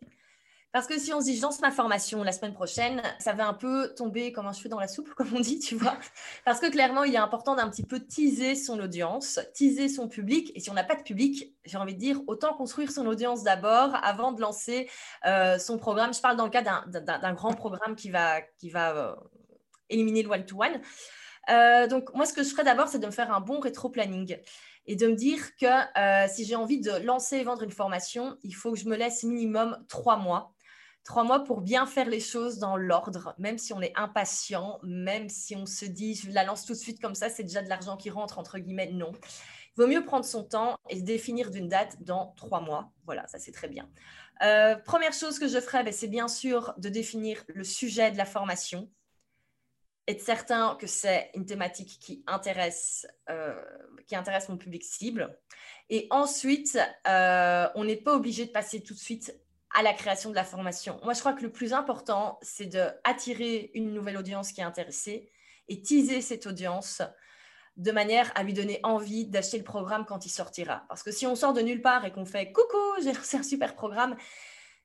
Parce 0.76 0.88
que 0.88 1.00
si 1.00 1.14
on 1.14 1.22
se 1.22 1.28
dit, 1.28 1.38
je 1.38 1.42
lance 1.42 1.62
ma 1.62 1.72
formation 1.72 2.22
la 2.22 2.34
semaine 2.34 2.52
prochaine, 2.52 3.02
ça 3.18 3.32
va 3.32 3.48
un 3.48 3.54
peu 3.54 3.94
tomber 3.96 4.34
comme 4.34 4.46
un 4.46 4.52
cheveu 4.52 4.68
dans 4.68 4.78
la 4.78 4.90
soupe, 4.90 5.10
comme 5.16 5.34
on 5.34 5.40
dit, 5.40 5.58
tu 5.58 5.74
vois. 5.74 5.98
Parce 6.44 6.60
que 6.60 6.70
clairement, 6.70 7.06
il 7.06 7.16
est 7.16 7.18
important 7.18 7.56
d'un 7.56 7.70
petit 7.70 7.84
peu 7.84 8.02
teaser 8.02 8.56
son 8.56 8.78
audience, 8.82 9.40
teaser 9.54 9.88
son 9.88 10.10
public. 10.10 10.52
Et 10.54 10.60
si 10.60 10.70
on 10.70 10.74
n'a 10.74 10.84
pas 10.84 10.96
de 10.96 11.02
public, 11.02 11.56
j'ai 11.64 11.78
envie 11.78 11.94
de 11.94 12.00
dire, 12.00 12.20
autant 12.28 12.54
construire 12.54 12.92
son 12.92 13.06
audience 13.06 13.42
d'abord 13.42 13.96
avant 14.04 14.34
de 14.34 14.42
lancer 14.42 14.90
euh, 15.26 15.58
son 15.60 15.78
programme. 15.78 16.14
Je 16.14 16.20
parle 16.20 16.36
dans 16.36 16.44
le 16.44 16.52
cas 16.52 16.62
d'un 16.62 17.34
grand 17.34 17.54
programme 17.54 17.96
qui 17.96 18.10
va, 18.10 18.42
qui 18.42 18.70
va 18.70 18.98
euh, 18.98 19.16
éliminer 19.90 20.24
le 20.24 20.30
one-to-one. 20.30 20.82
Euh, 21.52 21.88
donc, 21.88 22.14
moi, 22.14 22.26
ce 22.26 22.34
que 22.34 22.44
je 22.44 22.50
ferais 22.50 22.66
d'abord, 22.66 22.90
c'est 22.90 23.00
de 23.00 23.06
me 23.06 23.12
faire 23.12 23.34
un 23.34 23.40
bon 23.40 23.62
rétro-planning 23.62 24.38
et 24.88 24.98
de 24.98 25.08
me 25.08 25.16
dire 25.16 25.40
que 25.56 26.28
si 26.28 26.44
j'ai 26.44 26.58
envie 26.58 26.82
de 26.82 26.92
lancer 27.06 27.38
et 27.38 27.46
vendre 27.46 27.64
une 27.64 27.72
formation, 27.72 28.36
il 28.44 28.54
faut 28.54 28.74
que 28.74 28.78
je 28.78 28.90
me 28.90 28.98
laisse 28.98 29.24
minimum 29.24 29.82
trois 29.88 30.18
mois. 30.18 30.52
Trois 31.06 31.24
mois 31.24 31.44
pour 31.44 31.62
bien 31.62 31.86
faire 31.86 32.10
les 32.10 32.20
choses 32.20 32.58
dans 32.58 32.76
l'ordre, 32.76 33.36
même 33.38 33.60
si 33.60 33.74
on 33.74 33.82
est 33.82 33.94
impatient, 33.96 34.80
même 34.84 35.30
si 35.30 35.56
on 35.56 35.66
se 35.66 35.86
dit 35.86 36.16
je 36.16 36.32
la 36.32 36.44
lance 36.44 36.66
tout 36.66 36.74
de 36.74 36.78
suite 36.78 37.00
comme 37.00 37.16
ça, 37.16 37.30
c'est 37.30 37.44
déjà 37.44 37.62
de 37.62 37.70
l'argent 37.70 37.96
qui 37.96 38.10
rentre, 38.10 38.40
entre 38.40 38.58
guillemets, 38.58 38.92
non. 38.92 39.12
Il 39.78 39.82
vaut 39.82 39.88
mieux 39.88 40.04
prendre 40.04 40.26
son 40.26 40.44
temps 40.44 40.78
et 40.90 40.98
se 41.00 41.04
définir 41.04 41.52
d'une 41.52 41.68
date 41.68 42.02
dans 42.02 42.34
trois 42.38 42.60
mois. 42.60 42.92
Voilà, 43.06 43.28
ça 43.28 43.38
c'est 43.38 43.52
très 43.52 43.68
bien. 43.68 43.88
Euh, 44.42 44.76
première 44.76 45.14
chose 45.14 45.38
que 45.38 45.48
je 45.48 45.60
ferais, 45.62 45.84
ben, 45.84 45.94
c'est 45.94 46.08
bien 46.08 46.28
sûr 46.28 46.74
de 46.78 46.90
définir 46.90 47.44
le 47.48 47.64
sujet 47.64 48.10
de 48.12 48.18
la 48.18 48.26
formation 48.26 48.90
être 50.08 50.22
certain 50.22 50.76
que 50.76 50.88
c'est 50.88 51.32
une 51.34 51.46
thématique 51.46 51.98
qui 52.00 52.24
intéresse, 52.28 53.08
euh, 53.30 53.60
qui 54.08 54.16
intéresse 54.16 54.50
mon 54.50 54.58
public 54.58 54.84
cible. 54.84 55.38
Et 55.90 56.08
ensuite, 56.12 56.78
euh, 57.08 57.68
on 57.76 57.86
n'est 57.86 57.98
pas 57.98 58.16
obligé 58.16 58.46
de 58.46 58.52
passer 58.52 58.82
tout 58.82 58.94
de 58.94 59.00
suite 59.00 59.36
à 59.76 59.84
la 59.84 59.94
création 59.94 60.30
de 60.30 60.36
la 60.36 60.46
formation. 60.46 61.00
Moi, 61.04 61.14
je 61.14 61.20
crois 61.20 61.34
que 61.34 61.44
le 61.44 61.52
plus 61.52 61.74
important, 61.74 62.40
c'est 62.42 62.66
d'attirer 62.66 63.72
une 63.74 63.94
nouvelle 63.94 64.18
audience 64.18 64.52
qui 64.52 64.62
est 64.62 64.64
intéressée 64.64 65.30
et 65.68 65.82
teaser 65.82 66.22
cette 66.22 66.48
audience 66.48 67.02
de 67.76 67.92
manière 67.92 68.32
à 68.36 68.44
lui 68.44 68.54
donner 68.54 68.80
envie 68.84 69.26
d'acheter 69.26 69.58
le 69.58 69.66
programme 69.66 70.06
quand 70.06 70.26
il 70.26 70.30
sortira. 70.30 70.86
Parce 70.88 71.04
que 71.04 71.12
si 71.12 71.28
on 71.28 71.36
sort 71.36 71.54
de 71.54 71.62
nulle 71.62 71.82
part 71.82 72.06
et 72.06 72.12
qu'on 72.12 72.26
fait 72.26 72.54
coucou, 72.54 72.78
j'ai 73.04 73.12
un 73.38 73.44
super 73.44 73.76
programme, 73.76 74.16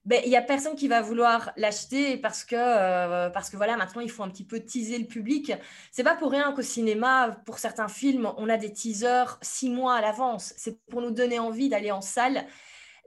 ben, 0.07 0.21
il 0.25 0.31
n'y 0.31 0.37
a 0.37 0.43
personne 0.43 0.75
qui 0.75 0.89
va 0.89 1.03
vouloir 1.03 1.53
l'acheter 1.57 2.17
parce 2.17 2.43
que, 2.43 2.57
euh, 2.57 3.31
parce 3.31 3.51
que 3.51 3.57
voilà, 3.57 3.77
maintenant, 3.77 4.01
il 4.01 4.11
faut 4.11 4.23
un 4.23 4.31
petit 4.31 4.47
peu 4.47 4.59
teaser 4.59 4.99
le 4.99 5.07
public. 5.07 5.53
C'est 5.93 6.03
pas 6.03 6.17
pour 6.17 6.33
rien 6.33 6.53
qu'au 6.53 6.63
cinéma, 6.63 7.37
pour 7.45 7.59
certains 7.59 7.89
films, 7.89 8.33
on 8.39 8.49
a 8.49 8.57
des 8.57 8.73
teasers 8.73 9.39
six 9.43 9.69
mois 9.69 9.95
à 9.95 10.01
l'avance. 10.01 10.55
C'est 10.57 10.85
pour 10.87 11.03
nous 11.03 11.11
donner 11.11 11.39
envie 11.39 11.69
d'aller 11.69 11.91
en 11.93 12.01
salle, 12.01 12.47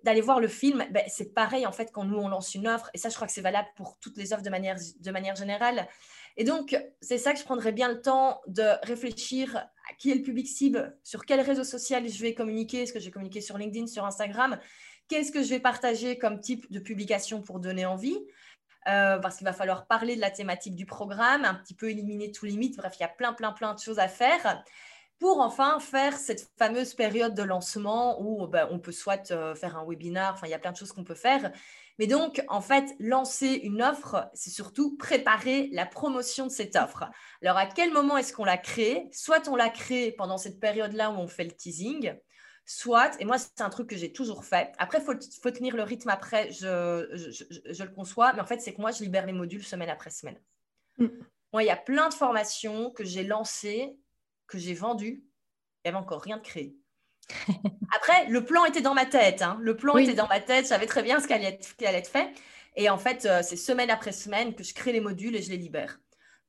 d'aller 0.04 0.22
voir 0.22 0.40
le 0.40 0.48
film. 0.48 0.86
Ben, 0.92 1.04
c'est 1.08 1.34
pareil, 1.34 1.66
en 1.66 1.72
fait, 1.72 1.92
quand 1.92 2.04
nous, 2.04 2.18
on 2.18 2.28
lance 2.28 2.56
une 2.56 2.68
offre. 2.68 2.90
Et 2.94 2.98
ça, 2.98 3.10
je 3.10 3.16
crois 3.16 3.28
que 3.28 3.34
c'est 3.34 3.42
valable 3.42 3.70
pour 3.76 3.98
toutes 4.00 4.18
les 4.18 4.34
offres 4.34 4.44
de 4.44 4.50
manière, 4.50 5.36
générale. 5.36 5.88
Et 6.38 6.44
donc, 6.44 6.78
c'est 7.02 7.18
ça 7.18 7.34
que 7.34 7.40
je 7.40 7.44
prendrais 7.44 7.72
bien 7.72 7.90
le 7.90 8.02
temps 8.02 8.42
de 8.48 8.64
réfléchir 8.86 9.56
à 9.58 9.94
qui 9.98 10.12
est 10.12 10.16
le 10.16 10.22
public 10.22 10.48
cible, 10.48 10.98
sur 11.04 11.26
quel 11.26 11.42
réseau 11.42 11.64
social 11.64 12.08
je 12.08 12.22
vais 12.22 12.34
communiquer. 12.34 12.84
Est-ce 12.84 12.94
que 12.94 13.00
je 13.00 13.06
vais 13.06 13.12
communiquer 13.12 13.42
sur 13.42 13.58
LinkedIn, 13.58 13.88
sur 13.88 14.06
Instagram 14.06 14.60
Qu'est-ce 15.08 15.32
que 15.32 15.44
je 15.44 15.50
vais 15.50 15.60
partager 15.60 16.18
comme 16.18 16.40
type 16.40 16.72
de 16.72 16.80
publication 16.80 17.42
pour 17.42 17.60
donner 17.60 17.86
envie 17.86 18.18
euh, 18.88 19.18
parce 19.20 19.38
qu'il 19.38 19.46
va 19.46 19.54
falloir 19.54 19.88
parler 19.88 20.18
de 20.18 20.22
la 20.22 20.30
thématique 20.30 20.76
du 20.76 20.86
programme, 20.86 21.46
un 21.46 21.54
petit 21.54 21.74
peu 21.74 21.90
éliminer 21.90 22.32
tous 22.32 22.46
les 22.46 22.58
mythes. 22.58 22.76
Bref, 22.76 22.94
il 23.00 23.02
y 23.02 23.06
a 23.06 23.10
plein, 23.10 23.32
plein, 23.32 23.54
plein 23.54 23.74
de 23.74 23.80
choses 23.80 24.00
à 24.00 24.10
faire 24.10 24.62
pour 25.24 25.40
enfin 25.40 25.80
faire 25.80 26.18
cette 26.18 26.52
fameuse 26.58 26.96
période 26.96 27.34
de 27.34 27.44
lancement 27.44 28.22
où 28.22 28.46
ben, 28.46 28.68
on 28.72 28.78
peut 28.78 28.92
soit 28.92 29.32
euh, 29.32 29.56
faire 29.56 29.78
un 29.78 29.86
webinar, 29.88 30.34
enfin, 30.34 30.48
il 30.48 30.50
y 30.50 30.54
a 30.54 30.60
plein 30.60 30.74
de 30.74 30.76
choses 30.76 30.92
qu'on 30.92 31.06
peut 31.06 31.16
faire. 31.16 31.54
Mais 31.98 32.08
donc, 32.08 32.44
en 32.50 32.60
fait, 32.60 32.94
lancer 33.00 33.48
une 33.64 33.82
offre, 33.82 34.30
c'est 34.34 34.50
surtout 34.50 34.98
préparer 34.98 35.70
la 35.72 35.86
promotion 35.86 36.48
de 36.48 36.52
cette 36.52 36.76
offre. 36.76 37.06
Alors, 37.42 37.56
à 37.56 37.68
quel 37.68 37.94
moment 37.94 38.18
est-ce 38.18 38.34
qu'on 38.34 38.44
la 38.44 38.58
crée? 38.58 39.08
Soit 39.14 39.48
on 39.48 39.56
la 39.56 39.70
crée 39.70 40.12
pendant 40.12 40.38
cette 40.38 40.60
période-là 40.60 41.10
où 41.12 41.14
on 41.14 41.30
fait 41.30 41.46
le 41.46 41.54
teasing, 41.54 42.20
soit, 42.66 43.16
et 43.22 43.24
moi 43.24 43.38
c'est 43.38 43.62
un 43.62 43.70
truc 43.70 43.88
que 43.88 43.96
j'ai 43.96 44.12
toujours 44.12 44.44
fait, 44.44 44.74
après 44.78 44.98
il 44.98 45.06
faut, 45.42 45.52
tenir 45.52 45.78
le 45.78 45.84
rythme 45.84 46.10
après, 46.10 46.52
je, 46.52 47.08
je, 47.14 47.84
le 47.84 47.92
conçois, 47.92 48.34
mais 48.34 48.42
en 48.42 48.46
fait 48.46 48.60
c'est 48.60 48.74
que 48.74 48.82
moi 48.82 48.92
je 48.92 49.04
libère 49.04 49.26
les 49.26 49.34
modules 49.34 49.64
semaine 49.64 49.90
après 49.90 50.10
semaine. 50.10 50.40
Mm. 50.98 51.08
Moi 51.54 51.64
il 51.64 51.68
y 51.68 51.72
a 51.72 51.78
plein 51.78 52.08
de 52.10 52.14
formations 52.14 52.90
que 52.92 53.04
j'ai 53.04 53.24
lancées, 53.26 53.98
que 54.48 54.58
j'ai 54.58 54.74
vendues, 54.74 55.24
il 55.24 55.90
n'y 55.90 55.96
avait 55.96 56.04
encore 56.04 56.22
rien 56.22 56.38
de 56.38 56.42
créé. 56.42 56.76
après, 57.96 58.28
le 58.28 58.44
plan 58.44 58.66
était 58.66 58.82
dans 58.82 58.94
ma 58.94 59.06
tête, 59.06 59.42
hein. 59.42 59.58
le 59.62 59.76
plan 59.76 59.98
était 59.98 60.14
dans 60.14 60.28
ma 60.28 60.40
tête, 60.40 60.66
je 60.66 60.70
savais 60.70 60.86
très 60.86 61.04
bien 61.04 61.20
ce 61.20 61.28
qui 61.28 61.34
allait 61.34 61.46
être, 61.46 61.74
allait 61.86 62.00
être 62.00 62.10
fait, 62.10 62.34
et 62.76 62.90
en 62.90 62.98
fait 62.98 63.26
euh, 63.26 63.42
c'est 63.42 63.56
semaine 63.56 63.90
après 63.90 64.12
semaine 64.12 64.56
que 64.56 64.64
je 64.64 64.74
crée 64.74 64.92
les 64.92 65.00
modules 65.00 65.36
et 65.36 65.42
je 65.42 65.50
les 65.50 65.58
libère. 65.58 66.00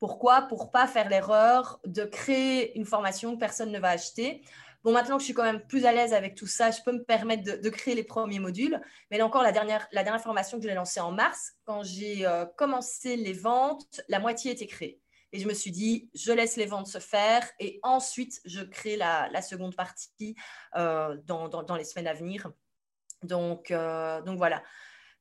Pourquoi? 0.00 0.42
Pour 0.42 0.70
pas 0.70 0.86
faire 0.86 1.08
l'erreur 1.08 1.80
de 1.86 2.04
créer 2.04 2.76
une 2.76 2.84
formation 2.84 3.34
que 3.34 3.38
personne 3.38 3.70
ne 3.70 3.78
va 3.78 3.90
acheter 3.90 4.42
Bon, 4.84 4.92
maintenant 4.92 5.16
que 5.16 5.22
je 5.22 5.24
suis 5.24 5.34
quand 5.34 5.44
même 5.44 5.62
plus 5.62 5.86
à 5.86 5.92
l'aise 5.92 6.12
avec 6.12 6.34
tout 6.34 6.46
ça, 6.46 6.70
je 6.70 6.82
peux 6.82 6.92
me 6.92 7.02
permettre 7.02 7.42
de, 7.42 7.70
créer 7.70 7.94
les 7.94 8.04
premiers 8.04 8.38
modules. 8.38 8.78
Mais 9.10 9.16
là 9.16 9.24
encore, 9.24 9.42
la 9.42 9.50
dernière, 9.50 9.88
la 9.92 10.04
dernière 10.04 10.22
formation 10.22 10.58
que 10.58 10.64
j'ai 10.64 10.74
lancée 10.74 11.00
en 11.00 11.10
mars, 11.10 11.54
quand 11.64 11.82
j'ai 11.82 12.26
euh, 12.26 12.44
commencé 12.44 13.16
les 13.16 13.32
ventes, 13.32 14.02
la 14.08 14.20
moitié 14.20 14.52
était 14.52 14.66
créée. 14.66 15.00
Et 15.34 15.40
je 15.40 15.48
me 15.48 15.52
suis 15.52 15.72
dit, 15.72 16.08
je 16.14 16.30
laisse 16.30 16.54
les 16.54 16.64
ventes 16.64 16.86
se 16.86 16.98
faire 16.98 17.42
et 17.58 17.80
ensuite, 17.82 18.40
je 18.44 18.62
crée 18.62 18.96
la, 18.96 19.42
seconde 19.42 19.74
partie 19.74 20.36
euh, 20.76 21.16
dans, 21.26 21.76
les 21.76 21.82
semaines 21.82 22.06
à 22.06 22.14
venir. 22.14 22.52
Donc, 23.24 23.72
euh, 23.72 24.22
donc 24.22 24.38
voilà. 24.38 24.62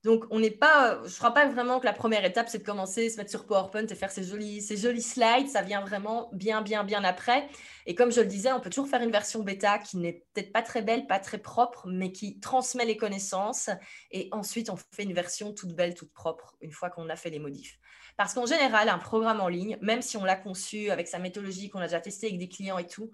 Donc, 0.03 0.26
on 0.30 0.39
n'est 0.39 0.51
pas, 0.51 0.99
je 1.03 1.09
ne 1.09 1.18
crois 1.18 1.34
pas 1.34 1.47
vraiment 1.47 1.80
que 1.80 1.86
la 1.86 1.93
première 1.93 2.24
étape, 2.26 2.47
c'est 2.47 2.59
de 2.59 2.64
commencer, 2.64 3.09
se 3.09 3.18
mettre 3.18 3.32
sur 3.32 3.47
PowerPoint 3.47 3.88
et 3.88 3.95
faire 3.95 4.11
ces 4.11 4.24
jolis, 4.24 4.61
ces 4.61 4.78
jolis 4.78 5.01
slides. 5.01 5.47
Ça 5.47 5.64
vient 5.64 5.82
vraiment 5.82 6.30
bien, 6.32 6.61
bien, 6.61 6.84
bien 6.84 7.03
après. 7.03 7.47
Et 7.88 7.95
comme 7.95 8.11
je 8.11 8.22
le 8.22 8.28
disais, 8.28 8.51
on 8.51 8.59
peut 8.59 8.70
toujours 8.70 8.89
faire 8.89 9.01
une 9.01 9.11
version 9.11 9.41
bêta 9.41 9.80
qui 9.80 9.97
n'est 9.97 10.26
peut-être 10.34 10.51
pas 10.51 10.61
très 10.61 10.84
belle, 10.84 11.07
pas 11.07 11.20
très 11.20 11.39
propre, 11.39 11.88
mais 11.88 12.11
qui 12.11 12.39
transmet 12.39 12.86
les 12.86 12.97
connaissances. 12.97 13.72
Et 14.11 14.30
ensuite, 14.32 14.70
on 14.70 14.76
fait 14.76 15.03
une 15.03 15.14
version 15.14 15.53
toute 15.53 15.74
belle, 15.74 15.95
toute 15.95 16.14
propre, 16.14 16.55
une 16.61 16.72
fois 16.72 16.91
qu'on 16.91 17.09
a 17.09 17.16
fait 17.16 17.32
les 17.32 17.39
modifs. 17.39 17.80
Parce 18.18 18.34
qu'en 18.34 18.45
général, 18.45 18.89
un 18.89 18.99
programme 18.99 19.41
en 19.41 19.47
ligne, 19.47 19.78
même 19.82 20.01
si 20.01 20.18
on 20.18 20.24
l'a 20.24 20.36
conçu 20.36 20.89
avec 20.89 21.07
sa 21.07 21.20
méthodologie, 21.20 21.70
qu'on 21.70 21.80
a 21.80 21.88
déjà 21.88 21.99
testé 21.99 22.28
avec 22.28 22.39
des 22.39 22.49
clients 22.49 22.78
et 22.78 22.88
tout, 22.88 23.11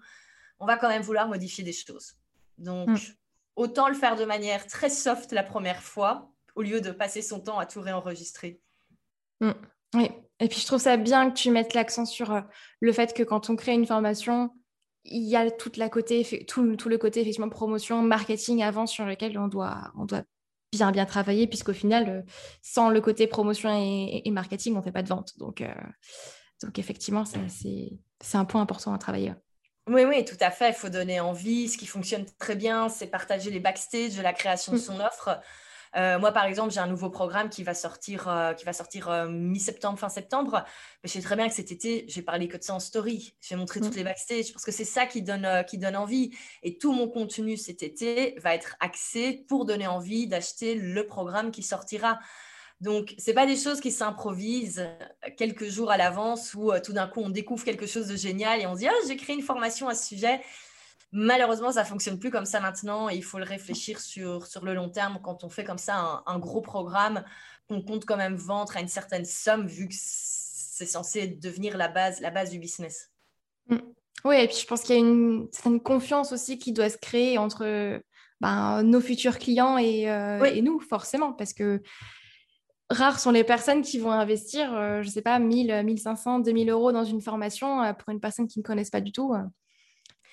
on 0.58 0.66
va 0.66 0.76
quand 0.76 0.88
même 0.88 1.02
vouloir 1.02 1.28
modifier 1.28 1.64
des 1.64 1.72
choses. 1.72 2.14
Donc, 2.58 2.88
hmm. 2.88 2.96
autant 3.56 3.88
le 3.88 3.94
faire 3.94 4.16
de 4.16 4.24
manière 4.24 4.66
très 4.66 4.90
soft 4.90 5.32
la 5.32 5.42
première 5.42 5.82
fois 5.82 6.30
au 6.54 6.62
lieu 6.62 6.80
de 6.80 6.90
passer 6.90 7.22
son 7.22 7.40
temps 7.40 7.58
à 7.58 7.66
tout 7.66 7.80
réenregistrer. 7.80 8.60
Mm. 9.40 9.52
Oui, 9.94 10.10
et 10.38 10.48
puis 10.48 10.60
je 10.60 10.66
trouve 10.66 10.80
ça 10.80 10.96
bien 10.96 11.30
que 11.30 11.34
tu 11.34 11.50
mettes 11.50 11.74
l'accent 11.74 12.04
sur 12.04 12.32
euh, 12.32 12.40
le 12.80 12.92
fait 12.92 13.14
que 13.14 13.22
quand 13.22 13.50
on 13.50 13.56
crée 13.56 13.72
une 13.72 13.86
formation, 13.86 14.50
il 15.04 15.22
y 15.22 15.36
a 15.36 15.50
toute 15.50 15.76
la 15.76 15.88
côté, 15.88 16.44
tout, 16.46 16.76
tout, 16.76 16.88
le 16.88 16.98
côté 16.98 17.20
effectivement 17.20 17.48
promotion, 17.48 18.02
marketing 18.02 18.62
avant 18.62 18.86
sur 18.86 19.06
lequel 19.06 19.38
on 19.38 19.48
doit, 19.48 19.90
on 19.96 20.04
doit 20.04 20.22
bien 20.72 20.92
bien 20.92 21.06
travailler 21.06 21.46
puisqu'au 21.46 21.72
final, 21.72 22.08
euh, 22.08 22.22
sans 22.62 22.90
le 22.90 23.00
côté 23.00 23.26
promotion 23.26 23.70
et, 23.70 24.30
marketing, 24.30 24.74
on 24.74 24.78
ne 24.78 24.82
fait 24.82 24.92
pas 24.92 25.02
de 25.02 25.08
vente. 25.08 25.38
Donc, 25.38 25.60
euh, 25.60 25.72
donc 26.62 26.78
effectivement, 26.78 27.24
c'est 27.24 28.36
un 28.36 28.44
point 28.44 28.60
important 28.60 28.92
à 28.92 28.98
travailler. 28.98 29.34
Oui, 29.88 30.04
oui, 30.04 30.24
tout 30.24 30.36
à 30.40 30.50
fait. 30.50 30.68
Il 30.68 30.74
faut 30.74 30.88
donner 30.88 31.20
envie. 31.20 31.68
Ce 31.68 31.76
qui 31.76 31.86
fonctionne 31.86 32.24
très 32.38 32.54
bien, 32.54 32.88
c'est 32.88 33.08
partager 33.08 33.50
les 33.50 33.60
backstage 33.60 34.16
de 34.16 34.22
la 34.22 34.32
création 34.32 34.72
de 34.72 34.76
mm. 34.76 34.80
son 34.80 35.00
offre. 35.00 35.40
Euh, 35.96 36.18
moi, 36.18 36.32
par 36.32 36.44
exemple, 36.44 36.72
j'ai 36.72 36.80
un 36.80 36.86
nouveau 36.86 37.10
programme 37.10 37.48
qui 37.48 37.62
va 37.62 37.74
sortir, 37.74 38.28
euh, 38.28 38.52
qui 38.54 38.64
va 38.64 38.72
sortir 38.72 39.08
euh, 39.08 39.28
mi-septembre, 39.28 39.98
fin 39.98 40.08
septembre. 40.08 40.64
Mais 41.02 41.08
je 41.08 41.14
sais 41.14 41.20
très 41.20 41.36
bien 41.36 41.48
que 41.48 41.54
cet 41.54 41.72
été, 41.72 42.04
j'ai 42.08 42.22
parlé 42.22 42.48
que 42.48 42.56
de 42.56 42.62
ça 42.62 42.74
en 42.74 42.80
story. 42.80 43.34
J'ai 43.40 43.56
montré 43.56 43.80
toutes 43.80 43.94
mm. 43.94 43.98
les 43.98 44.04
backstage 44.04 44.52
parce 44.52 44.64
que 44.64 44.72
c'est 44.72 44.84
ça 44.84 45.06
qui 45.06 45.22
donne, 45.22 45.64
qui 45.68 45.78
donne 45.78 45.96
envie. 45.96 46.30
Et 46.62 46.78
tout 46.78 46.92
mon 46.92 47.08
contenu 47.08 47.56
cet 47.56 47.82
été 47.82 48.36
va 48.38 48.54
être 48.54 48.76
axé 48.80 49.44
pour 49.48 49.64
donner 49.64 49.86
envie 49.86 50.26
d'acheter 50.26 50.74
le 50.74 51.06
programme 51.06 51.50
qui 51.50 51.62
sortira. 51.62 52.18
Donc, 52.80 53.14
ce 53.18 53.32
pas 53.32 53.44
des 53.44 53.56
choses 53.56 53.80
qui 53.80 53.90
s'improvisent 53.90 54.88
quelques 55.36 55.68
jours 55.68 55.90
à 55.90 55.98
l'avance 55.98 56.54
où 56.54 56.72
tout 56.82 56.94
d'un 56.94 57.06
coup 57.06 57.20
on 57.20 57.28
découvre 57.28 57.62
quelque 57.62 57.84
chose 57.86 58.06
de 58.06 58.16
génial 58.16 58.60
et 58.60 58.66
on 58.66 58.74
se 58.74 58.78
dit 58.78 58.88
oh, 58.90 59.06
j'ai 59.06 59.16
créé 59.16 59.36
une 59.36 59.42
formation 59.42 59.86
à 59.88 59.94
ce 59.94 60.06
sujet. 60.06 60.40
Malheureusement, 61.12 61.72
ça 61.72 61.84
fonctionne 61.84 62.18
plus 62.18 62.30
comme 62.30 62.44
ça 62.44 62.60
maintenant 62.60 63.08
il 63.08 63.24
faut 63.24 63.38
le 63.38 63.44
réfléchir 63.44 64.00
sur, 64.00 64.46
sur 64.46 64.64
le 64.64 64.74
long 64.74 64.88
terme. 64.88 65.18
Quand 65.22 65.42
on 65.42 65.48
fait 65.48 65.64
comme 65.64 65.78
ça 65.78 66.22
un, 66.24 66.38
gros 66.38 66.60
programme, 66.60 67.24
on 67.68 67.82
compte 67.82 68.04
quand 68.04 68.16
même 68.16 68.36
vendre 68.36 68.76
à 68.76 68.80
une 68.80 68.88
certaine 68.88 69.24
somme 69.24 69.66
vu 69.66 69.88
que 69.88 69.94
c'est 69.96 70.86
censé 70.86 71.26
devenir 71.26 71.76
la 71.76 71.88
base, 71.88 72.20
la 72.20 72.30
base 72.30 72.50
du 72.50 72.58
business. 72.58 73.10
Mm. 73.68 73.78
Oui, 74.24 74.36
et 74.36 74.46
puis 74.46 74.56
je 74.56 74.66
pense 74.66 74.82
qu'il 74.82 74.94
y 74.94 74.98
a 74.98 75.00
une 75.00 75.48
certaine 75.50 75.80
confiance 75.80 76.32
aussi 76.32 76.58
qui 76.58 76.72
doit 76.72 76.90
se 76.90 76.98
créer 76.98 77.38
entre 77.38 78.02
ben, 78.40 78.82
nos 78.82 79.00
futurs 79.00 79.38
clients 79.38 79.78
et, 79.78 80.10
euh, 80.10 80.44
et, 80.44 80.62
nous, 80.62 80.78
forcément, 80.80 81.32
parce 81.32 81.54
que 81.54 81.82
rares 82.90 83.18
sont 83.18 83.30
les 83.30 83.44
personnes 83.44 83.82
qui 83.82 83.98
vont 83.98 84.10
investir, 84.10 84.74
euh, 84.74 85.02
je 85.02 85.08
ne 85.08 85.12
sais 85.12 85.22
pas, 85.22 85.38
1000, 85.38 85.82
1500, 85.84 86.40
2000 86.40 86.70
euros 86.70 86.92
dans 86.92 87.04
une 87.04 87.20
formation 87.20 87.82
euh, 87.82 87.92
pour 87.94 88.10
une 88.10 88.20
personne 88.20 88.46
qui 88.46 88.58
ne 88.58 88.64
connaissent 88.64 88.90
pas 88.90 89.00
du 89.00 89.12
tout 89.12 89.34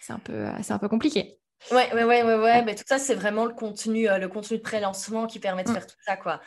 c'est 0.08 0.14
un 0.14 0.20
peu, 0.20 0.34
euh, 0.34 0.52
c'est 0.64 0.72
un 0.72 0.80
peu 0.80 0.88
compliqué. 0.88 1.38
Ouais, 1.72 1.94
ouais, 1.94 2.06
ouais, 2.06 2.24
ouais, 2.24 2.36
ouais. 2.36 2.64
Mais 2.64 2.76
tout 2.76 2.84
ça, 2.88 2.98
c'est 2.98 3.16
vraiment 3.16 3.46
le 3.46 3.54
contenu, 3.54 4.10
euh, 4.10 4.18
le 4.18 4.30
contenu 4.30 4.58
de 4.58 4.62
pré-lancement 4.64 5.28
qui 5.28 5.40
permet 5.40 5.64
de 5.64 5.70
mm. 5.70 5.74
faire 5.74 5.88
tout 5.88 5.96
ça, 6.06 6.16
quoi. 6.16 6.40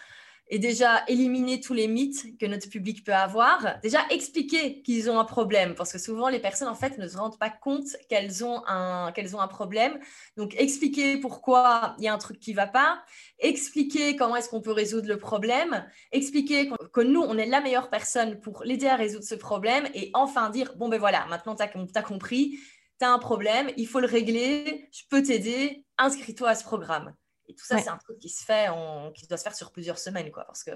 et 0.50 0.58
déjà 0.58 1.04
éliminer 1.06 1.60
tous 1.60 1.74
les 1.74 1.86
mythes 1.86 2.38
que 2.38 2.46
notre 2.46 2.68
public 2.68 3.04
peut 3.04 3.14
avoir. 3.14 3.78
Déjà 3.82 4.00
expliquer 4.10 4.82
qu'ils 4.82 5.08
ont 5.08 5.18
un 5.18 5.24
problème, 5.24 5.74
parce 5.74 5.92
que 5.92 5.98
souvent 5.98 6.28
les 6.28 6.40
personnes 6.40 6.68
en 6.68 6.74
fait 6.74 6.98
ne 6.98 7.06
se 7.06 7.16
rendent 7.16 7.38
pas 7.38 7.50
compte 7.50 7.86
qu'elles 8.08 8.44
ont 8.44 8.62
un, 8.66 9.12
qu'elles 9.12 9.36
ont 9.36 9.40
un 9.40 9.48
problème. 9.48 9.98
Donc 10.36 10.54
expliquer 10.58 11.18
pourquoi 11.18 11.94
il 11.98 12.04
y 12.04 12.08
a 12.08 12.14
un 12.14 12.18
truc 12.18 12.40
qui 12.40 12.52
va 12.52 12.66
pas, 12.66 13.02
expliquer 13.38 14.16
comment 14.16 14.36
est-ce 14.36 14.48
qu'on 14.48 14.60
peut 14.60 14.72
résoudre 14.72 15.08
le 15.08 15.18
problème, 15.18 15.86
expliquer 16.10 16.68
que 16.92 17.00
nous, 17.00 17.20
on 17.20 17.38
est 17.38 17.46
la 17.46 17.60
meilleure 17.60 17.88
personne 17.88 18.40
pour 18.40 18.64
l'aider 18.64 18.88
à 18.88 18.96
résoudre 18.96 19.24
ce 19.24 19.36
problème, 19.36 19.86
et 19.94 20.10
enfin 20.14 20.50
dire, 20.50 20.74
bon 20.76 20.88
ben 20.88 20.98
voilà, 20.98 21.26
maintenant 21.26 21.54
tu 21.54 21.62
as, 21.62 22.02
compris, 22.02 22.58
tu 23.00 23.06
as 23.06 23.12
un 23.12 23.18
problème, 23.18 23.70
il 23.76 23.86
faut 23.86 24.00
le 24.00 24.06
régler, 24.06 24.88
je 24.92 25.02
peux 25.08 25.22
t'aider, 25.22 25.84
inscris-toi 25.98 26.50
à 26.50 26.54
ce 26.54 26.64
programme. 26.64 27.14
Et 27.48 27.54
tout 27.54 27.64
ça, 27.64 27.78
c'est 27.78 27.88
un 27.88 27.96
truc 27.96 28.20
qui 28.20 28.28
se 28.28 28.44
fait, 28.44 28.68
qui 29.16 29.26
doit 29.26 29.36
se 29.36 29.42
faire 29.42 29.56
sur 29.56 29.72
plusieurs 29.72 29.98
semaines, 29.98 30.30
quoi, 30.30 30.44
parce 30.44 30.62
que 30.62 30.70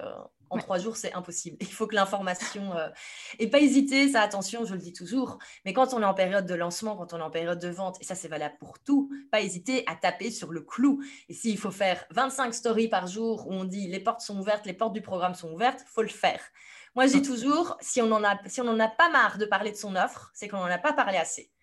en 0.51 0.59
trois 0.59 0.79
jours, 0.79 0.97
c'est 0.97 1.13
impossible. 1.13 1.57
Il 1.61 1.73
faut 1.73 1.87
que 1.87 1.95
l'information 1.95 2.77
euh, 2.77 2.89
et 3.39 3.49
pas 3.49 3.61
hésiter, 3.61 4.09
ça, 4.09 4.23
attention, 4.23 4.65
je 4.65 4.73
le 4.73 4.81
dis 4.81 4.93
toujours. 4.93 5.39
Mais 5.65 5.73
quand 5.73 5.95
on 5.95 6.03
est 6.03 6.05
en 6.05 6.15
période 6.15 6.47
de 6.47 6.55
lancement, 6.55 6.97
quand 6.97 7.13
on 7.13 7.19
est 7.19 7.23
en 7.23 7.31
période 7.31 7.61
de 7.61 7.69
vente, 7.69 7.99
et 8.01 8.05
ça, 8.05 8.17
c'est 8.17 8.27
valable 8.27 8.57
pour 8.59 8.81
tout, 8.81 9.09
pas 9.31 9.41
hésiter 9.41 9.85
à 9.87 9.95
taper 9.95 10.33
sur 10.33 10.51
le 10.51 10.63
clou. 10.63 11.01
Et 11.29 11.35
s'il 11.35 11.59
faut 11.59 11.71
faire 11.71 12.05
25 12.11 12.53
stories 12.53 12.89
par 12.89 13.07
jour 13.07 13.47
où 13.47 13.53
on 13.53 13.65
dit 13.65 13.87
les 13.87 14.01
portes 14.01 14.23
sont 14.23 14.41
ouvertes, 14.41 14.67
les 14.67 14.75
portes 14.75 14.95
du 14.95 15.03
programme 15.03 15.35
sont 15.35 15.53
ouvertes, 15.53 15.85
faut 15.87 16.03
le 16.03 16.09
faire. 16.09 16.41
Moi, 16.97 17.07
je 17.07 17.13
dis 17.13 17.23
toujours, 17.23 17.77
si 17.81 18.03
on 18.03 18.11
en 18.11 18.25
a, 18.25 18.37
si 18.49 18.61
on 18.61 18.67
en 18.67 18.81
a 18.81 18.89
pas 18.89 19.11
marre 19.11 19.39
de 19.39 19.45
parler 19.45 19.71
de 19.71 19.77
son 19.77 19.95
offre, 19.95 20.33
c'est 20.35 20.49
qu'on 20.49 20.59
n'en 20.59 20.65
a 20.65 20.79
pas 20.79 20.93
parlé 20.93 21.19
assez 21.19 21.54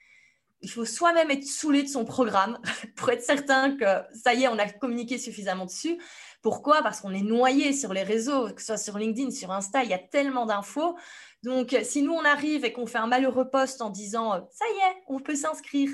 il 0.62 0.70
faut 0.70 0.86
soi-même 0.86 1.32
être 1.32 1.44
saoulé 1.44 1.84
de 1.84 1.88
son 1.88 2.06
programme 2.06 2.60
pour 2.96 3.10
être 3.10 3.24
certain 3.24 3.76
que 3.76 3.86
ça 4.16 4.34
y 4.34 4.44
est, 4.44 4.48
on 4.48 4.60
a 4.60 4.70
communiqué 4.70 5.18
suffisamment 5.18 5.66
dessus. 5.66 5.98
Pourquoi? 6.42 6.82
Parce 6.82 7.02
qu'on 7.02 7.14
est 7.14 7.22
noyé 7.22 7.74
sur 7.74 7.94
les 7.94 8.04
réseaux, 8.04 8.50
que 8.50 8.62
ce 8.62 8.68
soit 8.68 8.78
sur 8.78 8.98
LinkedIn, 8.98 9.32
sur 9.32 9.52
Insta, 9.52 9.84
il 9.84 9.90
y 9.90 9.94
a 9.94 10.00
tellement 10.00 10.46
d'infos. 10.46 10.96
Donc, 11.44 11.76
si 11.84 12.02
nous, 12.02 12.14
on 12.14 12.24
arrive 12.26 12.66
et 12.66 12.74
qu'on 12.74 12.86
fait 12.86 12.98
un 12.98 13.08
malheureux 13.08 13.50
post 13.50 13.82
en 13.82 13.90
disant 13.90 14.48
ça 14.52 14.66
y 14.66 14.78
est, 14.90 15.04
on 15.08 15.20
peut 15.20 15.36
s'inscrire, 15.36 15.90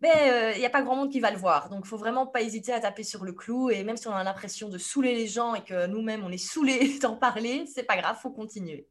ben, 0.00 0.10
euh, 0.16 0.52
il 0.54 0.60
n'y 0.60 0.66
a 0.66 0.70
pas 0.70 0.82
grand 0.82 0.96
monde 0.96 1.10
qui 1.10 1.20
va 1.20 1.30
le 1.30 1.36
voir. 1.36 1.68
Donc, 1.68 1.82
il 1.84 1.88
faut 1.88 1.96
vraiment 1.96 2.26
pas 2.26 2.40
hésiter 2.40 2.72
à 2.72 2.80
taper 2.80 3.02
sur 3.02 3.24
le 3.24 3.32
clou. 3.32 3.70
Et 3.70 3.84
même 3.84 3.96
si 3.96 4.08
on 4.08 4.14
a 4.14 4.24
l'impression 4.24 4.68
de 4.68 4.78
saouler 4.78 5.14
les 5.14 5.26
gens 5.26 5.54
et 5.54 5.62
que 5.62 5.86
nous-mêmes, 5.86 6.24
on 6.24 6.30
est 6.30 6.38
saoulés 6.38 6.98
d'en 7.02 7.16
parler, 7.16 7.66
c'est 7.72 7.84
pas 7.84 7.96
grave, 7.96 8.16
faut 8.20 8.30
continuer. 8.30 8.88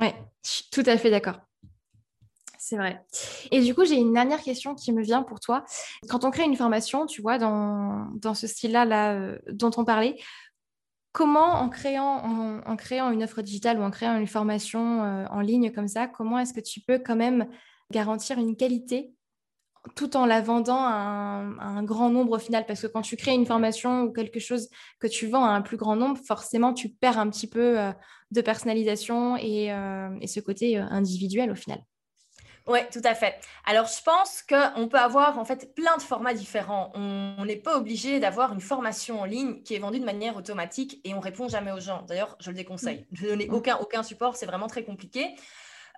Oui, 0.00 0.08
je 0.44 0.50
suis 0.50 0.70
tout 0.70 0.84
à 0.86 0.96
fait 0.96 1.10
d'accord 1.10 1.40
c'est 2.62 2.76
vrai. 2.76 3.04
Et 3.50 3.60
du 3.60 3.74
coup, 3.74 3.84
j'ai 3.84 3.96
une 3.96 4.12
dernière 4.12 4.40
question 4.40 4.76
qui 4.76 4.92
me 4.92 5.02
vient 5.02 5.24
pour 5.24 5.40
toi. 5.40 5.64
Quand 6.08 6.24
on 6.24 6.30
crée 6.30 6.44
une 6.44 6.54
formation, 6.54 7.06
tu 7.06 7.20
vois, 7.20 7.36
dans, 7.36 8.34
ce 8.34 8.46
style-là 8.46 8.84
là, 8.84 9.14
euh, 9.14 9.36
dont 9.50 9.72
on 9.78 9.84
parlait, 9.84 10.16
comment 11.10 11.54
en 11.54 11.68
créant, 11.68 12.22
une 13.10 13.24
offre 13.24 13.42
digitale 13.42 13.80
ou 13.80 13.82
en 13.82 13.90
créant 13.90 14.16
une 14.16 14.28
formation 14.28 15.02
euh, 15.02 15.26
en 15.32 15.40
ligne 15.40 15.72
comme 15.72 15.88
ça, 15.88 16.06
comment 16.06 16.38
est-ce 16.38 16.54
que 16.54 16.60
tu 16.60 16.80
peux 16.80 17.00
quand 17.00 17.16
même 17.16 17.48
garantir 17.90 18.38
une 18.38 18.54
qualité 18.54 19.12
tout 19.96 20.16
en 20.16 20.24
la 20.24 20.40
vendant 20.40 20.84
à 20.84 20.92
un, 21.58 21.82
grand 21.82 22.10
nombre 22.10 22.36
au 22.36 22.38
final? 22.38 22.64
Parce 22.64 22.82
que 22.82 22.86
quand 22.86 23.02
tu 23.02 23.16
crées 23.16 23.34
une 23.34 23.44
formation 23.44 24.02
ou 24.02 24.12
quelque 24.12 24.38
chose 24.38 24.68
que 25.00 25.08
tu 25.08 25.26
vends 25.26 25.44
à 25.44 25.48
un 25.48 25.62
plus 25.62 25.76
grand 25.76 25.96
nombre, 25.96 26.20
forcément, 26.24 26.72
tu 26.72 26.90
perds 26.90 27.18
un 27.18 27.28
petit 27.28 27.48
peu 27.48 27.80
euh, 27.80 27.92
de 28.30 28.40
personnalisation 28.40 29.36
et 29.36 29.72
ce 30.28 30.38
côté 30.38 30.76
individuel 30.76 31.50
au 31.50 31.56
final. 31.56 31.82
Oui, 32.68 32.78
tout 32.92 33.00
à 33.04 33.14
fait. 33.14 33.34
Alors, 33.64 33.86
je 33.86 34.02
pense 34.02 34.42
qu'on 34.42 34.88
peut 34.88 34.98
avoir 34.98 35.38
en 35.38 35.44
fait 35.44 35.74
plein 35.74 35.96
de 35.96 36.02
formats 36.02 36.34
différents. 36.34 36.92
On 36.94 37.44
n'est 37.44 37.56
pas 37.56 37.76
obligé 37.76 38.20
d'avoir 38.20 38.52
une 38.52 38.60
formation 38.60 39.20
en 39.20 39.24
ligne 39.24 39.62
qui 39.62 39.74
est 39.74 39.78
vendue 39.78 39.98
de 39.98 40.04
manière 40.04 40.36
automatique 40.36 41.00
et 41.04 41.14
on 41.14 41.20
répond 41.20 41.48
jamais 41.48 41.72
aux 41.72 41.80
gens. 41.80 42.02
D'ailleurs, 42.02 42.36
je 42.40 42.50
le 42.50 42.56
déconseille. 42.56 43.06
Je 43.12 43.24
ne 43.24 43.30
donner 43.30 43.48
mm. 43.48 43.54
aucun, 43.54 43.76
aucun 43.78 44.02
support, 44.02 44.36
c'est 44.36 44.46
vraiment 44.46 44.68
très 44.68 44.84
compliqué. 44.84 45.34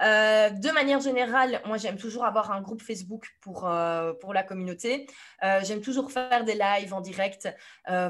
Euh, 0.03 0.51
de 0.51 0.71
manière 0.71 1.01
générale, 1.01 1.61
moi 1.67 1.77
j'aime 1.77 1.97
toujours 1.97 2.25
avoir 2.25 2.51
un 2.51 2.61
groupe 2.61 2.83
Facebook 2.83 3.37
pour, 3.41 3.69
euh, 3.69 4.13
pour 4.15 4.35
la 4.35 4.43
communauté. 4.43 5.07
Euh, 5.43 5.61
j'aime 5.63 5.81
toujours 5.81 6.11
faire 6.11 6.45
des 6.45 6.55
lives 6.55 6.93
en 6.93 7.01
direct 7.01 7.49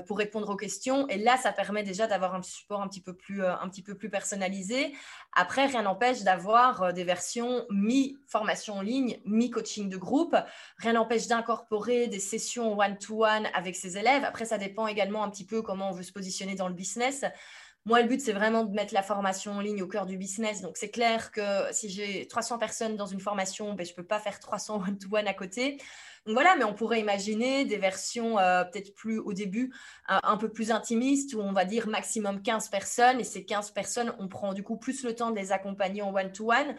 pour 0.06 0.18
répondre 0.18 0.48
aux 0.48 0.56
questions. 0.56 1.08
Et 1.08 1.18
là, 1.18 1.36
ça 1.36 1.52
permet 1.52 1.82
déjà 1.82 2.06
d'avoir 2.06 2.34
un 2.34 2.42
support 2.42 2.80
un 2.80 2.88
petit 2.88 3.00
peu 3.00 3.14
plus, 3.14 3.44
un 3.44 3.68
petit 3.68 3.82
peu 3.82 3.96
plus 3.96 4.08
personnalisé. 4.08 4.94
Après, 5.32 5.66
rien 5.66 5.82
n'empêche 5.82 6.22
d'avoir 6.22 6.92
des 6.92 7.04
versions 7.04 7.66
mi-formation 7.70 8.74
en 8.74 8.80
ligne, 8.80 9.18
mi-coaching 9.24 9.88
de 9.88 9.96
groupe. 9.96 10.36
Rien 10.78 10.92
n'empêche 10.92 11.26
d'incorporer 11.26 12.06
des 12.06 12.20
sessions 12.20 12.78
one-to-one 12.78 13.44
-one 13.44 13.50
avec 13.54 13.74
ses 13.74 13.98
élèves. 13.98 14.24
Après, 14.24 14.44
ça 14.44 14.58
dépend 14.58 14.86
également 14.86 15.24
un 15.24 15.30
petit 15.30 15.46
peu 15.46 15.60
comment 15.62 15.90
on 15.90 15.92
veut 15.92 16.02
se 16.02 16.12
positionner 16.12 16.54
dans 16.54 16.68
le 16.68 16.74
business. 16.74 17.24
Moi, 17.86 18.00
le 18.00 18.08
but, 18.08 18.20
c'est 18.20 18.32
vraiment 18.32 18.64
de 18.64 18.74
mettre 18.74 18.94
la 18.94 19.02
formation 19.02 19.52
en 19.52 19.60
ligne 19.60 19.82
au 19.82 19.86
cœur 19.86 20.06
du 20.06 20.16
business. 20.16 20.62
Donc, 20.62 20.78
c'est 20.78 20.90
clair 20.90 21.30
que 21.30 21.70
si 21.70 21.90
j'ai 21.90 22.26
300 22.26 22.58
personnes 22.58 22.96
dans 22.96 23.04
une 23.04 23.20
formation, 23.20 23.74
ben, 23.74 23.84
je 23.84 23.92
ne 23.92 23.96
peux 23.96 24.06
pas 24.06 24.18
faire 24.18 24.40
300 24.40 24.82
one-to-one 24.88 25.28
à 25.28 25.34
côté. 25.34 25.76
Donc 26.24 26.32
voilà, 26.32 26.56
mais 26.56 26.64
on 26.64 26.72
pourrait 26.72 27.00
imaginer 27.00 27.66
des 27.66 27.76
versions 27.76 28.38
euh, 28.38 28.64
peut-être 28.64 28.94
plus 28.94 29.18
au 29.18 29.34
début, 29.34 29.74
un 30.08 30.38
peu 30.38 30.50
plus 30.50 30.70
intimistes, 30.70 31.34
où 31.34 31.40
on 31.40 31.52
va 31.52 31.66
dire 31.66 31.86
maximum 31.86 32.40
15 32.40 32.70
personnes. 32.70 33.20
Et 33.20 33.24
ces 33.24 33.44
15 33.44 33.72
personnes, 33.72 34.14
on 34.18 34.28
prend 34.28 34.54
du 34.54 34.62
coup 34.62 34.78
plus 34.78 35.04
le 35.04 35.14
temps 35.14 35.30
de 35.30 35.36
les 35.36 35.52
accompagner 35.52 36.00
en 36.00 36.14
one-to-one. 36.14 36.76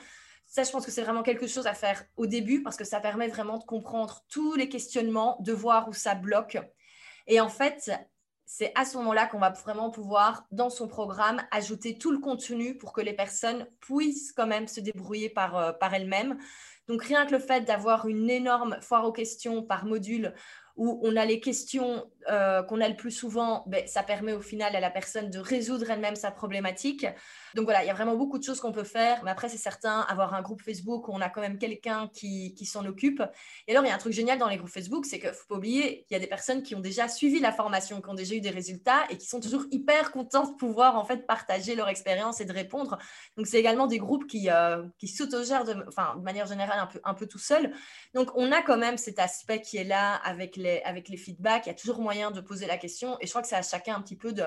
Ça, 0.47 0.63
je 0.63 0.71
pense 0.71 0.85
que 0.85 0.91
c'est 0.91 1.03
vraiment 1.03 1.21
quelque 1.21 1.45
chose 1.45 1.67
à 1.67 1.75
faire 1.75 2.03
au 2.17 2.25
début 2.25 2.63
parce 2.63 2.77
que 2.77 2.83
ça 2.83 2.99
permet 2.99 3.27
vraiment 3.27 3.59
de 3.59 3.63
comprendre 3.63 4.21
tous 4.29 4.55
les 4.55 4.69
questionnements, 4.69 5.37
de 5.41 5.53
voir 5.53 5.87
où 5.87 5.93
ça 5.93 6.15
bloque. 6.15 6.57
Et 7.27 7.39
en 7.39 7.49
fait, 7.49 7.91
c'est 8.45 8.71
à 8.75 8.85
ce 8.85 8.97
moment-là 8.97 9.25
qu'on 9.25 9.39
va 9.39 9.49
vraiment 9.49 9.89
pouvoir, 9.89 10.45
dans 10.51 10.69
son 10.69 10.87
programme, 10.87 11.41
ajouter 11.51 11.97
tout 11.97 12.11
le 12.11 12.19
contenu 12.19 12.77
pour 12.77 12.93
que 12.93 13.01
les 13.01 13.13
personnes 13.13 13.67
puissent 13.79 14.31
quand 14.31 14.47
même 14.47 14.67
se 14.67 14.79
débrouiller 14.79 15.29
par, 15.29 15.57
euh, 15.57 15.71
par 15.73 15.93
elles-mêmes. 15.93 16.37
Donc 16.87 17.03
rien 17.03 17.25
que 17.25 17.31
le 17.31 17.39
fait 17.39 17.61
d'avoir 17.61 18.07
une 18.07 18.29
énorme 18.29 18.77
foire 18.81 19.05
aux 19.05 19.11
questions 19.11 19.63
par 19.63 19.85
module 19.85 20.33
où 20.75 20.99
on 21.03 21.15
a 21.15 21.25
les 21.25 21.39
questions 21.39 22.05
euh, 22.29 22.61
qu'on 22.63 22.81
a 22.81 22.89
le 22.89 22.95
plus 22.95 23.11
souvent, 23.11 23.63
ben, 23.67 23.87
ça 23.87 24.03
permet 24.03 24.33
au 24.33 24.41
final 24.41 24.75
à 24.75 24.79
la 24.79 24.91
personne 24.91 25.29
de 25.29 25.39
résoudre 25.39 25.89
elle-même 25.89 26.15
sa 26.15 26.31
problématique. 26.31 27.07
Donc 27.55 27.63
voilà, 27.63 27.85
il 27.85 27.87
y 27.87 27.89
a 27.89 27.93
vraiment 27.93 28.17
beaucoup 28.17 28.37
de 28.37 28.43
choses 28.43 28.59
qu'on 28.59 28.73
peut 28.73 28.83
faire. 28.83 29.23
Mais 29.23 29.31
après, 29.31 29.47
c'est 29.47 29.57
certain, 29.57 30.01
avoir 30.01 30.33
un 30.33 30.41
groupe 30.41 30.61
Facebook 30.61 31.07
où 31.07 31.13
on 31.13 31.21
a 31.21 31.29
quand 31.29 31.39
même 31.39 31.57
quelqu'un 31.57 32.09
qui, 32.13 32.53
s'en 32.65 32.85
occupe. 32.85 33.23
Et 33.67 33.71
alors, 33.71 33.85
il 33.85 33.87
y 33.87 33.91
a 33.91 33.95
un 33.95 33.99
truc 33.99 34.11
génial 34.11 34.37
dans 34.37 34.49
les 34.49 34.57
groupes 34.57 34.69
Facebook, 34.69 35.05
c'est 35.05 35.19
qu'il 35.19 35.29
ne 35.29 35.33
faut 35.33 35.47
pas 35.47 35.55
oublier 35.55 36.03
qu'il 36.03 36.15
y 36.15 36.17
a 36.17 36.19
des 36.19 36.27
personnes 36.27 36.63
qui 36.63 36.75
ont 36.75 36.81
déjà 36.81 37.07
suivi 37.07 37.39
la 37.39 37.53
formation, 37.53 38.01
qui 38.01 38.09
ont 38.09 38.13
déjà 38.13 38.35
eu 38.35 38.41
des 38.41 38.49
résultats 38.49 39.05
et 39.09 39.17
qui 39.17 39.25
sont 39.25 39.39
toujours 39.39 39.63
hyper 39.71 40.11
contents 40.11 40.51
de 40.51 40.55
pouvoir 40.55 40.97
en 40.97 41.05
fait 41.05 41.25
partager 41.25 41.75
leur 41.75 41.87
expérience 41.87 42.41
et 42.41 42.45
de 42.45 42.51
répondre. 42.51 42.97
Donc, 43.37 43.47
c'est 43.47 43.59
également 43.59 43.87
des 43.87 43.99
groupes 43.99 44.27
qui, 44.27 44.49
euh, 44.49 44.83
qui 44.97 45.07
s'autogèrent 45.07 45.63
de, 45.63 45.75
de 45.75 46.21
manière 46.23 46.47
générale 46.47 46.79
un 46.79 46.87
peu, 46.87 46.99
un 47.05 47.13
peu 47.13 47.25
tout 47.25 47.39
seul. 47.39 47.71
Donc, 48.13 48.31
on 48.35 48.51
a 48.51 48.61
quand 48.63 48.77
même 48.77 48.97
cet 48.97 49.17
aspect 49.17 49.61
qui 49.61 49.77
est 49.77 49.85
là 49.85 50.15
avec 50.15 50.57
les, 50.57 50.81
avec 50.81 51.07
les 51.07 51.17
feedbacks. 51.17 51.67
Il 51.67 51.69
y 51.69 51.71
a 51.71 51.75
toujours 51.75 52.01
moyen 52.01 52.31
de 52.31 52.41
poser 52.41 52.67
la 52.67 52.77
question. 52.77 53.15
Et 53.21 53.27
je 53.27 53.31
crois 53.31 53.41
que 53.41 53.47
c'est 53.47 53.55
à 53.55 53.61
chacun 53.61 53.95
un 53.95 54.01
petit 54.01 54.17
peu 54.17 54.33
de 54.33 54.43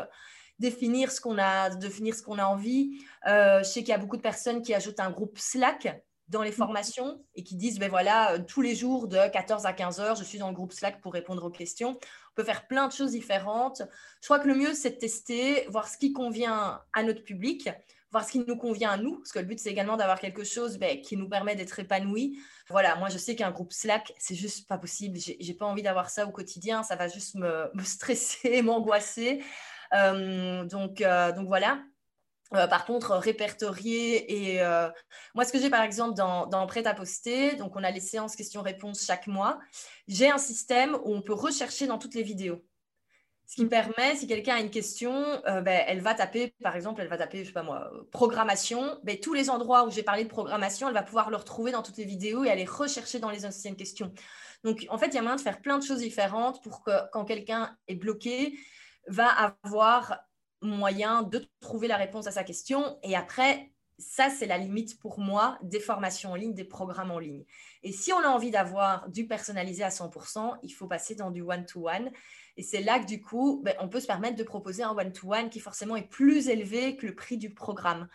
définir 0.59 1.11
ce 1.11 1.21
qu'on 1.21 1.39
a, 1.39 1.71
définir 1.71 2.15
ce 2.15 2.23
qu'on 2.23 2.39
a 2.39 2.45
envie. 2.45 2.99
Euh, 3.27 3.59
je 3.61 3.65
sais 3.65 3.81
qu'il 3.81 3.91
y 3.91 3.93
a 3.93 3.99
beaucoup 3.99 4.17
de 4.17 4.23
personnes 4.23 4.63
qui 4.63 4.75
ajoutent 4.75 5.01
un 5.01 5.11
groupe 5.11 5.39
Slack 5.39 6.03
dans 6.29 6.43
les 6.43 6.51
mm. 6.51 6.55
formations 6.55 7.25
et 7.35 7.43
qui 7.43 7.57
disent, 7.57 7.79
ben 7.79 7.89
voilà, 7.89 8.35
euh, 8.35 8.39
tous 8.47 8.61
les 8.61 8.75
jours 8.75 9.09
de 9.09 9.17
14 9.17 9.67
à 9.67 9.73
15 9.73 10.01
heures, 10.01 10.17
je 10.17 10.25
suis 10.25 10.39
dans 10.39 10.49
le 10.49 10.55
groupe 10.55 10.73
Slack 10.73 11.01
pour 11.01 11.13
répondre 11.13 11.45
aux 11.45 11.51
questions. 11.51 11.99
On 12.01 12.35
peut 12.35 12.45
faire 12.45 12.67
plein 12.67 12.87
de 12.87 12.93
choses 12.93 13.13
différentes. 13.13 13.83
Je 14.21 14.27
crois 14.27 14.39
que 14.39 14.49
le 14.49 14.55
mieux, 14.55 14.75
c'est 14.75 14.91
de 14.91 14.97
tester, 14.97 15.67
voir 15.69 15.89
ce 15.89 15.97
qui 15.97 16.13
convient 16.13 16.81
à 16.93 17.03
notre 17.03 17.23
public, 17.23 17.71
voir 18.11 18.25
ce 18.25 18.33
qui 18.33 18.39
nous 18.41 18.57
convient 18.57 18.91
à 18.91 18.97
nous, 18.97 19.19
parce 19.19 19.33
que 19.33 19.39
le 19.39 19.45
but, 19.45 19.59
c'est 19.59 19.71
également 19.71 19.97
d'avoir 19.97 20.19
quelque 20.19 20.45
chose 20.45 20.79
ben, 20.79 21.01
qui 21.01 21.17
nous 21.17 21.29
permet 21.29 21.57
d'être 21.57 21.79
épanouis. 21.79 22.39
Voilà, 22.69 22.97
moi, 22.97 23.09
je 23.09 23.19
sais 23.19 23.37
qu'un 23.37 23.51
groupe 23.51 23.73
Slack, 23.73 24.13
c'est 24.19 24.35
juste 24.35 24.67
pas 24.67 24.79
possible. 24.79 25.19
J'ai 25.19 25.55
pas 25.55 25.67
envie 25.67 25.83
d'avoir 25.83 26.11
ça 26.11 26.27
au 26.27 26.31
quotidien. 26.31 26.83
Ça 26.83 26.97
va 26.97 27.09
juste 27.09 27.35
me, 27.35 27.71
me 27.75 27.83
stresser, 27.85 28.63
m'angoisser. 28.63 29.43
Euh, 29.95 30.65
donc, 30.65 31.01
euh, 31.01 31.33
donc 31.33 31.47
voilà. 31.47 31.83
Euh, 32.55 32.67
par 32.67 32.87
contre, 32.87 33.15
répertorier 33.17 34.55
et 34.55 34.63
moi, 35.35 35.45
ce 35.45 35.53
que 35.53 35.59
j'ai 35.59 35.69
par 35.69 35.83
exemple 35.83 36.15
dans, 36.15 36.47
dans 36.47 36.67
Prêt 36.67 36.87
à 36.87 36.95
poster, 36.95 37.57
donc 37.57 37.77
on 37.77 37.85
a 37.85 37.91
les 37.91 38.01
séances 38.01 38.37
questions-réponses 38.37 39.05
chaque 39.05 39.27
mois, 39.27 39.59
j'ai 40.07 40.31
un 40.31 40.39
système 40.39 40.95
où 41.05 41.15
on 41.15 41.21
peut 41.21 41.35
rechercher 41.35 41.87
dans 41.87 41.99
toutes 41.99 42.15
les 42.15 42.23
vidéos. 42.23 42.65
Ce 43.47 43.55
qui 43.55 43.65
mm. 43.65 43.69
permet, 43.69 44.17
si 44.17 44.27
quelqu'un 44.27 44.57
a 44.57 44.61
une 44.61 44.71
question, 44.71 45.43
ben, 45.45 45.85
elle 45.87 46.01
va 46.01 46.15
taper, 46.15 46.55
par 46.63 46.75
exemple, 46.75 47.03
elle 47.03 47.09
va 47.09 47.19
taper, 47.19 47.41
je 47.41 47.49
sais 47.49 47.53
pas 47.53 47.63
moi, 47.63 47.91
programmation. 48.13 48.99
Ben, 49.03 49.19
tous 49.21 49.35
les 49.35 49.51
endroits 49.51 49.87
où 49.87 49.91
j'ai 49.91 50.03
parlé 50.03 50.25
de 50.25 50.31
programmation, 50.31 50.89
elle 50.89 50.95
va 50.95 51.03
pouvoir 51.03 51.29
le 51.29 51.37
retrouver 51.37 51.73
dans 51.73 51.83
toutes 51.83 51.99
les 51.99 52.07
vidéos 52.07 52.45
et 52.45 52.51
aller 52.51 52.65
rechercher 52.65 53.19
dans 53.19 53.31
les 53.31 53.45
anciennes 53.45 53.77
questions. 53.77 54.11
Donc, 54.65 54.87
en 54.89 54.99
fait, 54.99 55.09
il 55.09 55.15
y 55.15 55.19
a 55.19 55.23
moyen 55.23 55.37
de 55.37 55.41
faire 55.41 55.61
plein 55.61 55.79
de 55.79 55.85
choses 55.85 55.99
différentes 55.99 56.63
pour 56.63 56.83
que 56.83 56.91
quand 57.13 57.25
quelqu'un 57.25 57.77
est 57.87 57.95
bloqué, 57.95 58.59
va 59.09 59.29
avoir 59.63 60.19
moyen 60.61 61.23
de 61.23 61.47
trouver 61.61 61.89
la 61.89 61.97
réponse 61.97 62.27
à 62.27 62.31
sa 62.31 62.45
question. 62.45 62.99
Et 63.03 63.17
après, 63.17 63.71
ça, 63.99 64.31
c'est 64.31 64.47
la 64.47 64.59
limite 64.59 64.99
pour 65.01 65.19
moi 65.19 65.59
des 65.63 65.81
formations 65.81 66.33
en 66.33 66.35
ligne, 66.37 66.55
des 66.55 66.65
programmes 66.65 67.11
en 67.11 67.19
ligne. 67.19 67.45
Et 67.83 67.93
si 67.93 68.13
on 68.13 68.21
a 68.21 68.29
envie 68.29 68.53
d'avoir 68.53 69.09
du 69.09 69.27
personnalisé 69.27 69.83
à 69.83 69.89
100%, 69.89 70.57
il 70.63 70.71
faut 70.71 70.87
passer 70.87 71.17
dans 71.17 71.31
du 71.31 71.43
one-to-one. 71.43 72.11
Et 72.57 72.63
c'est 72.63 72.81
là 72.81 73.01
que 73.01 73.07
du 73.07 73.21
coup, 73.21 73.61
ben, 73.65 73.75
on 73.81 73.89
peut 73.89 74.01
se 74.01 74.07
permettre 74.07 74.37
de 74.37 74.45
proposer 74.45 74.85
un 74.85 74.91
one-to-one 74.91 75.51
qui 75.51 75.59
forcément 75.59 75.97
est 75.97 76.09
plus 76.09 76.49
élevé 76.49 76.97
que 76.97 77.07
le 77.07 77.15
prix 77.15 77.39
du 77.39 77.53
programme. 77.53 78.09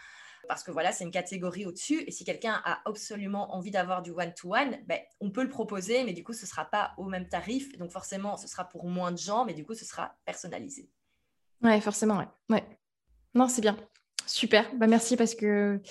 Parce 0.47 0.63
que 0.63 0.71
voilà, 0.71 0.91
c'est 0.91 1.03
une 1.03 1.11
catégorie 1.11 1.65
au-dessus. 1.65 2.03
Et 2.05 2.11
si 2.11 2.25
quelqu'un 2.25 2.61
a 2.65 2.81
absolument 2.85 3.55
envie 3.55 3.71
d'avoir 3.71 4.01
du 4.01 4.11
one-to-one, 4.11 4.77
ben, 4.85 4.99
on 5.19 5.31
peut 5.31 5.43
le 5.43 5.49
proposer, 5.49 6.03
mais 6.03 6.13
du 6.13 6.23
coup, 6.23 6.33
ce 6.33 6.43
ne 6.43 6.49
sera 6.49 6.65
pas 6.65 6.93
au 6.97 7.05
même 7.05 7.27
tarif. 7.27 7.77
Donc 7.77 7.91
forcément, 7.91 8.37
ce 8.37 8.47
sera 8.47 8.65
pour 8.65 8.85
moins 8.85 9.11
de 9.11 9.17
gens, 9.17 9.45
mais 9.45 9.53
du 9.53 9.65
coup, 9.65 9.73
ce 9.73 9.85
sera 9.85 10.15
personnalisé. 10.25 10.89
Ouais, 11.61 11.79
forcément, 11.79 12.17
ouais. 12.17 12.27
ouais. 12.49 12.63
Non, 13.33 13.47
c'est 13.47 13.61
bien. 13.61 13.77
Super, 14.25 14.73
bah 14.75 14.87
merci 14.87 15.17
parce 15.17 15.35
que 15.35 15.81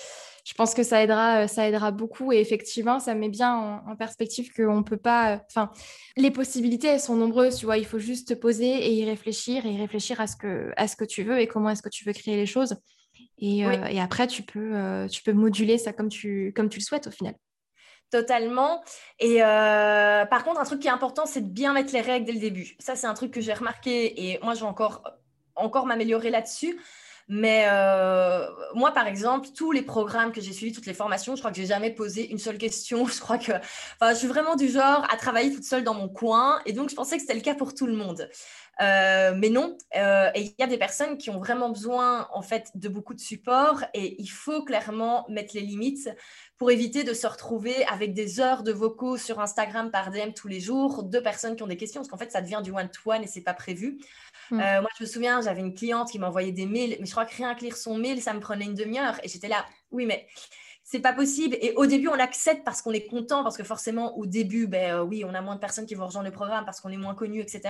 je 0.43 0.53
pense 0.55 0.73
que 0.73 0.81
ça 0.81 1.03
aidera, 1.03 1.43
euh, 1.43 1.47
ça 1.47 1.67
aidera 1.67 1.91
beaucoup 1.91 2.33
et 2.33 2.39
effectivement, 2.39 2.99
ça 2.99 3.13
met 3.13 3.29
bien 3.29 3.83
en, 3.85 3.95
perspective 3.95 4.51
qu'on 4.53 4.81
peut 4.81 4.97
pas. 4.97 5.35
Euh, 5.35 5.37
enfin, 5.49 5.71
les 6.17 6.31
possibilités 6.31 6.87
elles 6.87 6.99
sont 6.99 7.15
nombreuses, 7.15 7.57
tu 7.57 7.65
vois. 7.65 7.77
Il 7.77 7.85
faut 7.85 7.99
juste 7.99 8.29
te 8.29 8.33
poser 8.33 8.87
et 8.87 8.91
y 8.91 9.05
réfléchir 9.05 9.65
et 9.65 9.71
y 9.71 9.77
réfléchir 9.77 10.19
à 10.19 10.25
ce 10.25 10.35
que, 10.35 10.73
à 10.77 10.87
ce 10.87 10.95
que 10.95 11.05
tu 11.05 11.23
veux 11.23 11.39
et 11.39 11.47
comment 11.47 11.69
est-ce 11.69 11.83
que 11.83 11.89
tu 11.89 12.05
veux 12.05 12.13
créer 12.13 12.35
les 12.35 12.47
choses. 12.47 12.75
Et, 13.43 13.65
euh, 13.65 13.85
et 13.87 13.99
après, 13.99 14.27
tu 14.27 14.41
peux, 14.41 15.05
tu 15.11 15.21
peux 15.21 15.33
moduler 15.33 15.77
ça 15.77 15.91
comme 15.91 16.07
tu, 16.07 16.53
comme 16.55 16.69
tu 16.69 16.79
le 16.79 16.83
souhaites 16.83 17.07
au 17.07 17.11
final. 17.11 17.35
Totalement. 18.09 18.81
Et 19.19 19.39
par 19.39 20.43
contre, 20.43 20.61
un 20.61 20.65
truc 20.65 20.79
qui 20.79 20.87
est 20.87 20.91
important, 20.91 21.25
c'est 21.25 21.41
de 21.41 21.49
bien 21.49 21.73
mettre 21.73 21.93
les 21.93 22.01
règles 22.01 22.25
dès 22.25 22.31
le 22.31 22.39
début. 22.39 22.75
Ça, 22.79 22.95
c'est 22.95 23.07
un 23.07 23.13
truc 23.13 23.31
que 23.31 23.41
j'ai 23.41 23.53
remarqué 23.53 24.29
et 24.29 24.39
moi, 24.43 24.53
je 24.53 24.61
vais 24.61 24.67
encore, 24.67 25.03
encore 25.55 25.85
m'améliorer 25.85 26.29
là-dessus. 26.29 26.79
Mais 27.29 27.65
euh, 27.69 28.45
moi, 28.75 28.91
par 28.91 29.07
exemple, 29.07 29.47
tous 29.55 29.71
les 29.71 29.81
programmes 29.81 30.31
que 30.31 30.41
j'ai 30.41 30.51
suivis, 30.51 30.73
toutes 30.73 30.85
les 30.85 30.93
formations, 30.93 31.35
je 31.35 31.41
crois 31.41 31.51
que 31.51 31.57
j'ai 31.57 31.65
jamais 31.65 31.91
posé 31.91 32.29
une 32.29 32.37
seule 32.37 32.57
question. 32.57 33.05
Je 33.13 33.19
crois 33.19 33.37
que, 33.37 33.53
enfin, 33.53 34.13
je 34.13 34.15
suis 34.15 34.27
vraiment 34.27 34.55
du 34.55 34.69
genre 34.69 35.05
à 35.11 35.15
travailler 35.15 35.53
toute 35.53 35.63
seule 35.63 35.83
dans 35.83 35.93
mon 35.93 36.09
coin, 36.09 36.59
et 36.65 36.73
donc 36.73 36.89
je 36.89 36.95
pensais 36.95 37.15
que 37.15 37.21
c'était 37.21 37.35
le 37.35 37.41
cas 37.41 37.55
pour 37.55 37.73
tout 37.73 37.85
le 37.85 37.95
monde. 37.95 38.29
Euh, 38.81 39.33
mais 39.37 39.49
non, 39.49 39.77
euh, 39.95 40.29
et 40.33 40.41
il 40.41 40.55
y 40.57 40.63
a 40.63 40.67
des 40.67 40.79
personnes 40.79 41.17
qui 41.17 41.29
ont 41.29 41.37
vraiment 41.37 41.69
besoin 41.69 42.27
en 42.33 42.41
fait 42.41 42.71
de 42.73 42.89
beaucoup 42.89 43.13
de 43.13 43.19
support, 43.19 43.83
et 43.93 44.19
il 44.19 44.27
faut 44.27 44.63
clairement 44.63 45.25
mettre 45.29 45.53
les 45.53 45.61
limites 45.61 46.09
pour 46.57 46.71
éviter 46.71 47.03
de 47.03 47.13
se 47.13 47.27
retrouver 47.27 47.85
avec 47.85 48.13
des 48.13 48.39
heures 48.39 48.63
de 48.63 48.71
vocaux 48.71 49.17
sur 49.17 49.39
Instagram 49.39 49.91
par 49.91 50.09
DM 50.09 50.31
tous 50.35 50.47
les 50.47 50.59
jours 50.59 51.03
de 51.03 51.19
personnes 51.19 51.55
qui 51.55 51.61
ont 51.61 51.67
des 51.67 51.77
questions, 51.77 52.01
parce 52.01 52.09
qu'en 52.09 52.17
fait, 52.17 52.31
ça 52.31 52.41
devient 52.41 52.61
du 52.63 52.71
one-to-one 52.71 53.23
et 53.23 53.27
c'est 53.27 53.41
pas 53.41 53.53
prévu. 53.53 53.99
Mm. 54.49 54.59
Euh, 54.59 54.81
moi, 54.81 54.89
je 54.97 55.03
me 55.03 55.07
souviens, 55.07 55.41
j'avais 55.41 55.61
une 55.61 55.75
cliente 55.75 56.09
qui 56.09 56.17
m'envoyait 56.17 56.51
des 56.51 56.65
mails, 56.65 56.97
mais 56.99 57.05
je 57.05 57.11
crois 57.11 57.25
que 57.25 57.35
rien 57.35 57.53
que 57.53 57.61
lire 57.61 57.77
son 57.77 57.97
mail, 57.97 58.21
ça 58.21 58.33
me 58.33 58.39
prenait 58.39 58.65
une 58.65 58.75
demi-heure. 58.75 59.19
Et 59.23 59.27
j'étais 59.27 59.49
là, 59.49 59.65
oui, 59.91 60.07
mais 60.07 60.27
c'est 60.83 60.99
pas 60.99 61.13
possible. 61.13 61.57
Et 61.61 61.73
au 61.75 61.85
début, 61.85 62.07
on 62.07 62.15
l'accepte 62.15 62.63
parce 62.63 62.81
qu'on 62.81 62.91
est 62.91 63.05
content, 63.05 63.43
parce 63.43 63.57
que 63.57 63.63
forcément, 63.63 64.17
au 64.17 64.25
début, 64.25 64.67
ben 64.67 64.95
euh, 64.95 65.03
oui, 65.03 65.23
on 65.25 65.33
a 65.33 65.41
moins 65.41 65.55
de 65.55 65.59
personnes 65.59 65.85
qui 65.85 65.95
vont 65.95 66.07
rejoindre 66.07 66.27
le 66.27 66.33
programme 66.33 66.65
parce 66.65 66.81
qu'on 66.81 66.89
est 66.89 66.97
moins 66.97 67.15
connu, 67.15 67.39
etc. 67.39 67.61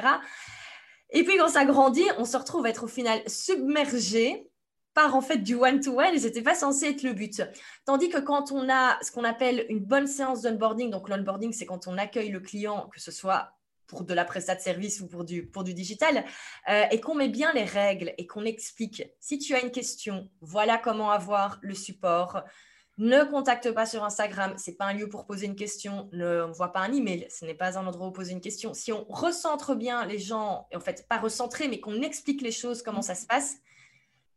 Et 1.14 1.24
puis, 1.24 1.38
quand 1.38 1.48
ça 1.48 1.64
grandit, 1.66 2.06
on 2.18 2.26
se 2.26 2.36
retrouve 2.36 2.66
à 2.66 2.70
être 2.70 2.84
au 2.84 2.88
final 2.88 3.22
submergé 3.28 4.50
par 4.94 5.16
en 5.16 5.22
fait 5.22 5.38
du 5.38 5.56
one-to-one 5.56 6.14
et 6.14 6.20
c'était 6.20 6.42
pas 6.42 6.56
censé 6.56 6.88
être 6.88 7.04
le 7.04 7.14
but. 7.14 7.42
Tandis 7.86 8.10
que 8.10 8.20
quand 8.20 8.52
on 8.52 8.70
a 8.70 8.98
ce 9.02 9.12
qu'on 9.12 9.24
appelle 9.24 9.66
une 9.70 9.80
bonne 9.80 10.08
séance 10.08 10.42
d'onboarding, 10.42 10.92
donc 10.92 11.10
l'onboarding 11.10 11.52
c'est 11.52 11.66
quand 11.66 11.88
on 11.88 11.98
accueille 11.98 12.30
le 12.30 12.40
client, 12.40 12.90
que 12.94 13.00
ce 13.00 13.12
soit 13.12 13.54
pour 13.88 14.04
de 14.04 14.14
la 14.14 14.26
prestat 14.26 14.56
de 14.56 14.62
service 14.62 15.02
ou 15.02 15.08
pour 15.08 15.24
du, 15.24 15.46
pour 15.46 15.64
du 15.64 15.74
digital, 15.74 16.26
euh, 16.70 16.84
et 16.92 17.00
qu'on 17.00 17.16
met 17.16 17.28
bien 17.28 17.52
les 17.54 17.66
règles 17.66 18.14
et 18.18 18.28
qu'on 18.28 18.46
explique, 18.46 19.04
si 19.20 19.38
tu 19.38 19.54
as 19.56 19.62
une 19.62 19.72
question, 19.72 20.30
voilà 20.42 20.78
comment 20.78 21.12
avoir 21.12 21.60
le 21.62 21.76
support. 21.76 22.44
Ne 23.00 23.24
contacte 23.24 23.72
pas 23.72 23.88
sur 23.88 24.04
Instagram, 24.04 24.54
c'est 24.58 24.78
pas 24.78 24.86
un 24.86 24.94
lieu 24.94 25.10
pour 25.10 25.26
poser 25.26 25.48
une 25.48 25.56
question. 25.56 26.10
Ne 26.12 26.44
voit 26.54 26.72
pas 26.72 26.82
un 26.82 26.94
email, 26.94 27.28
ce 27.30 27.44
n'est 27.44 27.56
pas 27.56 27.80
un 27.80 27.88
endroit 27.88 28.08
où 28.08 28.12
poser 28.12 28.34
une 28.34 28.42
question. 28.42 28.74
Si 28.76 28.94
on 28.94 29.04
recentre 29.10 29.76
bien 29.76 30.06
les 30.06 30.20
gens, 30.20 30.68
et 30.72 30.76
en 30.76 30.80
fait 30.80 31.08
pas 31.08 31.18
recentrer, 31.18 31.68
mais 31.68 31.80
qu'on 31.80 32.02
explique 32.04 32.42
les 32.42 32.52
choses, 32.52 32.84
comment 32.84 33.02
ça 33.02 33.16
se 33.16 33.26
passe, 33.26 33.58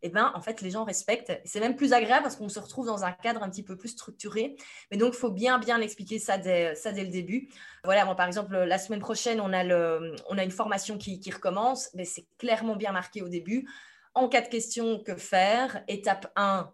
eh 0.03 0.09
ben, 0.09 0.31
en 0.35 0.41
fait, 0.41 0.61
les 0.61 0.71
gens 0.71 0.85
respectent. 0.85 1.41
C'est 1.45 1.61
même 1.61 1.75
plus 1.75 1.93
agréable 1.93 2.23
parce 2.23 2.37
qu'on 2.37 2.49
se 2.49 2.61
retrouve 2.61 2.87
dans 2.87 3.05
un 3.05 3.13
cadre 3.13 3.43
un 3.43 3.51
petit 3.51 3.63
peu 3.63 3.77
plus 3.77 3.89
structuré. 3.89 4.57
Mais 4.91 4.97
donc, 4.97 5.15
il 5.15 5.19
faut 5.19 5.31
bien, 5.31 5.59
bien 5.59 5.81
expliquer 5.81 6.19
ça 6.19 6.39
dès, 6.39 6.75
ça 6.75 6.93
dès 6.93 7.03
le 7.03 7.11
début. 7.11 7.49
Voilà, 7.83 8.05
moi, 8.05 8.15
par 8.15 8.27
exemple, 8.27 8.57
la 8.57 8.79
semaine 8.79 9.01
prochaine, 9.01 9.41
on 9.41 9.53
a, 9.53 9.65
le, 9.65 10.15
on 10.29 10.39
a 10.39 10.45
une 10.45 10.51
formation 10.51 10.97
qui, 10.99 11.19
qui 11.19 11.31
recommence. 11.31 11.91
Mais 11.95 12.05
c'est 12.05 12.27
clairement 12.39 12.77
bien 12.77 12.93
marqué 12.93 13.23
au 13.23 13.29
début. 13.29 13.69
En 14.15 14.29
cas 14.29 14.43
de 14.43 14.49
question, 14.49 15.03
que 15.03 15.17
faire? 15.17 15.83
Étape 15.89 16.31
1, 16.37 16.73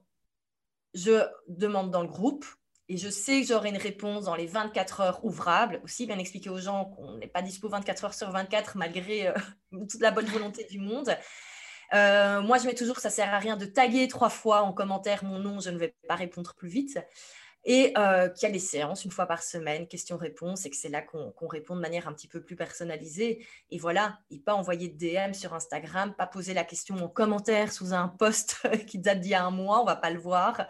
je 0.94 1.22
demande 1.48 1.90
dans 1.90 2.02
le 2.02 2.08
groupe. 2.08 2.44
Et 2.88 2.96
je 2.96 3.08
sais 3.08 3.40
que 3.40 3.46
j'aurai 3.46 3.70
une 3.70 3.78
réponse 3.78 4.24
dans 4.24 4.34
les 4.34 4.46
24 4.46 5.00
heures 5.00 5.24
ouvrables. 5.24 5.80
Aussi, 5.84 6.06
bien 6.06 6.18
expliquer 6.18 6.50
aux 6.50 6.58
gens 6.58 6.86
qu'on 6.86 7.16
n'est 7.16 7.28
pas 7.28 7.40
dispo 7.40 7.68
24 7.68 8.04
heures 8.04 8.14
sur 8.14 8.30
24 8.30 8.76
malgré 8.76 9.28
euh, 9.28 9.32
toute 9.70 10.00
la 10.00 10.10
bonne 10.10 10.26
volonté 10.26 10.64
du 10.64 10.78
monde. 10.78 11.16
Euh, 11.94 12.40
moi, 12.42 12.58
je 12.58 12.66
mets 12.66 12.74
toujours 12.74 12.98
ça 12.98 13.10
sert 13.10 13.32
à 13.32 13.38
rien 13.38 13.56
de 13.56 13.66
taguer 13.66 14.08
trois 14.08 14.30
fois 14.30 14.62
en 14.62 14.72
commentaire 14.72 15.24
mon 15.24 15.38
nom, 15.38 15.60
je 15.60 15.70
ne 15.70 15.78
vais 15.78 15.94
pas 16.08 16.16
répondre 16.16 16.54
plus 16.54 16.68
vite. 16.68 16.98
Et 17.64 17.92
euh, 17.96 18.28
qu'il 18.28 18.48
y 18.48 18.50
a 18.50 18.52
des 18.52 18.58
séances 18.58 19.04
une 19.04 19.12
fois 19.12 19.26
par 19.26 19.42
semaine, 19.42 19.86
questions-réponses, 19.86 20.66
et 20.66 20.70
que 20.70 20.76
c'est 20.76 20.88
là 20.88 21.00
qu'on 21.00 21.46
répond 21.46 21.76
de 21.76 21.80
manière 21.80 22.08
un 22.08 22.12
petit 22.12 22.26
peu 22.26 22.42
plus 22.42 22.56
personnalisée. 22.56 23.46
Et 23.70 23.78
voilà, 23.78 24.18
et 24.30 24.40
pas 24.40 24.54
envoyer 24.54 24.88
de 24.88 24.98
DM 24.98 25.32
sur 25.32 25.54
Instagram, 25.54 26.14
pas 26.14 26.26
poser 26.26 26.54
la 26.54 26.64
question 26.64 26.96
en 26.96 27.08
commentaire 27.08 27.72
sous 27.72 27.92
un 27.94 28.08
post 28.08 28.56
qui 28.86 28.98
date 28.98 29.20
d'il 29.20 29.30
y 29.30 29.34
a 29.34 29.44
un 29.44 29.52
mois, 29.52 29.80
on 29.80 29.84
va 29.84 29.96
pas 29.96 30.10
le 30.10 30.18
voir. 30.18 30.66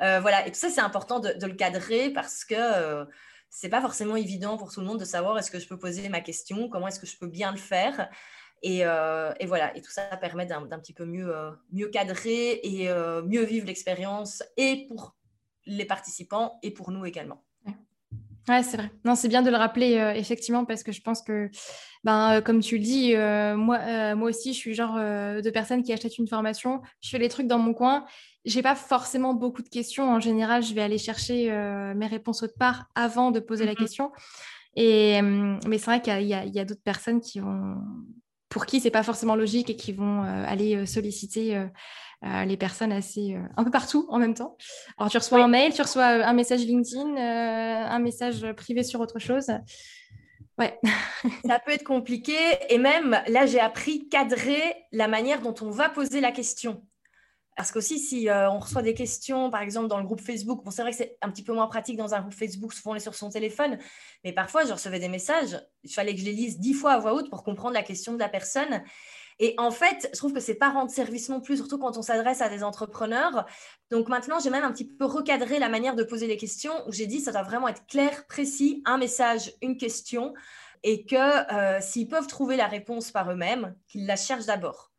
Voilà, 0.00 0.44
et 0.44 0.50
tout 0.50 0.58
ça, 0.58 0.68
c'est 0.68 0.80
important 0.80 1.20
de, 1.20 1.46
le 1.46 1.54
cadrer 1.54 2.10
parce 2.10 2.44
que 2.44 2.56
euh, 2.58 3.04
c'est 3.50 3.68
pas 3.68 3.80
forcément 3.80 4.16
évident 4.16 4.56
pour 4.56 4.72
tout 4.72 4.80
le 4.80 4.86
monde 4.86 4.98
de 4.98 5.04
savoir 5.04 5.38
est-ce 5.38 5.48
que 5.52 5.60
je 5.60 5.68
peux 5.68 5.78
poser 5.78 6.08
ma 6.08 6.20
question, 6.20 6.68
comment 6.68 6.88
est-ce 6.88 6.98
que 6.98 7.06
je 7.06 7.16
peux 7.16 7.28
bien 7.28 7.52
le 7.52 7.58
faire? 7.58 8.10
Et, 8.64 8.84
voilà, 9.46 9.76
et 9.76 9.80
tout 9.80 9.92
ça 9.92 10.02
permet 10.16 10.46
d'un 10.46 10.66
petit 10.80 10.92
peu 10.92 11.04
mieux, 11.04 11.88
cadrer 11.92 12.58
et 12.64 12.88
mieux 13.22 13.44
vivre 13.44 13.66
l'expérience, 13.66 14.42
et 14.56 14.88
pour 14.88 15.14
les 15.66 15.84
participants 15.84 16.58
et 16.62 16.70
pour 16.70 16.90
nous 16.90 17.04
également. 17.04 17.42
Ouais, 18.48 18.64
c'est 18.64 18.76
vrai. 18.76 18.90
Non, 19.04 19.14
c'est 19.14 19.28
bien 19.28 19.42
de 19.42 19.50
le 19.50 19.56
rappeler, 19.56 20.14
effectivement, 20.16 20.64
parce 20.64 20.82
que 20.82 20.90
je 20.90 21.00
pense 21.00 21.22
que, 21.22 21.48
ben, 22.02 22.40
comme 22.40 22.58
tu 22.58 22.76
le 22.76 22.82
dis, 22.82 23.14
moi, 23.14 24.16
moi 24.16 24.30
aussi, 24.30 24.52
je 24.52 24.58
suis 24.58 24.74
genre 24.74 24.96
de 24.96 25.50
personne 25.50 25.84
qui 25.84 25.92
achète 25.92 26.18
une 26.18 26.26
formation, 26.26 26.82
je 27.00 27.10
fais 27.10 27.18
les 27.18 27.28
trucs 27.28 27.46
dans 27.46 27.60
mon 27.60 27.72
coin. 27.72 28.04
J'ai 28.44 28.62
pas 28.62 28.74
forcément 28.74 29.34
beaucoup 29.34 29.62
de 29.62 29.68
questions. 29.68 30.10
En 30.10 30.18
général, 30.18 30.64
je 30.64 30.74
vais 30.74 30.82
aller 30.82 30.98
chercher 30.98 31.52
mes 31.94 32.06
réponses 32.08 32.42
autre 32.42 32.58
part 32.58 32.86
avant 32.96 33.30
de 33.30 33.38
poser 33.38 33.64
la 33.64 33.74
mm-hmm. 33.74 33.76
question. 33.76 34.10
Et, 34.74 35.22
mais 35.22 35.78
c'est 35.78 35.86
vrai 35.86 36.02
qu'il 36.02 36.26
y 36.26 36.34
a, 36.34 36.40
a 36.40 36.64
d'autres 36.64 36.82
personnes 36.82 37.20
qui 37.20 37.38
vont 37.38 37.76
pour 38.52 38.66
qui 38.66 38.80
c'est 38.80 38.90
pas 38.90 39.02
forcément 39.02 39.34
logique 39.34 39.70
et 39.70 39.76
qui 39.76 39.92
vont 39.92 40.24
euh, 40.24 40.44
aller 40.46 40.76
euh, 40.76 40.84
solliciter 40.84 41.56
euh, 41.56 42.44
les 42.44 42.58
personnes 42.58 42.92
assez 42.92 43.34
un 43.56 43.64
peu 43.64 43.70
partout 43.70 44.06
en 44.10 44.18
même 44.18 44.34
temps. 44.34 44.56
Alors 44.98 45.10
tu 45.10 45.16
reçois 45.16 45.42
un 45.42 45.48
mail, 45.48 45.72
tu 45.72 45.82
reçois 45.82 46.04
un 46.04 46.32
message 46.34 46.60
LinkedIn, 46.60 47.16
un 47.16 47.98
message 47.98 48.46
privé 48.52 48.84
sur 48.84 49.00
autre 49.00 49.18
chose. 49.18 49.48
Ouais. 50.58 50.78
ça 51.46 51.58
peut 51.58 51.72
être 51.72 51.82
compliqué 51.82 52.36
et 52.68 52.78
même 52.78 53.20
là 53.26 53.46
j'ai 53.46 53.58
appris 53.58 54.08
cadrer 54.08 54.76
la 54.92 55.08
manière 55.08 55.40
dont 55.40 55.54
on 55.62 55.70
va 55.70 55.88
poser 55.88 56.20
la 56.20 56.30
question. 56.30 56.84
Parce 57.56 57.70
qu'aussi, 57.70 57.98
si 57.98 58.30
euh, 58.30 58.50
on 58.50 58.58
reçoit 58.58 58.80
des 58.80 58.94
questions, 58.94 59.50
par 59.50 59.60
exemple, 59.60 59.88
dans 59.88 59.98
le 59.98 60.04
groupe 60.04 60.22
Facebook, 60.22 60.64
bon, 60.64 60.70
c'est 60.70 60.82
vrai 60.82 60.90
que 60.90 60.96
c'est 60.96 61.18
un 61.20 61.30
petit 61.30 61.44
peu 61.44 61.52
moins 61.52 61.66
pratique 61.66 61.98
dans 61.98 62.14
un 62.14 62.20
groupe 62.20 62.32
Facebook, 62.32 62.72
souvent 62.72 62.92
on 62.92 62.94
est 62.94 63.00
sur 63.00 63.14
son 63.14 63.28
téléphone, 63.28 63.78
mais 64.24 64.32
parfois, 64.32 64.64
je 64.64 64.72
recevais 64.72 64.98
des 64.98 65.08
messages, 65.08 65.60
il 65.82 65.92
fallait 65.92 66.14
que 66.14 66.20
je 66.20 66.24
les 66.24 66.32
lise 66.32 66.58
dix 66.58 66.72
fois 66.72 66.92
à 66.92 66.98
voix 66.98 67.12
haute 67.12 67.28
pour 67.28 67.42
comprendre 67.44 67.74
la 67.74 67.82
question 67.82 68.14
de 68.14 68.18
la 68.18 68.30
personne. 68.30 68.82
Et 69.38 69.54
en 69.58 69.70
fait, 69.70 70.08
je 70.12 70.18
trouve 70.18 70.32
que 70.32 70.40
c'est 70.40 70.54
pas 70.54 70.70
rendre 70.70 70.90
service 70.90 71.28
non 71.28 71.40
plus, 71.40 71.56
surtout 71.56 71.78
quand 71.78 71.98
on 71.98 72.02
s'adresse 72.02 72.40
à 72.40 72.48
des 72.48 72.62
entrepreneurs. 72.62 73.44
Donc 73.90 74.08
maintenant, 74.08 74.38
j'ai 74.38 74.50
même 74.50 74.64
un 74.64 74.72
petit 74.72 74.86
peu 74.86 75.04
recadré 75.04 75.58
la 75.58 75.68
manière 75.68 75.94
de 75.94 76.04
poser 76.04 76.26
les 76.26 76.36
questions, 76.36 76.72
où 76.86 76.92
j'ai 76.92 77.06
dit 77.06 77.20
ça 77.20 77.32
doit 77.32 77.42
vraiment 77.42 77.68
être 77.68 77.86
clair, 77.86 78.26
précis, 78.28 78.82
un 78.86 78.98
message, 78.98 79.52
une 79.60 79.76
question, 79.76 80.32
et 80.84 81.04
que 81.04 81.16
euh, 81.52 81.80
s'ils 81.80 82.08
peuvent 82.08 82.26
trouver 82.28 82.56
la 82.56 82.66
réponse 82.66 83.10
par 83.10 83.30
eux-mêmes, 83.30 83.74
qu'ils 83.88 84.06
la 84.06 84.16
cherchent 84.16 84.46
d'abord. 84.46 84.91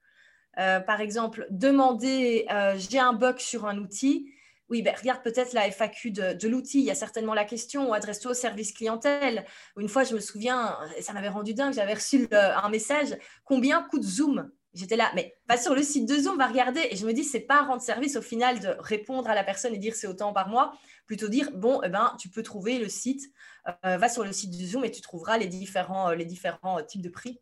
Euh, 0.60 0.80
par 0.80 1.02
exemple, 1.02 1.48
demander 1.50 2.46
euh, 2.52 2.76
j'ai 2.78 3.00
un 3.00 3.14
bug 3.14 3.40
sur 3.40 3.66
un 3.66 3.78
outil. 3.78 4.32
Oui, 4.70 4.82
ben, 4.82 4.96
regarde 4.96 5.22
peut-être 5.24 5.54
la 5.54 5.70
FAQ 5.70 6.12
de, 6.12 6.48
l'outil. 6.48 6.80
Il 6.80 6.86
y 6.86 6.92
a 6.92 6.96
certainement 6.96 7.34
la 7.34 7.46
question 7.46 7.94
adresse-toi 7.94 8.32
au 8.32 8.36
service 8.36 8.72
clientèle. 8.72 9.46
Une 9.78 9.90
fois, 9.90 10.04
je 10.04 10.16
me 10.16 10.20
souviens, 10.20 10.78
ça 11.02 11.14
m'avait 11.14 11.30
rendu 11.30 11.54
dingue, 11.54 11.74
j'avais 11.74 11.94
reçu 11.94 12.28
un 12.32 12.70
message 12.70 13.16
combien 13.44 13.84
coûte 13.84 14.04
Zoom? 14.04 14.50
J'étais 14.74 14.96
là, 14.96 15.12
mais 15.14 15.36
pas 15.48 15.58
sur 15.58 15.76
le 15.76 15.84
site 15.84 16.08
de 16.08 16.16
Zoom, 16.16 16.38
va 16.38 16.48
regarder. 16.48 16.82
Et 16.90 16.96
je 16.96 17.06
me 17.06 17.14
dis, 17.14 17.24
c'est 17.24 17.42
pas 17.42 17.62
rendre 17.62 17.82
service 17.82 18.16
au 18.16 18.22
final 18.22 18.60
de 18.60 18.76
répondre 18.80 19.30
à 19.30 19.36
la 19.36 19.44
personne 19.44 19.76
et 19.76 19.78
dire 19.78 19.94
c'est 19.94 20.08
autant 20.08 20.34
par 20.34 20.50
mois. 20.50 20.74
Plutôt 21.06 21.28
dire, 21.28 21.52
bon, 21.54 21.82
eh 21.84 21.90
ben, 21.90 22.16
tu 22.20 22.30
peux 22.30 22.42
trouver 22.42 22.80
le 22.80 22.90
site, 22.90 23.32
euh, 23.86 23.98
va 23.98 24.10
sur 24.10 24.24
le 24.24 24.32
site 24.32 24.58
de 24.58 24.66
Zoom 24.66 24.86
et 24.86 24.92
tu 24.92 25.02
trouveras 25.02 25.38
les 25.38 25.46
différents 25.46 26.82
types 26.84 27.04
de 27.04 27.10
prix 27.10 27.40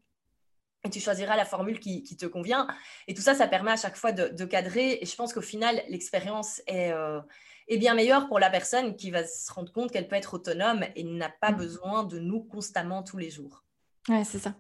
et 0.84 0.90
tu 0.90 1.00
choisiras 1.00 1.36
la 1.36 1.46
formule 1.46 1.80
qui, 1.80 2.04
te 2.18 2.26
convient. 2.26 2.68
Et 3.08 3.14
tout 3.14 3.22
ça, 3.22 3.36
ça 3.36 3.48
permet 3.48 3.72
à 3.72 3.76
chaque 3.76 3.96
fois 3.96 4.12
de, 4.12 4.46
cadrer. 4.46 4.98
Et 5.02 5.06
je 5.06 5.16
pense 5.16 5.34
qu'au 5.34 5.42
final, 5.42 5.82
l'expérience 5.90 6.62
est, 6.68 6.92
euh, 6.92 7.20
est, 7.68 7.78
bien 7.78 7.94
meilleure 7.94 8.28
pour 8.28 8.40
la 8.40 8.50
personne 8.50 8.96
qui 8.96 9.12
va 9.12 9.26
se 9.26 9.52
rendre 9.54 9.72
compte 9.72 9.92
qu'elle 9.92 10.08
peut 10.08 10.16
être 10.16 10.34
autonome 10.34 10.84
et 10.96 11.04
n'a 11.04 11.30
pas 11.30 11.52
mmh. 11.52 11.58
besoin 11.58 12.04
de 12.04 12.20
nous 12.20 12.42
constamment 12.42 13.04
tous 13.04 13.18
les 13.18 13.30
jours. 13.30 13.64
Ouais, 14.10 14.24
c'est 14.24 14.40
ça. 14.40 14.56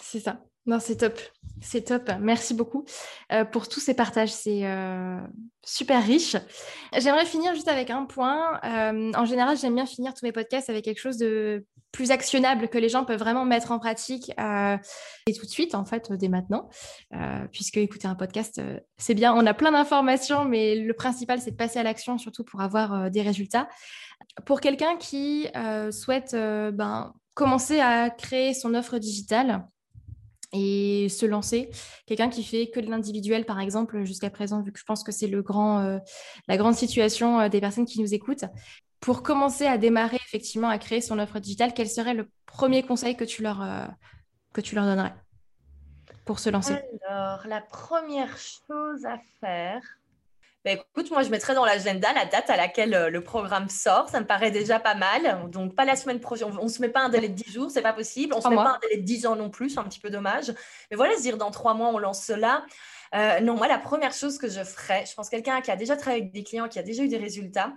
C'est 0.00 0.20
ça. 0.20 0.42
Non, 0.64 0.78
c'est 0.80 0.96
top. 0.96 1.18
C'est 1.60 1.82
top. 1.82 2.10
Merci 2.20 2.54
beaucoup 2.54 2.84
euh, 3.32 3.44
pour 3.44 3.68
tous 3.68 3.80
ces 3.80 3.94
partages. 3.94 4.32
C'est 4.32 4.64
euh, 4.64 5.20
super 5.62 6.02
riche. 6.02 6.36
J'aimerais 6.96 7.26
finir 7.26 7.54
juste 7.54 7.68
avec 7.68 7.90
un 7.90 8.04
point. 8.04 8.60
en 8.62 9.24
général, 9.26 9.58
j'aime 9.58 9.74
bien 9.74 9.86
finir 9.86 10.14
tous 10.14 10.24
mes 10.24 10.32
podcasts 10.32 10.70
avec 10.70 10.84
quelque 10.84 11.00
chose 11.00 11.18
de 11.18 11.66
plus 11.92 12.10
actionnable 12.10 12.68
que 12.68 12.78
les 12.78 12.88
gens 12.88 13.04
peuvent 13.04 13.18
vraiment 13.18 13.44
mettre 13.44 13.70
en 13.70 13.78
pratique 13.78 14.32
euh, 14.40 14.76
et 15.26 15.34
tout 15.34 15.44
de 15.44 15.50
suite 15.50 15.74
en 15.74 15.84
fait 15.84 16.10
dès 16.12 16.28
maintenant 16.28 16.68
euh, 17.14 17.46
puisque 17.52 17.76
écouter 17.76 18.08
un 18.08 18.14
podcast 18.14 18.58
euh, 18.58 18.80
c'est 18.96 19.14
bien 19.14 19.34
on 19.34 19.46
a 19.46 19.54
plein 19.54 19.70
d'informations 19.70 20.46
mais 20.46 20.74
le 20.74 20.94
principal 20.94 21.40
c'est 21.40 21.50
de 21.52 21.56
passer 21.56 21.78
à 21.78 21.82
l'action 21.82 22.16
surtout 22.16 22.44
pour 22.44 22.62
avoir 22.62 23.10
des 23.10 23.20
résultats 23.20 23.68
pour 24.46 24.60
quelqu'un 24.60 24.96
qui 24.96 25.48
souhaite 25.90 26.32
ben, 26.34 27.12
commencer 27.34 27.80
à 27.80 28.08
créer 28.08 28.54
son 28.54 28.74
offre 28.74 28.98
digitale 28.98 29.66
et 30.54 31.08
se 31.08 31.26
lancer. 31.26 31.70
Quelqu'un 32.06 32.28
qui 32.28 32.44
fait 32.44 32.68
que 32.68 32.78
de 32.78 32.88
l'individuel, 32.88 33.44
par 33.46 33.58
exemple, 33.58 34.04
jusqu'à 34.04 34.30
présent, 34.30 34.62
vu 34.62 34.70
que 34.70 34.78
je 34.78 34.84
pense 34.84 35.02
que 35.02 35.10
c'est 35.10 35.26
le 35.26 35.42
grand, 35.42 35.98
la 36.46 36.56
grande 36.56 36.74
situation 36.74 37.48
des 37.48 37.60
personnes 37.60 37.86
qui 37.86 38.00
nous 38.00 38.14
écoutent 38.14 38.44
pour 39.02 39.24
commencer 39.24 39.66
à 39.66 39.76
démarrer 39.78 40.18
effectivement 40.24 40.68
à 40.68 40.78
créer 40.78 41.00
son 41.00 41.18
offre 41.18 41.40
digitale, 41.40 41.74
quel 41.74 41.90
serait 41.90 42.14
le 42.14 42.30
premier 42.46 42.84
conseil 42.84 43.16
que 43.16 43.24
tu 43.24 43.42
leur, 43.42 43.60
euh, 43.60 43.84
que 44.54 44.60
tu 44.60 44.76
leur 44.76 44.84
donnerais 44.84 45.12
pour 46.24 46.38
se 46.38 46.48
lancer? 46.48 46.78
Alors, 47.08 47.44
la 47.48 47.60
première 47.60 48.38
chose 48.38 49.04
à 49.04 49.18
faire, 49.40 49.82
ben, 50.64 50.78
écoute, 50.78 51.10
moi 51.10 51.24
je 51.24 51.30
mettrais 51.30 51.56
dans 51.56 51.64
l'agenda 51.64 52.12
la 52.12 52.26
date 52.26 52.48
à 52.48 52.56
laquelle 52.56 52.94
euh, 52.94 53.10
le 53.10 53.24
programme 53.24 53.68
sort. 53.68 54.08
Ça 54.08 54.20
me 54.20 54.26
paraît 54.26 54.52
déjà 54.52 54.78
pas 54.78 54.94
mal. 54.94 55.50
Donc, 55.50 55.74
pas 55.74 55.84
la 55.84 55.96
semaine 55.96 56.20
prochaine. 56.20 56.56
On 56.60 56.64
ne 56.64 56.68
se 56.68 56.80
met 56.80 56.88
pas 56.88 57.00
un 57.00 57.08
délai 57.08 57.28
de 57.28 57.34
10 57.34 57.52
jours, 57.52 57.70
c'est 57.72 57.82
pas 57.82 57.92
possible. 57.92 58.32
On 58.34 58.38
ne 58.38 58.42
se 58.42 58.48
met 58.48 58.54
pas 58.54 58.76
un 58.76 58.78
délai 58.82 58.98
de 58.98 59.04
10 59.04 59.26
ans 59.26 59.34
non 59.34 59.50
plus, 59.50 59.70
c'est 59.70 59.80
un 59.80 59.84
petit 59.84 59.98
peu 59.98 60.10
dommage. 60.10 60.54
Mais 60.92 60.96
voilà, 60.96 61.16
se 61.16 61.22
dire 61.22 61.38
dans 61.38 61.50
trois 61.50 61.74
mois, 61.74 61.88
on 61.88 61.98
lance 61.98 62.22
cela. 62.22 62.64
Euh, 63.14 63.40
non, 63.40 63.56
moi, 63.56 63.68
la 63.68 63.78
première 63.78 64.12
chose 64.12 64.38
que 64.38 64.48
je 64.48 64.64
ferais, 64.64 65.04
je 65.06 65.14
pense 65.14 65.28
quelqu'un 65.28 65.60
qui 65.60 65.70
a 65.70 65.76
déjà 65.76 65.96
travaillé 65.96 66.22
avec 66.22 66.32
des 66.32 66.44
clients, 66.44 66.68
qui 66.68 66.78
a 66.78 66.82
déjà 66.82 67.02
eu 67.02 67.08
des 67.08 67.18
résultats, 67.18 67.74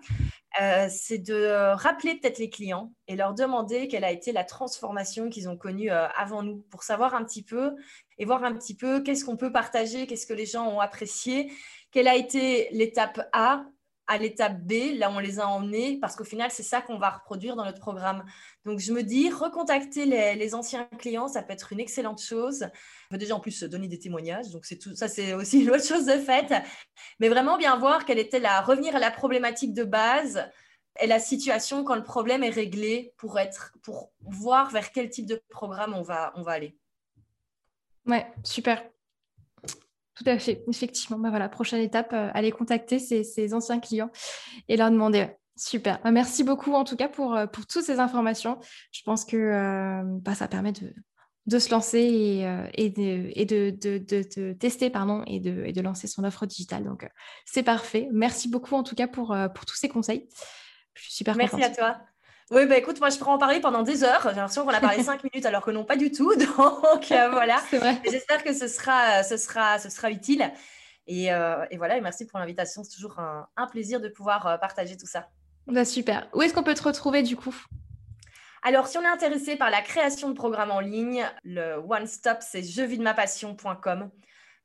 euh, 0.62 0.88
c'est 0.90 1.18
de 1.18 1.74
rappeler 1.74 2.16
peut-être 2.16 2.38
les 2.38 2.50
clients 2.50 2.94
et 3.10 3.18
leur 3.18 3.34
demander 3.34 3.90
quelle 3.90 4.06
a 4.06 4.12
été 4.12 4.32
la 4.32 4.46
transformation 4.46 5.30
qu'ils 5.30 5.50
ont 5.50 5.58
connue 5.58 5.92
euh, 5.92 6.08
avant 6.16 6.42
nous 6.42 6.66
pour 6.70 6.84
savoir 6.84 7.16
un 7.16 7.26
petit 7.26 7.44
peu 7.44 7.76
et 8.18 8.24
voir 8.24 8.46
un 8.46 8.54
petit 8.54 8.76
peu 8.78 9.02
qu'est-ce 9.02 9.26
qu'on 9.26 9.36
peut 9.36 9.52
partager, 9.52 10.08
qu'est-ce 10.08 10.26
que 10.26 10.34
les 10.34 10.46
gens 10.46 10.68
ont 10.68 10.80
apprécié, 10.80 11.52
quelle 11.92 12.08
a 12.08 12.16
été 12.16 12.70
l'étape 12.72 13.20
A 13.34 13.66
à 14.08 14.18
l'étape 14.18 14.62
B, 14.62 14.98
là 14.98 15.12
on 15.12 15.20
les 15.20 15.40
a 15.40 15.48
emmenés, 15.48 15.98
parce 16.00 16.16
qu'au 16.16 16.24
final, 16.24 16.52
c'est 16.52 16.64
ça 16.64 16.82
qu'on 16.82 16.98
va 16.98 17.10
reproduire 17.10 17.56
dans 17.56 17.66
notre 17.66 17.80
programme. 17.80 18.24
Donc 18.66 18.80
je 18.80 18.94
me 18.94 19.04
dis, 19.04 19.30
recontacter 19.30 20.06
les, 20.06 20.56
anciens 20.56 20.88
clients, 21.00 21.28
ça 21.28 21.42
peut 21.42 21.54
être 21.54 21.74
une 21.74 21.80
excellente 21.80 22.22
chose. 22.22 22.68
Peut 23.10 23.18
déjà 23.18 23.36
en 23.36 23.40
plus 23.40 23.64
donner 23.64 23.88
des 23.88 24.00
témoignages, 24.00 24.50
donc 24.50 24.66
c'est 24.66 24.78
tout 24.78 24.96
ça, 24.96 25.08
c'est 25.08 25.34
aussi 25.34 25.62
une 25.64 25.72
autre 25.72 25.86
chose 25.86 26.06
de 26.06 26.18
fait. 26.20 26.54
Mais 27.20 27.30
vraiment 27.30 27.58
bien 27.58 27.78
voir 27.78 28.06
quelle 28.06 28.20
était 28.20 28.40
la, 28.40 28.62
revenir 28.62 28.96
à 28.96 29.00
la 29.00 29.12
problématique 29.12 29.74
de 29.74 29.84
base 29.84 30.44
et 31.02 31.08
la 31.08 31.20
situation 31.20 31.84
quand 31.84 31.96
le 31.96 32.04
problème 32.04 32.44
est 32.44 32.50
réglé 32.50 33.14
pour 33.18 33.40
être, 33.40 33.74
pour 33.84 34.12
voir 34.22 34.70
vers 34.72 34.92
quel 34.92 35.10
type 35.10 35.26
de 35.26 35.42
programme 35.50 35.94
on 35.94 36.04
va, 36.04 36.32
on 36.36 36.42
va 36.42 36.54
aller. 36.54 36.78
Ouais, 38.06 38.26
super. 38.44 38.84
Tout 40.16 40.24
à 40.28 40.40
fait, 40.40 40.64
effectivement. 40.70 41.20
Bah 41.20 41.30
voilà, 41.30 41.50
prochaine 41.50 41.82
étape, 41.82 42.14
euh, 42.14 42.30
aller 42.34 42.52
contacter 42.52 43.00
ces, 43.00 43.54
anciens 43.54 43.80
clients 43.80 44.10
et 44.70 44.78
leur 44.78 44.90
demander. 44.90 45.28
Super. 45.58 46.02
Bah, 46.04 46.12
merci 46.12 46.44
beaucoup 46.44 46.74
en 46.74 46.84
tout 46.84 46.96
cas 46.96 47.10
pour, 47.10 47.36
euh, 47.36 47.48
pour 47.48 47.66
toutes 47.66 47.84
ces 47.84 48.00
informations. 48.00 48.58
Je 48.92 49.02
pense 49.04 49.26
que 49.26 49.36
euh, 49.36 50.02
bah, 50.04 50.34
ça 50.34 50.48
permet 50.48 50.72
de, 50.72 50.94
de 51.48 51.60
se 51.60 51.70
lancer 51.70 52.00
et, 52.00 52.42
et, 52.74 52.90
de, 52.90 53.32
et 53.36 53.46
de, 53.46 53.72
de, 53.72 54.54
tester 54.54 54.90
pardon, 54.90 55.24
et, 55.28 55.40
de, 55.40 55.64
et 55.66 55.74
de 55.74 55.82
lancer 55.82 56.08
son 56.08 56.24
offre 56.24 56.46
digitale. 56.46 56.86
Donc, 56.86 57.08
c'est 57.46 57.64
parfait. 57.64 58.08
Merci 58.14 58.50
beaucoup 58.50 58.76
en 58.76 58.84
tout 58.84 58.96
cas 58.96 59.08
pour, 59.08 59.36
pour 59.54 59.66
tous 59.66 59.76
ces 59.76 59.90
conseils. 59.90 60.28
Je 60.94 61.04
suis 61.04 61.14
super 61.14 61.36
Merci 61.36 61.62
à 61.62 61.70
toi. 61.70 61.98
Oui, 62.52 62.68
bah 62.68 62.78
écoute, 62.78 63.00
moi 63.00 63.10
je 63.10 63.18
pourrais 63.18 63.32
en 63.32 63.38
parler 63.40 63.60
pendant 63.60 63.82
des 63.82 64.04
heures. 64.04 64.22
J'ai 64.24 64.36
l'impression 64.36 64.64
qu'on 64.66 64.70
a 64.70 64.80
parlé 64.80 65.02
cinq 65.04 65.24
minutes 65.24 65.46
alors 65.46 65.64
que 65.64 65.72
non, 65.72 65.84
pas 65.84 65.96
du 65.96 66.12
tout. 66.12 66.36
Donc 66.36 67.12
euh, 67.12 67.30
voilà. 67.32 67.62
J'espère 68.04 68.44
que 68.44 68.54
ce 68.54 68.68
sera, 68.68 69.24
ce 69.24 69.38
sera, 69.38 69.80
ce 69.80 69.90
sera 69.90 70.12
utile. 70.12 70.52
Et, 71.08 71.32
euh, 71.32 71.66
et 71.72 71.78
voilà, 71.78 71.98
et 71.98 72.02
merci 72.02 72.26
pour 72.26 72.40
l'invitation. 72.40 72.84
C'est 72.84 72.96
toujours 72.96 73.20
un, 73.20 73.48
un, 73.58 73.68
plaisir 73.68 74.00
de 74.00 74.10
pouvoir 74.10 74.48
euh, 74.48 74.58
partager 74.58 74.98
tout 74.98 75.06
ça. 75.06 75.30
Bah, 75.68 75.86
super. 75.86 76.28
Où 76.34 76.42
est-ce 76.42 76.54
qu'on 76.54 76.64
peut 76.64 76.74
te 76.74 76.84
retrouver 76.84 77.24
du 77.24 77.36
coup? 77.36 77.56
Alors, 78.64 78.88
si 78.88 78.98
on 78.98 79.04
est 79.04 79.08
intéressé 79.08 79.56
par 79.56 79.70
la 79.70 79.82
création 79.82 80.30
de 80.30 80.36
programmes 80.36 80.72
en 80.72 80.80
ligne, 80.80 81.24
le 81.44 81.76
one 81.76 82.08
stop, 82.08 82.38
c'est 82.42 82.64
jeuxvidemapassion.com. 82.64 84.10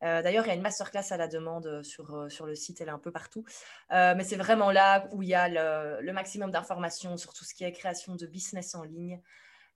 Euh, 0.03 0.23
d'ailleurs, 0.23 0.47
il 0.47 0.49
y 0.49 0.51
a 0.53 0.55
une 0.55 0.63
masterclass 0.63 1.05
à 1.11 1.17
la 1.17 1.29
demande 1.29 1.67
euh, 1.67 1.83
sur, 1.83 2.15
euh, 2.15 2.29
sur 2.29 2.47
le 2.47 2.55
site, 2.55 2.81
elle 2.81 2.89
est 2.89 2.93
un 2.93 2.99
peu 2.99 3.11
partout. 3.11 3.45
mais 3.91 4.25
c'est 4.25 4.37
vraiment 4.37 4.71
là 4.71 5.09
où 5.13 5.23
il 5.23 5.29
y 5.29 5.35
a 5.35 5.49
le, 5.49 6.13
maximum 6.13 6.51
d'informations 6.51 7.17
sur 7.17 7.33
tout 7.33 7.45
ce 7.45 7.55
qui 7.55 7.65
est 7.65 7.73
création 7.73 8.17
de 8.17 8.27
business 8.27 8.75
en 8.75 8.83
ligne, 8.83 9.21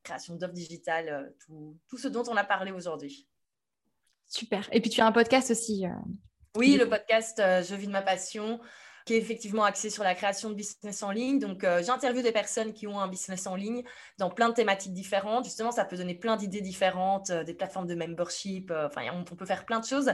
création 0.02 0.36
d'offres 0.36 0.54
digitales, 0.54 1.32
tout, 1.44 1.78
tout, 1.88 1.98
ce 1.98 2.08
dont 2.08 2.24
on 2.28 2.36
a 2.36 2.44
parlé 2.44 2.72
aujourd'hui. 2.72 3.28
Super. 4.26 4.68
Et 4.72 4.80
puis 4.80 4.90
tu 4.90 5.00
as 5.00 5.06
un 5.06 5.12
podcast 5.12 5.50
aussi. 5.50 5.84
Oui, 6.56 6.76
le 6.76 6.88
podcast 6.88 7.38
Je 7.38 7.74
vis 7.74 7.86
de 7.86 7.92
ma 7.92 8.02
passion 8.02 8.60
qui 9.04 9.14
est 9.14 9.18
effectivement 9.18 9.64
axé 9.64 9.90
sur 9.90 10.02
la 10.02 10.14
création 10.14 10.48
de 10.48 10.54
business 10.54 11.02
en 11.02 11.10
ligne. 11.10 11.38
Donc, 11.38 11.62
euh, 11.62 11.82
j'interviewe 11.82 12.22
des 12.22 12.32
personnes 12.32 12.72
qui 12.72 12.86
ont 12.86 12.98
un 12.98 13.08
business 13.08 13.46
en 13.46 13.54
ligne 13.54 13.82
dans 14.18 14.30
plein 14.30 14.48
de 14.48 14.54
thématiques 14.54 14.94
différentes. 14.94 15.44
Justement, 15.44 15.70
ça 15.70 15.84
peut 15.84 15.96
donner 15.96 16.14
plein 16.14 16.36
d'idées 16.36 16.62
différentes, 16.62 17.30
euh, 17.30 17.44
des 17.44 17.54
plateformes 17.54 17.86
de 17.86 17.94
membership. 17.94 18.70
Euh, 18.70 18.86
enfin, 18.86 19.02
on, 19.12 19.24
peut 19.24 19.46
faire 19.46 19.66
plein 19.66 19.80
de 19.80 19.84
choses. 19.84 20.12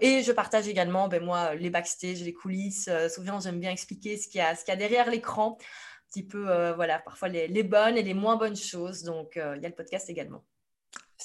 Et 0.00 0.22
je 0.22 0.32
partage 0.32 0.66
également, 0.66 1.06
ben, 1.06 1.22
moi, 1.22 1.54
les 1.54 1.70
backstage, 1.70 2.22
les 2.22 2.32
coulisses. 2.32 2.90
souvent, 3.14 3.38
j'aime 3.40 3.60
bien 3.60 3.70
expliquer 3.70 4.16
ce 4.16 4.26
qu'il 4.28 4.40
y 4.40 4.44
y 4.44 4.70
a 4.70 4.76
derrière 4.76 5.08
l'écran. 5.10 5.56
Un 5.60 6.20
petit 6.20 6.26
peu, 6.26 6.72
voilà, 6.72 6.98
parfois 6.98 7.28
les, 7.28 7.62
bonnes 7.62 7.96
et 7.96 8.02
les 8.02 8.14
moins 8.14 8.36
bonnes 8.36 8.56
choses. 8.56 9.02
Donc, 9.02 9.32
il 9.36 9.62
y 9.62 9.66
a 9.66 9.68
le 9.68 9.74
podcast 9.74 10.10
également. 10.10 10.44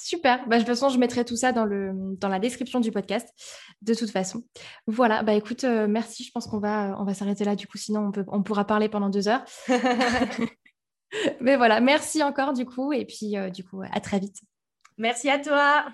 Super. 0.02 0.48
Bah, 0.48 0.56
de 0.56 0.62
toute 0.62 0.68
façon, 0.68 0.88
je 0.88 0.98
mettrai 0.98 1.24
tout 1.24 1.36
ça 1.36 1.52
dans, 1.52 1.64
le, 1.64 1.92
dans 2.18 2.28
la 2.28 2.38
description 2.38 2.80
du 2.80 2.90
podcast, 2.90 3.28
de 3.82 3.94
toute 3.94 4.10
façon. 4.10 4.42
Voilà. 4.86 5.22
Bah, 5.22 5.34
écoute, 5.34 5.64
euh, 5.64 5.86
merci. 5.88 6.24
Je 6.24 6.32
pense 6.32 6.46
qu'on 6.46 6.58
va, 6.58 6.96
on 6.98 7.04
va 7.04 7.12
s'arrêter 7.12 7.44
là. 7.44 7.54
Du 7.54 7.66
coup, 7.66 7.76
sinon, 7.76 8.06
on, 8.06 8.10
peut, 8.10 8.24
on 8.28 8.42
pourra 8.42 8.66
parler 8.66 8.88
pendant 8.88 9.10
deux 9.10 9.28
heures. 9.28 9.44
Mais 11.40 11.56
voilà. 11.56 11.80
Merci 11.80 12.22
encore, 12.22 12.54
du 12.54 12.64
coup. 12.64 12.92
Et 12.92 13.04
puis, 13.04 13.36
euh, 13.36 13.50
du 13.50 13.62
coup, 13.62 13.82
à 13.92 14.00
très 14.00 14.18
vite. 14.18 14.40
Merci 14.96 15.28
à 15.28 15.38
toi. 15.38 15.84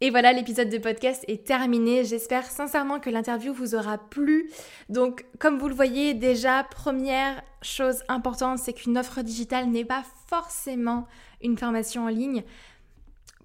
Et 0.00 0.10
voilà, 0.10 0.32
l'épisode 0.32 0.68
de 0.68 0.78
podcast 0.78 1.24
est 1.26 1.44
terminé. 1.44 2.04
J'espère 2.04 2.44
sincèrement 2.44 3.00
que 3.00 3.10
l'interview 3.10 3.52
vous 3.52 3.74
aura 3.74 3.98
plu. 3.98 4.48
Donc, 4.88 5.26
comme 5.40 5.58
vous 5.58 5.68
le 5.68 5.74
voyez, 5.74 6.14
déjà, 6.14 6.62
première 6.62 7.42
chose 7.62 8.04
importante, 8.08 8.58
c'est 8.58 8.72
qu'une 8.72 8.96
offre 8.96 9.22
digitale 9.22 9.66
n'est 9.66 9.84
pas 9.84 10.04
forcément 10.28 11.08
une 11.42 11.58
formation 11.58 12.04
en 12.04 12.08
ligne. 12.08 12.44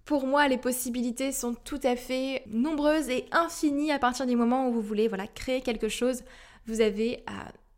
Pour 0.06 0.28
moi, 0.28 0.48
les 0.48 0.58
possibilités 0.58 1.32
sont 1.32 1.54
tout 1.54 1.80
à 1.84 1.96
fait 1.96 2.44
nombreuses 2.48 3.10
et 3.10 3.26
infinies 3.32 3.92
à 3.92 4.00
partir 4.00 4.26
du 4.26 4.36
moment 4.36 4.68
où 4.68 4.74
vous 4.74 4.82
voulez 4.82 5.08
voilà, 5.08 5.28
créer 5.28 5.62
quelque 5.62 5.88
chose. 5.88 6.24
Vous 6.68 6.82
avez 6.82 7.24
euh, 7.30 7.34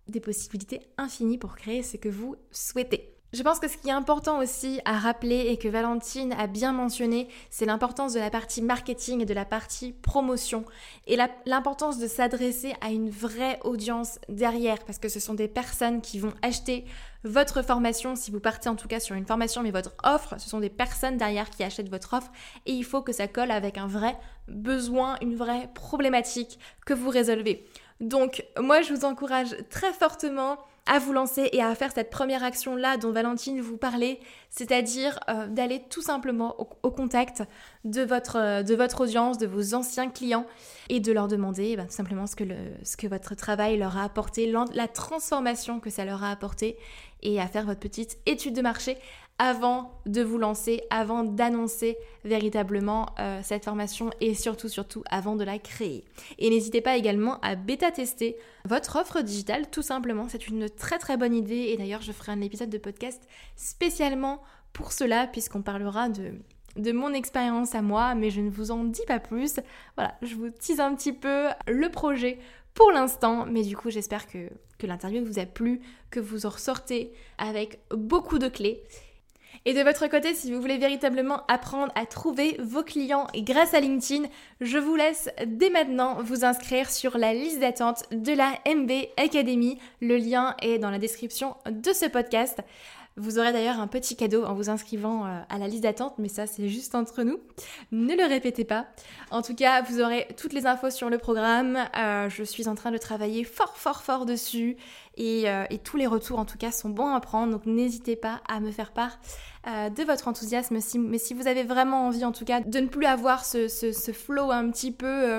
des 0.07 0.19
possibilités 0.19 0.81
infinies 0.97 1.37
pour 1.37 1.55
créer 1.55 1.83
ce 1.83 1.97
que 1.97 2.09
vous 2.09 2.35
souhaitez. 2.51 3.14
Je 3.35 3.43
pense 3.43 3.59
que 3.59 3.67
ce 3.67 3.75
qui 3.75 3.89
est 3.89 3.91
important 3.91 4.39
aussi 4.39 4.79
à 4.85 4.97
rappeler 4.97 5.47
et 5.49 5.57
que 5.57 5.67
Valentine 5.67 6.33
a 6.39 6.47
bien 6.47 6.71
mentionné, 6.71 7.27
c'est 7.49 7.65
l'importance 7.65 8.13
de 8.13 8.19
la 8.21 8.29
partie 8.29 8.61
marketing 8.61 9.19
et 9.19 9.25
de 9.25 9.33
la 9.33 9.43
partie 9.43 9.91
promotion 9.91 10.63
et 11.05 11.17
l'importance 11.45 11.99
de 11.99 12.07
s'adresser 12.07 12.75
à 12.79 12.91
une 12.91 13.09
vraie 13.09 13.59
audience 13.65 14.19
derrière 14.29 14.85
parce 14.85 14.99
que 14.99 15.09
ce 15.09 15.19
sont 15.19 15.33
des 15.33 15.49
personnes 15.49 15.99
qui 15.99 16.17
vont 16.17 16.31
acheter 16.43 16.85
votre 17.25 17.61
formation 17.61 18.15
si 18.15 18.31
vous 18.31 18.39
partez 18.39 18.69
en 18.69 18.77
tout 18.77 18.87
cas 18.87 19.01
sur 19.01 19.17
une 19.17 19.25
formation 19.25 19.63
mais 19.63 19.71
votre 19.71 19.95
offre, 20.05 20.39
ce 20.39 20.47
sont 20.47 20.61
des 20.61 20.69
personnes 20.69 21.17
derrière 21.17 21.49
qui 21.49 21.65
achètent 21.65 21.89
votre 21.89 22.13
offre 22.13 22.31
et 22.65 22.71
il 22.71 22.85
faut 22.85 23.01
que 23.01 23.11
ça 23.11 23.27
colle 23.27 23.51
avec 23.51 23.77
un 23.77 23.87
vrai 23.87 24.17
besoin, 24.47 25.17
une 25.21 25.35
vraie 25.35 25.69
problématique 25.73 26.57
que 26.85 26.93
vous 26.93 27.09
résolvez. 27.09 27.67
Donc 27.99 28.45
moi 28.57 28.81
je 28.81 28.93
vous 28.93 29.03
encourage 29.03 29.57
très 29.69 29.91
fortement 29.91 30.57
à 30.87 30.99
vous 30.99 31.13
lancer 31.13 31.49
et 31.51 31.61
à 31.63 31.73
faire 31.73 31.91
cette 31.91 32.09
première 32.09 32.43
action-là 32.43 32.97
dont 32.97 33.11
Valentine 33.11 33.59
vous 33.59 33.77
parlait, 33.77 34.19
c'est-à-dire 34.49 35.19
euh, 35.29 35.47
d'aller 35.47 35.81
tout 35.89 36.01
simplement 36.01 36.55
au, 36.83 36.91
contact 36.91 37.43
de 37.83 38.01
votre, 38.01 38.63
de 38.63 38.75
votre 38.75 39.01
audience, 39.01 39.37
de 39.37 39.47
vos 39.47 39.73
anciens 39.73 40.09
clients 40.09 40.45
et 40.89 40.99
de 40.99 41.11
leur 41.11 41.27
demander 41.27 41.69
eh 41.71 41.75
ben, 41.75 41.87
tout 41.87 41.93
simplement 41.93 42.27
ce 42.27 42.35
que, 42.35 42.43
ce 42.83 42.97
que 42.97 43.07
votre 43.07 43.35
travail 43.35 43.77
leur 43.77 43.97
a 43.97 44.03
apporté, 44.03 44.51
la 44.73 44.87
transformation 44.87 45.79
que 45.79 45.89
ça 45.89 46.05
leur 46.05 46.23
a 46.23 46.31
apporté 46.31 46.77
et 47.23 47.41
à 47.41 47.47
faire 47.47 47.65
votre 47.65 47.79
petite 47.79 48.17
étude 48.25 48.53
de 48.53 48.61
marché 48.61 48.97
avant 49.37 49.91
de 50.05 50.21
vous 50.21 50.37
lancer, 50.37 50.83
avant 50.89 51.23
d'annoncer 51.23 51.97
véritablement 52.23 53.07
euh, 53.19 53.41
cette 53.43 53.65
formation 53.65 54.09
et 54.21 54.33
surtout, 54.33 54.69
surtout 54.69 55.03
avant 55.09 55.35
de 55.35 55.43
la 55.43 55.59
créer. 55.59 56.05
Et 56.39 56.49
n'hésitez 56.49 56.81
pas 56.81 56.95
également 56.95 57.39
à 57.41 57.55
bêta-tester 57.55 58.37
votre 58.63 58.95
offre 58.95 59.21
digitale, 59.21 59.69
tout 59.69 59.81
simplement. 59.81 60.27
C'est 60.29 60.47
une 60.47 60.69
très 60.69 60.99
très 60.99 61.17
bonne 61.17 61.35
idée 61.35 61.69
et 61.71 61.77
d'ailleurs 61.77 62.01
je 62.01 62.13
ferai 62.13 62.31
un 62.31 62.41
épisode 62.41 62.69
de 62.69 62.77
podcast 62.77 63.21
spécialement 63.57 64.41
pour 64.71 64.93
cela 64.93 65.27
puisqu'on 65.27 65.61
parlera 65.61 66.09
de 66.09 66.33
de 66.75 66.91
mon 66.91 67.13
expérience 67.13 67.73
à 67.73 67.81
moi, 67.81 68.15
mais 68.15 68.29
je 68.29 68.41
ne 68.41 68.49
vous 68.49 68.69
en 68.69 68.83
dis 68.83 69.05
pas 69.07 69.19
plus. 69.19 69.61
Voilà, 69.95 70.15
je 70.21 70.35
vous 70.35 70.49
tease 70.49 70.81
un 70.81 70.93
petit 70.93 71.13
peu 71.13 71.47
le 71.67 71.89
projet 71.89 72.37
pour 72.73 72.91
l'instant, 72.91 73.45
mais 73.45 73.63
du 73.63 73.77
coup 73.77 73.89
j'espère 73.89 74.27
que, 74.27 74.49
que 74.77 74.85
l'interview 74.85 75.23
vous 75.23 75.39
a 75.39 75.45
plu, 75.45 75.79
que 76.11 76.19
vous 76.19 76.45
en 76.45 76.49
ressortez 76.49 77.13
avec 77.37 77.79
beaucoup 77.91 78.39
de 78.39 78.49
clés. 78.49 78.83
Et 79.65 79.73
de 79.73 79.81
votre 79.81 80.07
côté, 80.07 80.33
si 80.33 80.51
vous 80.51 80.59
voulez 80.59 80.77
véritablement 80.77 81.41
apprendre 81.47 81.91
à 81.95 82.05
trouver 82.05 82.57
vos 82.59 82.83
clients 82.83 83.27
grâce 83.35 83.73
à 83.73 83.79
LinkedIn, 83.79 84.27
je 84.61 84.77
vous 84.77 84.95
laisse 84.95 85.29
dès 85.45 85.69
maintenant 85.69 86.21
vous 86.21 86.43
inscrire 86.43 86.89
sur 86.89 87.17
la 87.17 87.33
liste 87.33 87.59
d'attente 87.59 88.03
de 88.11 88.33
la 88.33 88.51
MB 88.67 88.91
Academy. 89.17 89.79
Le 90.01 90.17
lien 90.17 90.55
est 90.61 90.79
dans 90.79 90.91
la 90.91 90.99
description 90.99 91.55
de 91.69 91.93
ce 91.93 92.05
podcast. 92.05 92.59
Vous 93.17 93.39
aurez 93.39 93.53
d'ailleurs 93.53 93.79
un 93.79 93.87
petit 93.87 94.17
cadeau 94.17 94.43
en 94.43 94.53
vous 94.53 94.69
inscrivant 94.69 95.25
euh, 95.25 95.39
à 95.47 95.57
la 95.57 95.69
liste 95.69 95.83
d'attente, 95.83 96.15
mais 96.17 96.27
ça 96.27 96.47
c'est 96.47 96.67
juste 96.67 96.95
entre 96.95 97.23
nous. 97.23 97.39
Ne 97.93 98.13
le 98.13 98.27
répétez 98.27 98.65
pas. 98.65 98.87
En 99.31 99.41
tout 99.41 99.55
cas, 99.55 99.81
vous 99.83 100.01
aurez 100.01 100.27
toutes 100.35 100.51
les 100.51 100.65
infos 100.65 100.89
sur 100.89 101.09
le 101.09 101.17
programme. 101.17 101.77
Euh, 101.97 102.27
je 102.27 102.43
suis 102.43 102.67
en 102.67 102.75
train 102.75 102.91
de 102.91 102.97
travailler 102.97 103.45
fort 103.45 103.77
fort 103.77 104.03
fort 104.03 104.25
dessus 104.25 104.75
euh, 105.17 105.63
et, 105.69 105.77
tous 105.77 105.95
les 105.95 106.07
retours 106.07 106.39
en 106.39 106.45
tout 106.45 106.57
cas 106.57 106.71
sont 106.71 106.89
bons 106.89 107.13
à 107.13 107.21
prendre. 107.21 107.53
Donc 107.53 107.65
n'hésitez 107.65 108.17
pas 108.17 108.41
à 108.49 108.59
me 108.59 108.71
faire 108.71 108.91
part 108.91 109.17
de 109.65 110.03
votre 110.03 110.27
enthousiasme. 110.27 110.77
mais 110.99 111.17
si 111.17 111.33
vous 111.33 111.47
avez 111.47 111.63
vraiment 111.63 112.05
envie 112.05 112.23
en 112.23 112.31
tout 112.31 112.45
cas 112.45 112.61
de 112.61 112.79
ne 112.79 112.85
plus 112.85 113.07
avoir 113.07 113.43
ce, 113.45 113.67
flow 114.13 114.51
un 114.51 114.69
petit, 114.69 114.91
peu, 114.91 115.33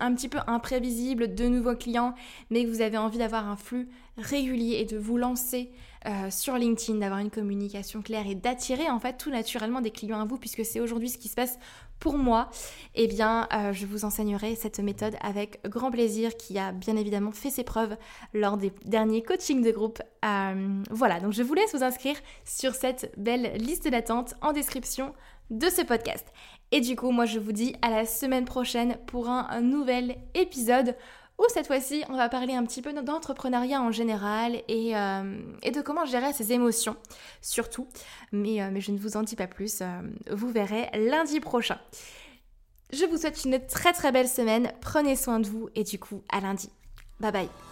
un 0.00 0.14
petit 0.14 0.28
peu 0.28 0.38
imprévisible 0.48 1.32
de 1.32 1.46
nouveaux 1.46 1.76
clients, 1.76 2.14
mais 2.50 2.64
que 2.64 2.70
vous 2.70 2.80
avez 2.80 2.96
envie 2.96 3.18
d'avoir 3.18 3.48
un 3.48 3.54
flux 3.54 3.88
régulier 4.16 4.78
et 4.80 4.84
de 4.84 4.98
vous 4.98 5.16
lancer 5.16 5.70
euh, 6.06 6.30
sur 6.30 6.54
LinkedIn, 6.54 6.98
d'avoir 6.98 7.20
une 7.20 7.30
communication 7.30 8.02
claire 8.02 8.26
et 8.26 8.34
d'attirer 8.34 8.88
en 8.88 9.00
fait 9.00 9.16
tout 9.16 9.30
naturellement 9.30 9.80
des 9.80 9.90
clients 9.90 10.20
à 10.20 10.24
vous, 10.24 10.38
puisque 10.38 10.64
c'est 10.64 10.80
aujourd'hui 10.80 11.08
ce 11.08 11.18
qui 11.18 11.28
se 11.28 11.34
passe 11.34 11.58
pour 11.98 12.16
moi, 12.16 12.50
eh 12.94 13.08
bien, 13.08 13.48
euh, 13.52 13.72
je 13.72 13.84
vous 13.84 14.04
enseignerai 14.04 14.54
cette 14.54 14.78
méthode 14.78 15.16
avec 15.20 15.60
grand 15.68 15.90
plaisir 15.90 16.36
qui 16.36 16.58
a 16.58 16.70
bien 16.70 16.96
évidemment 16.96 17.32
fait 17.32 17.50
ses 17.50 17.64
preuves 17.64 17.96
lors 18.32 18.56
des 18.56 18.72
derniers 18.84 19.22
coachings 19.22 19.62
de 19.62 19.70
groupe. 19.70 20.00
Euh, 20.24 20.82
voilà, 20.90 21.18
donc 21.18 21.32
je 21.32 21.42
vous 21.42 21.54
laisse 21.54 21.74
vous 21.74 21.82
inscrire 21.82 22.16
sur 22.44 22.74
cette 22.74 23.12
belle 23.16 23.52
liste 23.56 23.88
d'attente 23.88 24.34
en 24.42 24.52
description 24.52 25.12
de 25.50 25.68
ce 25.68 25.82
podcast. 25.82 26.26
Et 26.70 26.80
du 26.80 26.94
coup, 26.94 27.10
moi 27.10 27.24
je 27.24 27.38
vous 27.38 27.52
dis 27.52 27.74
à 27.82 27.90
la 27.90 28.04
semaine 28.04 28.44
prochaine 28.44 28.98
pour 29.06 29.28
un 29.28 29.60
nouvel 29.60 30.16
épisode 30.34 30.94
cette 31.48 31.68
fois-ci, 31.68 32.04
on 32.08 32.16
va 32.16 32.28
parler 32.28 32.54
un 32.54 32.64
petit 32.64 32.82
peu 32.82 32.92
d'entrepreneuriat 32.92 33.80
en 33.80 33.92
général 33.92 34.62
et, 34.68 34.96
euh, 34.96 35.22
de 35.62 35.80
comment 35.80 36.04
gérer 36.04 36.32
ses 36.32 36.52
émotions, 36.52 36.96
surtout. 37.40 37.86
Mais, 38.32 38.60
euh, 38.60 38.70
mais, 38.72 38.80
je 38.80 38.90
ne 38.90 38.98
vous 38.98 39.16
en 39.16 39.22
dis 39.22 39.36
pas 39.36 39.46
plus, 39.46 39.80
euh, 39.80 39.86
vous 40.30 40.50
verrez 40.50 40.88
lundi 40.94 41.40
prochain. 41.40 41.78
Je 42.92 43.04
vous 43.04 43.18
souhaite 43.18 43.44
une 43.44 43.64
très 43.66 43.92
très 43.92 44.12
belle 44.12 44.28
semaine, 44.28 44.72
prenez 44.80 45.14
soin 45.14 45.40
de 45.40 45.46
vous 45.46 45.68
et 45.74 45.84
du 45.84 45.98
coup 45.98 46.22
à 46.30 46.40
lundi. 46.40 46.70
Bye 47.20 47.32
bye 47.32 47.67